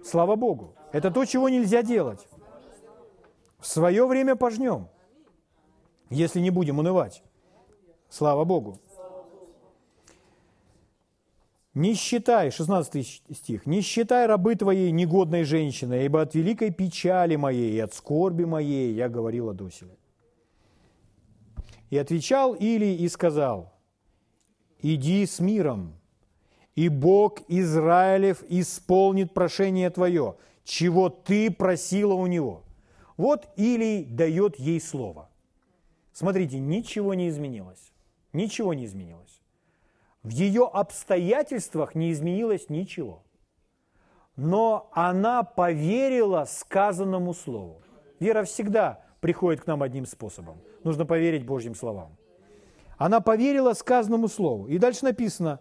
Слава 0.03 0.35
Богу. 0.35 0.75
Это 0.91 1.09
то, 1.11 1.23
чего 1.25 1.47
нельзя 1.49 1.83
делать. 1.83 2.27
В 3.59 3.67
свое 3.67 4.05
время 4.05 4.35
пожнем 4.35 4.89
если 6.09 6.39
не 6.39 6.49
будем 6.49 6.79
унывать. 6.79 7.23
Слава 8.09 8.45
Богу. 8.45 8.79
Не 11.73 11.93
считай, 11.93 12.49
16 12.49 13.23
стих, 13.33 13.67
не 13.67 13.81
считай 13.81 14.25
рабы 14.25 14.55
твоей 14.55 14.89
негодной 14.91 15.43
женщиной, 15.43 16.05
ибо 16.05 16.21
от 16.21 16.33
великой 16.33 16.71
печали 16.71 17.35
моей 17.35 17.75
и 17.75 17.79
от 17.79 17.93
скорби 17.93 18.45
моей 18.45 18.93
я 18.93 19.09
говорила 19.09 19.53
доселе. 19.53 19.95
И 21.91 21.97
отвечал 21.97 22.55
Или 22.55 22.85
и 22.85 23.07
сказал, 23.09 23.73
иди 24.81 25.23
с 25.25 25.39
миром, 25.39 25.93
и 26.75 26.89
Бог 26.89 27.41
Израилев 27.47 28.43
исполнит 28.49 29.33
прошение 29.35 29.91
твое, 29.91 30.35
чего 30.63 31.09
ты 31.09 31.51
просила 31.51 32.13
у 32.13 32.25
него. 32.25 32.63
Вот 33.17 33.47
Илий 33.55 34.03
дает 34.03 34.59
ей 34.59 34.81
слово– 34.81 35.29
Смотрите, 36.17 36.57
ничего 36.57 37.13
не 37.13 37.29
изменилось. 37.29 37.93
Ничего 38.33 38.73
не 38.73 38.85
изменилось. 38.85 39.39
В 40.23 40.29
ее 40.29 40.65
обстоятельствах 40.65 41.93
не 41.93 42.11
изменилось 42.11 42.69
ничего. 42.69 43.23
Но 44.35 44.89
она 44.93 45.43
поверила 45.43 46.45
сказанному 46.45 47.35
слову. 47.35 47.83
Вера 48.19 48.45
всегда 48.45 49.05
приходит 49.21 49.61
к 49.61 49.67
нам 49.67 49.83
одним 49.83 50.07
способом. 50.07 50.57
Нужно 50.83 51.05
поверить 51.05 51.45
Божьим 51.45 51.75
словам. 51.75 52.17
Она 52.97 53.19
поверила 53.19 53.73
сказанному 53.73 54.27
слову. 54.27 54.65
И 54.65 54.79
дальше 54.79 55.05
написано, 55.05 55.59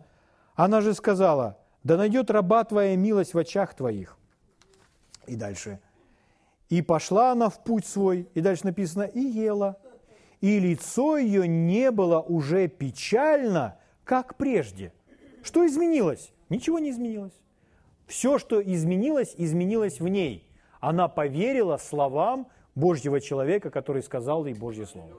она 0.55 0.81
же 0.81 0.95
сказала, 0.95 1.59
да 1.85 1.99
найдет 1.99 2.31
раба 2.31 2.65
твоя 2.65 2.97
милость 2.97 3.35
в 3.35 3.39
очах 3.39 3.75
твоих. 3.75 4.17
И 5.27 5.37
дальше. 5.37 5.81
И 6.71 6.81
пошла 6.81 7.33
она 7.33 7.51
в 7.51 7.63
путь 7.63 7.85
свой, 7.85 8.31
и 8.33 8.41
дальше 8.41 8.65
написано, 8.65 9.03
и 9.03 9.21
ела 9.21 9.77
и 10.41 10.59
лицо 10.59 11.19
ее 11.19 11.49
не 11.49 11.91
было 11.91 12.21
уже 12.21 12.69
печально, 12.69 13.79
как 14.05 14.37
прежде. 14.37 14.93
Что 15.43 15.67
изменилось? 15.67 16.33
Ничего 16.49 16.79
не 16.79 16.91
изменилось. 16.91 17.33
Все, 18.07 18.39
что 18.39 18.63
изменилось, 18.63 19.35
изменилось 19.37 20.01
в 20.01 20.09
ней. 20.09 20.49
Она 20.81 21.09
поверила 21.09 21.77
словам 21.77 22.47
Божьего 22.75 23.21
человека, 23.21 23.71
который 23.71 24.03
сказал 24.03 24.47
ей 24.47 24.55
Божье 24.55 24.87
Слово. 24.87 25.11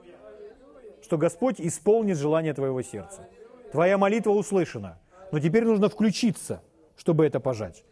Что 1.02 1.18
Господь 1.18 1.60
исполнит 1.60 2.16
желание 2.16 2.54
твоего 2.54 2.82
сердца. 2.82 3.28
Твоя 3.72 3.98
молитва 3.98 4.30
услышана. 4.30 4.98
Но 5.32 5.40
теперь 5.40 5.64
нужно 5.64 5.88
включиться, 5.88 6.62
чтобы 6.96 7.26
это 7.26 7.40
пожать. 7.40 7.84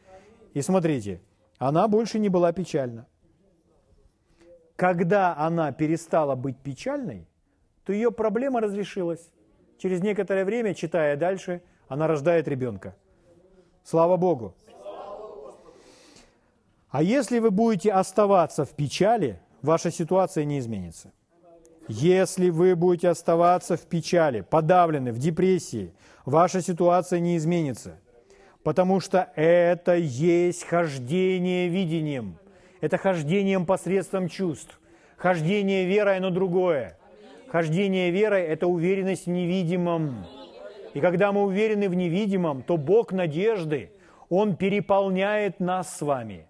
И 0.55 0.63
смотрите, 0.63 1.21
она 1.59 1.87
больше 1.89 2.19
не 2.19 2.31
была 2.31 2.53
печальна 2.53 3.07
когда 4.77 5.35
она 5.37 5.73
перестала 5.73 6.35
быть 6.35 6.59
печальной, 6.59 7.27
то 7.85 7.93
ее 7.93 8.13
проблема 8.13 8.61
разрешилась. 8.61 9.31
Через 9.79 10.03
некоторое 10.03 10.45
время, 10.45 10.75
читая 10.75 11.17
дальше, 11.17 11.63
она 11.89 12.07
рождает 12.07 12.47
ребенка. 12.47 12.95
Слава 13.85 14.17
Богу. 14.17 14.55
А 16.91 17.03
если 17.03 17.39
вы 17.39 17.51
будете 17.51 17.93
оставаться 17.93 18.65
в 18.65 18.71
печали, 18.71 19.41
ваша 19.63 19.91
ситуация 19.91 20.45
не 20.45 20.59
изменится. 20.59 21.13
Если 21.89 22.51
вы 22.51 22.75
будете 22.75 23.09
оставаться 23.09 23.77
в 23.77 23.83
печали, 23.83 24.41
подавлены, 24.41 25.13
в 25.13 25.19
депрессии, 25.19 25.95
ваша 26.25 26.61
ситуация 26.61 27.21
не 27.21 27.37
изменится. 27.37 27.99
Потому 28.63 28.99
что 28.99 29.31
это 29.37 29.95
есть 29.95 30.65
хождение 30.65 31.69
видением– 31.69 32.39
это 32.81 32.99
хождением 32.99 33.67
посредством 33.67 34.29
чувств. 34.29 34.79
Хождение 35.17 35.87
верой, 35.87 36.19
оно 36.19 36.31
другое. 36.31 36.99
Хождение 37.49 38.11
верой– 38.11 38.43
это 38.47 38.67
уверенность 38.67 39.27
в 39.27 39.31
невидимом. 39.31 40.27
И 40.95 41.01
когда 41.01 41.33
мы 41.33 41.45
уверены 41.45 41.89
в 41.89 41.95
невидимом, 41.95 42.63
то 42.63 42.77
Бог 42.77 43.13
надежды, 43.13 43.93
Он 44.29 44.57
переполняет 44.57 45.61
нас 45.61 45.97
с 45.97 46.03
вами 46.03 46.47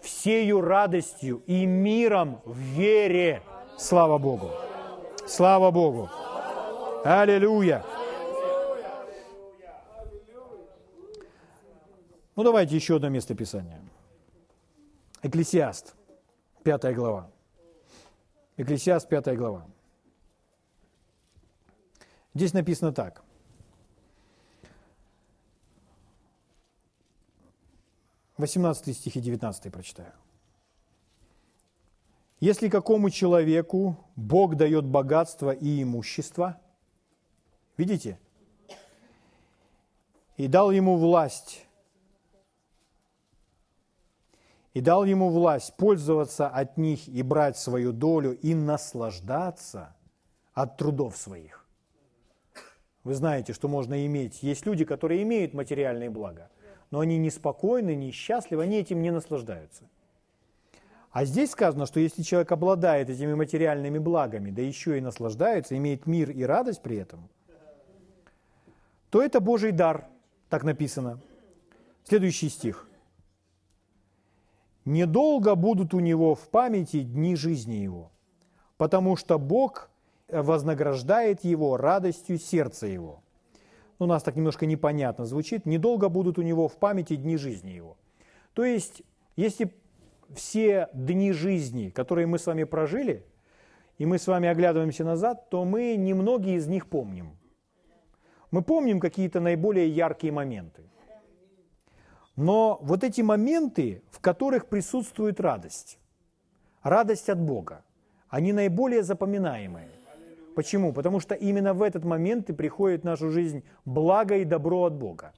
всею 0.00 0.60
радостью 0.60 1.42
и 1.46 1.66
миром 1.66 2.40
в 2.44 2.56
вере. 2.56 3.42
Слава 3.76 4.18
Богу! 4.18 4.50
Слава 5.26 5.70
Богу! 5.70 6.08
Аллилуйя! 7.04 7.84
Ну, 12.36 12.44
давайте 12.44 12.76
еще 12.76 12.96
одно 12.96 13.08
место 13.08 13.34
Писания. 13.34 13.80
Экклесиаст, 15.22 15.96
пятая 16.62 16.94
глава. 16.94 17.30
Экклесиаст, 18.56 19.08
пятая 19.08 19.36
глава. 19.36 19.66
Здесь 22.34 22.52
написано 22.52 22.92
так. 22.92 23.24
Восемнадцатый 28.36 28.94
стих 28.94 29.16
и 29.16 29.20
девятнадцатый 29.20 29.72
прочитаю. 29.72 30.12
Если 32.38 32.68
какому 32.68 33.10
человеку 33.10 33.96
Бог 34.14 34.54
дает 34.54 34.84
богатство 34.84 35.50
и 35.50 35.82
имущество, 35.82 36.60
видите, 37.76 38.20
и 40.36 40.46
дал 40.46 40.70
ему 40.70 40.96
власть 40.96 41.66
и 44.74 44.80
дал 44.80 45.04
ему 45.04 45.30
власть 45.30 45.76
пользоваться 45.76 46.48
от 46.48 46.76
них 46.76 47.08
и 47.08 47.22
брать 47.22 47.56
свою 47.56 47.92
долю 47.92 48.38
и 48.38 48.54
наслаждаться 48.54 49.96
от 50.52 50.76
трудов 50.76 51.16
своих. 51.16 51.66
Вы 53.04 53.14
знаете, 53.14 53.52
что 53.52 53.68
можно 53.68 54.04
иметь. 54.06 54.42
Есть 54.42 54.66
люди, 54.66 54.84
которые 54.84 55.22
имеют 55.22 55.54
материальные 55.54 56.10
блага, 56.10 56.50
но 56.90 57.00
они 57.00 57.16
неспокойны, 57.16 57.94
несчастливы, 57.94 58.62
они 58.62 58.76
этим 58.76 59.00
не 59.00 59.10
наслаждаются. 59.10 59.84
А 61.10 61.24
здесь 61.24 61.52
сказано, 61.52 61.86
что 61.86 62.00
если 62.00 62.22
человек 62.22 62.52
обладает 62.52 63.08
этими 63.08 63.34
материальными 63.34 63.98
благами, 63.98 64.50
да 64.50 64.60
еще 64.60 64.98
и 64.98 65.00
наслаждается, 65.00 65.76
имеет 65.76 66.06
мир 66.06 66.30
и 66.30 66.42
радость 66.42 66.82
при 66.82 66.96
этом, 66.96 67.28
то 69.10 69.22
это 69.22 69.40
Божий 69.40 69.72
дар, 69.72 70.06
так 70.50 70.64
написано. 70.64 71.18
Следующий 72.04 72.50
стих 72.50 72.87
недолго 74.88 75.54
будут 75.54 75.94
у 75.94 76.00
него 76.00 76.34
в 76.34 76.48
памяти 76.48 77.02
дни 77.02 77.36
жизни 77.36 77.76
его, 77.76 78.10
потому 78.76 79.16
что 79.16 79.38
Бог 79.38 79.90
вознаграждает 80.28 81.44
его 81.44 81.76
радостью 81.76 82.38
сердца 82.38 82.86
его. 82.86 83.22
У 83.98 84.06
нас 84.06 84.22
так 84.22 84.36
немножко 84.36 84.66
непонятно 84.66 85.24
звучит. 85.24 85.66
Недолго 85.66 86.08
будут 86.08 86.38
у 86.38 86.42
него 86.42 86.68
в 86.68 86.76
памяти 86.76 87.16
дни 87.16 87.36
жизни 87.36 87.70
его. 87.70 87.96
То 88.54 88.64
есть, 88.64 89.02
если 89.36 89.72
все 90.34 90.88
дни 90.92 91.32
жизни, 91.32 91.90
которые 91.90 92.26
мы 92.26 92.38
с 92.38 92.46
вами 92.46 92.64
прожили, 92.64 93.24
и 93.98 94.06
мы 94.06 94.18
с 94.18 94.26
вами 94.26 94.48
оглядываемся 94.48 95.04
назад, 95.04 95.50
то 95.50 95.64
мы 95.64 95.96
немногие 95.96 96.56
из 96.56 96.68
них 96.68 96.88
помним. 96.88 97.36
Мы 98.50 98.62
помним 98.62 99.00
какие-то 99.00 99.40
наиболее 99.40 99.88
яркие 99.88 100.32
моменты. 100.32 100.82
Но 102.38 102.78
вот 102.82 103.02
эти 103.02 103.20
моменты, 103.20 104.00
в 104.12 104.20
которых 104.20 104.66
присутствует 104.66 105.40
радость, 105.40 105.98
радость 106.84 107.28
от 107.28 107.40
Бога, 107.40 107.82
они 108.28 108.52
наиболее 108.52 109.02
запоминаемые. 109.02 109.88
Почему? 110.54 110.92
Потому 110.92 111.18
что 111.18 111.34
именно 111.34 111.74
в 111.74 111.82
этот 111.82 112.04
момент 112.04 112.48
и 112.48 112.52
приходит 112.52 113.00
в 113.02 113.04
нашу 113.04 113.30
жизнь 113.30 113.64
благо 113.84 114.36
и 114.36 114.44
добро 114.44 114.84
от 114.84 114.94
Бога. 114.94 115.32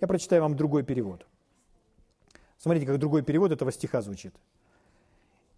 Я 0.00 0.08
прочитаю 0.08 0.40
вам 0.40 0.56
другой 0.56 0.84
перевод. 0.84 1.26
Смотрите, 2.56 2.86
как 2.86 2.98
другой 2.98 3.22
перевод 3.22 3.52
этого 3.52 3.70
стиха 3.70 4.00
звучит. 4.00 4.34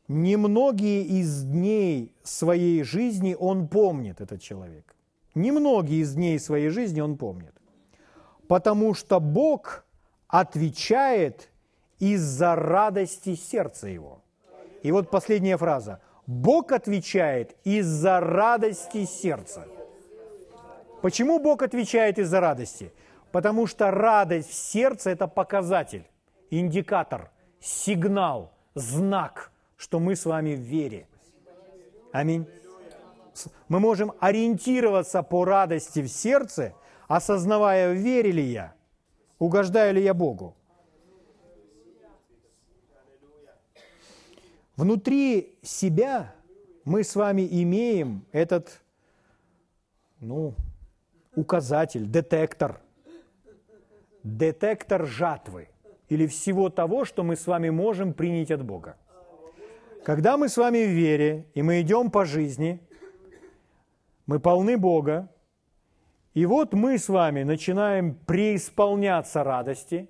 Немногие 0.08 1.04
из 1.04 1.44
дней 1.44 2.12
своей 2.24 2.82
жизни 2.82 3.36
он 3.38 3.68
помнит, 3.68 4.20
этот 4.20 4.42
человек. 4.42 4.96
Немногие 5.36 6.00
из 6.00 6.14
дней 6.14 6.40
своей 6.40 6.70
жизни 6.70 7.00
он 7.00 7.16
помнит. 7.16 7.54
Потому 8.48 8.94
что 8.94 9.20
Бог 9.20 9.84
отвечает 10.28 11.48
из-за 11.98 12.54
радости 12.54 13.34
сердца 13.34 13.88
его. 13.88 14.22
И 14.82 14.92
вот 14.92 15.10
последняя 15.10 15.56
фраза. 15.56 16.00
Бог 16.26 16.72
отвечает 16.72 17.56
из-за 17.64 18.20
радости 18.20 19.06
сердца. 19.06 19.66
Почему 21.00 21.38
Бог 21.38 21.62
отвечает 21.62 22.18
из-за 22.18 22.40
радости? 22.40 22.92
Потому 23.32 23.66
что 23.66 23.90
радость 23.90 24.50
в 24.50 24.54
сердце– 24.54 25.10
это 25.12 25.26
показатель, 25.26 26.06
индикатор, 26.50 27.30
сигнал, 27.60 28.52
знак, 28.74 29.50
что 29.76 29.98
мы 30.00 30.16
с 30.16 30.26
вами 30.26 30.54
в 30.54 30.60
вере. 30.60 31.06
Аминь. 32.12 32.46
Мы 33.68 33.80
можем 33.80 34.12
ориентироваться 34.20 35.22
по 35.22 35.44
радости 35.44 36.00
в 36.00 36.08
сердце, 36.08 36.74
осознавая, 37.06 37.92
вере 37.92 38.32
ли 38.32 38.44
я– 38.44 38.74
Угождаю 39.38 39.94
ли 39.94 40.02
я 40.02 40.14
Богу? 40.14 40.54
Внутри 44.76 45.58
себя 45.62 46.34
мы 46.84 47.02
с 47.02 47.16
вами 47.16 47.46
имеем 47.50 48.24
этот, 48.32 48.80
ну, 50.20 50.54
указатель, 51.34 52.06
детектор, 52.06 52.80
детектор 54.22 55.06
жатвы 55.06 55.68
или 56.08 56.26
всего 56.26 56.70
того, 56.70 57.04
что 57.04 57.22
мы 57.22 57.36
с 57.36 57.46
вами 57.46 57.70
можем 57.70 58.14
принять 58.14 58.50
от 58.50 58.64
Бога. 58.64 58.96
Когда 60.04 60.36
мы 60.36 60.48
с 60.48 60.56
вами 60.56 60.84
в 60.84 60.90
вере, 60.90 61.46
и 61.54 61.62
мы 61.62 61.80
идем 61.80 62.10
по 62.10 62.24
жизни, 62.24 62.80
мы 64.26 64.40
полны 64.40 64.76
Бога, 64.76 65.28
и 66.38 66.46
вот 66.46 66.72
мы 66.72 66.98
с 66.98 67.08
вами 67.08 67.42
начинаем 67.42 68.14
преисполняться 68.14 69.42
радости, 69.42 70.08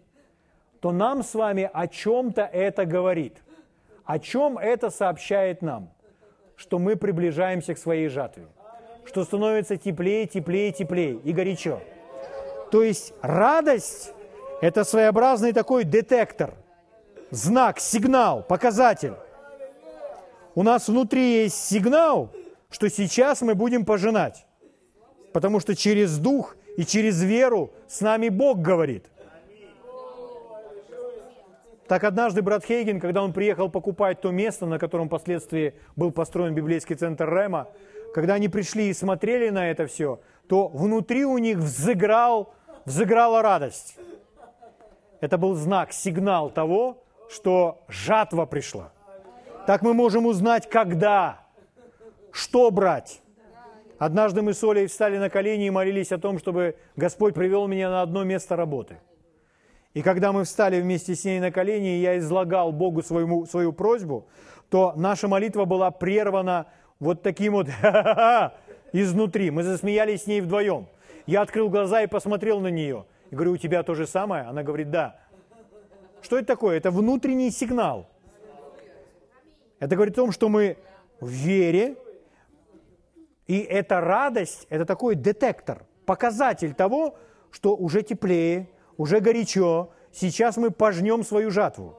то 0.78 0.92
нам 0.92 1.22
с 1.22 1.32
вами 1.32 1.70
о 1.72 1.88
чем-то 1.88 2.42
это 2.42 2.84
говорит. 2.84 3.38
О 4.04 4.18
чем 4.18 4.58
это 4.58 4.90
сообщает 4.90 5.62
нам? 5.62 5.88
Что 6.54 6.78
мы 6.78 6.96
приближаемся 6.96 7.72
к 7.72 7.78
своей 7.78 8.08
жатве. 8.08 8.44
Что 9.06 9.24
становится 9.24 9.78
теплее, 9.78 10.26
теплее, 10.26 10.70
теплее 10.70 11.14
и 11.14 11.32
горячо. 11.32 11.80
То 12.70 12.82
есть 12.82 13.14
радость– 13.22 14.12
это 14.60 14.84
своеобразный 14.84 15.54
такой 15.54 15.84
детектор, 15.84 16.52
знак, 17.30 17.80
сигнал, 17.80 18.42
показатель. 18.42 19.14
У 20.54 20.62
нас 20.62 20.88
внутри 20.88 21.44
есть 21.44 21.56
сигнал, 21.56 22.28
что 22.68 22.90
сейчас 22.90 23.40
мы 23.40 23.54
будем 23.54 23.86
пожинать. 23.86 24.44
Потому 25.38 25.60
что 25.60 25.76
через 25.76 26.18
дух 26.18 26.56
и 26.76 26.84
через 26.84 27.22
веру 27.22 27.70
с 27.86 28.00
нами 28.00 28.28
Бог 28.28 28.60
говорит. 28.60 29.04
Так 31.86 32.02
однажды 32.02 32.42
брат 32.42 32.64
Хейген, 32.64 32.98
когда 32.98 33.22
он 33.22 33.32
приехал 33.32 33.68
покупать 33.68 34.20
то 34.20 34.32
место, 34.32 34.66
на 34.66 34.80
котором 34.80 35.06
впоследствии 35.06 35.74
был 35.94 36.10
построен 36.10 36.56
библейский 36.56 36.96
центр 36.96 37.32
Рема, 37.32 37.68
когда 38.12 38.34
они 38.34 38.48
пришли 38.48 38.88
и 38.88 38.92
смотрели 38.92 39.50
на 39.50 39.70
это 39.70 39.86
все, 39.86 40.18
то 40.48 40.66
внутри 40.66 41.24
у 41.24 41.38
них 41.38 41.58
взыграл, 41.58 42.52
взыграла 42.84 43.40
радость. 43.40 43.96
Это 45.20 45.38
был 45.38 45.54
знак, 45.54 45.92
сигнал 45.92 46.50
того, 46.50 47.04
что 47.30 47.84
жатва 47.86 48.44
пришла. 48.44 48.90
Так 49.68 49.82
мы 49.82 49.94
можем 49.94 50.26
узнать, 50.26 50.68
когда, 50.68 51.46
что 52.32 52.72
брать. 52.72 53.22
Однажды 53.98 54.42
мы 54.42 54.54
с 54.54 54.62
Олей 54.62 54.86
встали 54.86 55.18
на 55.18 55.28
колени 55.28 55.66
и 55.66 55.70
молились 55.70 56.12
о 56.12 56.18
том, 56.18 56.38
чтобы 56.38 56.76
Господь 56.96 57.34
привел 57.34 57.66
меня 57.66 57.90
на 57.90 58.02
одно 58.02 58.22
место 58.22 58.54
работы. 58.54 58.98
И 59.92 60.02
когда 60.02 60.32
мы 60.32 60.44
встали 60.44 60.80
вместе 60.80 61.16
с 61.16 61.24
ней 61.24 61.40
на 61.40 61.50
колени, 61.50 61.96
и 61.96 62.00
я 62.00 62.18
излагал 62.18 62.70
Богу 62.70 63.02
свою, 63.02 63.46
свою 63.46 63.72
просьбу, 63.72 64.28
то 64.70 64.92
наша 64.96 65.26
молитва 65.26 65.64
была 65.64 65.90
прервана 65.90 66.66
вот 67.00 67.22
таким 67.22 67.54
вот 67.54 67.68
изнутри. 68.92 69.50
Мы 69.50 69.64
засмеялись 69.64 70.24
с 70.24 70.26
ней 70.26 70.40
вдвоем. 70.40 70.86
Я 71.26 71.42
открыл 71.42 71.68
глаза 71.68 72.02
и 72.02 72.06
посмотрел 72.06 72.60
на 72.60 72.68
нее. 72.68 73.04
И 73.30 73.34
говорю, 73.34 73.52
у 73.52 73.56
тебя 73.56 73.82
то 73.82 73.94
же 73.94 74.06
самое? 74.06 74.44
Она 74.44 74.62
говорит, 74.62 74.90
да. 74.90 75.18
Что 76.22 76.38
это 76.38 76.46
такое? 76.46 76.76
Это 76.76 76.90
внутренний 76.90 77.50
сигнал. 77.50 78.08
Это 79.80 79.94
говорит 79.96 80.14
о 80.14 80.22
том, 80.22 80.32
что 80.32 80.48
мы 80.48 80.76
в 81.20 81.28
вере, 81.28 81.96
и 83.48 83.60
эта 83.60 84.00
радость, 84.00 84.66
это 84.68 84.84
такой 84.84 85.14
детектор, 85.14 85.84
показатель 86.04 86.74
того, 86.74 87.16
что 87.50 87.74
уже 87.74 88.02
теплее, 88.02 88.68
уже 88.98 89.20
горячо, 89.20 89.90
сейчас 90.12 90.58
мы 90.58 90.70
пожнем 90.70 91.24
свою 91.24 91.50
жатву. 91.50 91.96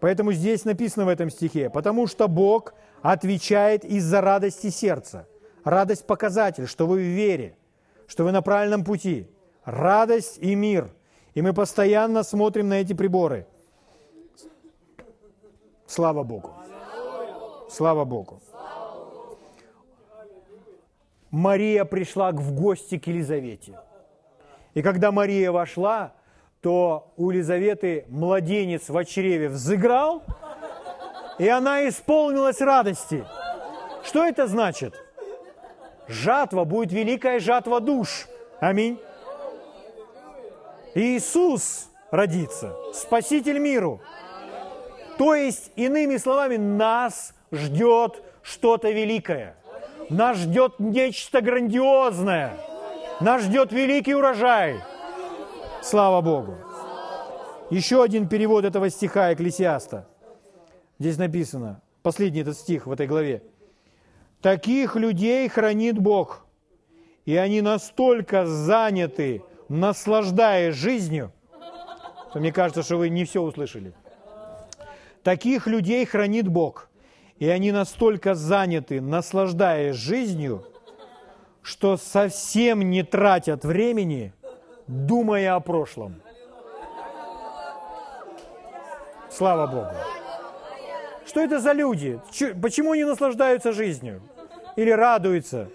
Поэтому 0.00 0.32
здесь 0.32 0.64
написано 0.64 1.06
в 1.06 1.08
этом 1.08 1.28
стихе, 1.28 1.70
потому 1.70 2.06
что 2.06 2.28
Бог 2.28 2.74
отвечает 3.02 3.84
из-за 3.84 4.20
радости 4.20 4.70
сердца. 4.70 5.26
Радость– 5.64 6.06
показатель, 6.06 6.68
что 6.68 6.86
вы 6.86 6.98
в 6.98 7.16
вере, 7.16 7.56
что 8.06 8.22
вы 8.22 8.30
на 8.30 8.42
правильном 8.42 8.84
пути. 8.84 9.28
Радость 9.64 10.38
и 10.38 10.54
мир. 10.54 10.94
И 11.34 11.42
мы 11.42 11.52
постоянно 11.52 12.22
смотрим 12.22 12.68
на 12.68 12.74
эти 12.74 12.92
приборы. 12.92 13.46
Слава 15.86 16.22
Богу. 16.22 16.52
Слава 17.68 18.04
Богу. 18.04 18.40
Мария 21.36 21.84
пришла 21.84 22.32
в 22.32 22.54
гости 22.54 22.98
к 22.98 23.08
Елизавете. 23.08 23.78
И 24.72 24.80
когда 24.80 25.12
Мария 25.12 25.52
вошла, 25.52 26.14
то 26.62 27.12
у 27.18 27.30
Елизаветы 27.30 28.06
младенец 28.08 28.88
в 28.88 29.04
чреве 29.04 29.50
взыграл, 29.50 30.22
и 31.38 31.46
она 31.46 31.86
исполнилась 31.90 32.62
радости. 32.62 33.26
Что 34.02 34.24
это 34.24 34.46
значит? 34.46 34.94
Жатва 36.08 36.64
будет 36.64 36.90
великая 36.90 37.38
жатва 37.38 37.80
душ. 37.80 38.28
Аминь. 38.58 38.98
Иисус 40.94 41.90
родится, 42.10 42.74
Спаситель 42.94 43.58
миру. 43.58 44.00
То 45.18 45.34
есть, 45.34 45.70
иными 45.76 46.16
словами, 46.16 46.56
нас 46.56 47.34
ждет 47.52 48.22
что-то 48.42 48.90
великое. 48.90 49.54
Нас 50.10 50.38
ждет 50.38 50.78
нечто 50.78 51.40
грандиозное. 51.40 52.56
Нас 53.20 53.42
ждет 53.42 53.72
великий 53.72 54.14
урожай. 54.14 54.76
Слава 55.82 56.20
Богу. 56.20 56.56
Еще 57.70 58.02
один 58.02 58.28
перевод 58.28 58.64
этого 58.64 58.88
стиха 58.90 59.32
Экклесиаста. 59.32 60.08
Здесь 60.98 61.18
написано, 61.18 61.82
последний 62.02 62.42
этот 62.42 62.56
стих 62.56 62.86
в 62.86 62.92
этой 62.92 63.06
главе. 63.08 63.42
Таких 64.40 64.94
людей 64.94 65.48
хранит 65.48 65.98
Бог, 65.98 66.46
и 67.24 67.36
они 67.36 67.60
настолько 67.60 68.46
заняты, 68.46 69.42
наслаждаясь 69.68 70.76
жизнью, 70.76 71.32
что 72.30 72.38
мне 72.38 72.52
кажется, 72.52 72.84
что 72.84 72.96
вы 72.96 73.08
не 73.08 73.24
все 73.24 73.42
услышали. 73.42 73.92
Таких 75.24 75.66
людей 75.66 76.04
хранит 76.04 76.46
Бог, 76.46 76.85
и 77.38 77.48
они 77.48 77.72
настолько 77.72 78.34
заняты, 78.34 79.00
наслаждаясь 79.00 79.96
жизнью, 79.96 80.64
что 81.62 81.96
совсем 81.96 82.90
не 82.90 83.02
тратят 83.02 83.64
времени 83.64 84.32
думая 84.86 85.54
о 85.54 85.60
прошлом. 85.60 86.22
Слава 89.30 89.66
Богу. 89.66 89.90
Что 91.26 91.40
это 91.40 91.58
за 91.58 91.72
люди? 91.72 92.20
Почему 92.62 92.92
они 92.92 93.04
наслаждаются 93.04 93.72
жизнью? 93.72 94.22
Или 94.76 94.90
радуются? 94.90 95.68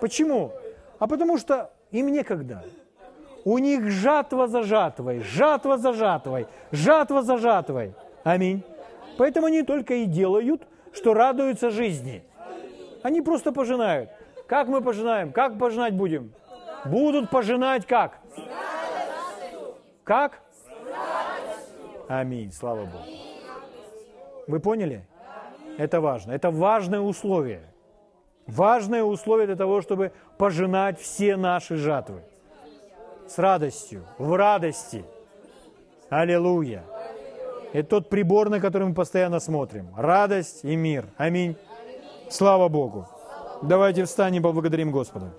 Почему? 0.00 0.52
А 0.98 1.06
потому 1.06 1.38
что 1.38 1.70
им 1.92 2.08
некогда. 2.08 2.64
У 3.44 3.58
них 3.58 3.88
жатва 3.90 4.48
за 4.48 4.64
жатвой, 4.64 5.20
жатва 5.20 5.78
за 5.78 5.92
жатвой, 5.92 6.46
жатва 6.72 7.22
за 7.22 7.38
жатвой. 7.38 7.94
Аминь. 8.24 8.64
Поэтому 9.16 9.46
они 9.46 9.62
только 9.62 9.94
и 9.94 10.04
делают, 10.04 10.62
что 10.96 11.14
радуются 11.14 11.70
жизни. 11.70 12.24
Они 13.02 13.20
просто 13.20 13.52
пожинают. 13.52 14.10
Как 14.46 14.68
мы 14.68 14.80
пожинаем? 14.80 15.32
Как 15.32 15.58
пожинать 15.58 15.94
будем? 15.94 16.32
Будут 16.84 17.30
пожинать 17.30 17.86
как? 17.86 18.18
Как? 20.04 20.40
Аминь. 22.08 22.52
Слава 22.52 22.84
Богу. 22.84 23.04
Вы 24.46 24.60
поняли? 24.60 25.06
Это 25.78 26.00
важно. 26.00 26.32
Это 26.32 26.50
важное 26.50 27.00
условие. 27.00 27.62
Важное 28.46 29.02
условие 29.02 29.46
для 29.46 29.56
того, 29.56 29.82
чтобы 29.82 30.12
пожинать 30.38 31.00
все 31.00 31.36
наши 31.36 31.76
жатвы. 31.76 32.22
С 33.26 33.38
радостью, 33.38 34.04
в 34.18 34.36
радости. 34.36 35.04
Аллилуйя. 36.08 36.84
Это 37.72 37.88
тот 37.88 38.08
прибор, 38.08 38.48
на 38.48 38.60
который 38.60 38.88
мы 38.88 38.94
постоянно 38.94 39.40
смотрим. 39.40 39.88
Радость 39.96 40.64
и 40.64 40.76
мир. 40.76 41.06
Аминь. 41.16 41.56
Слава 42.30 42.68
Богу. 42.68 43.06
Давайте 43.62 44.04
встанем 44.04 44.40
и 44.40 44.44
поблагодарим 44.44 44.90
Господа. 44.90 45.32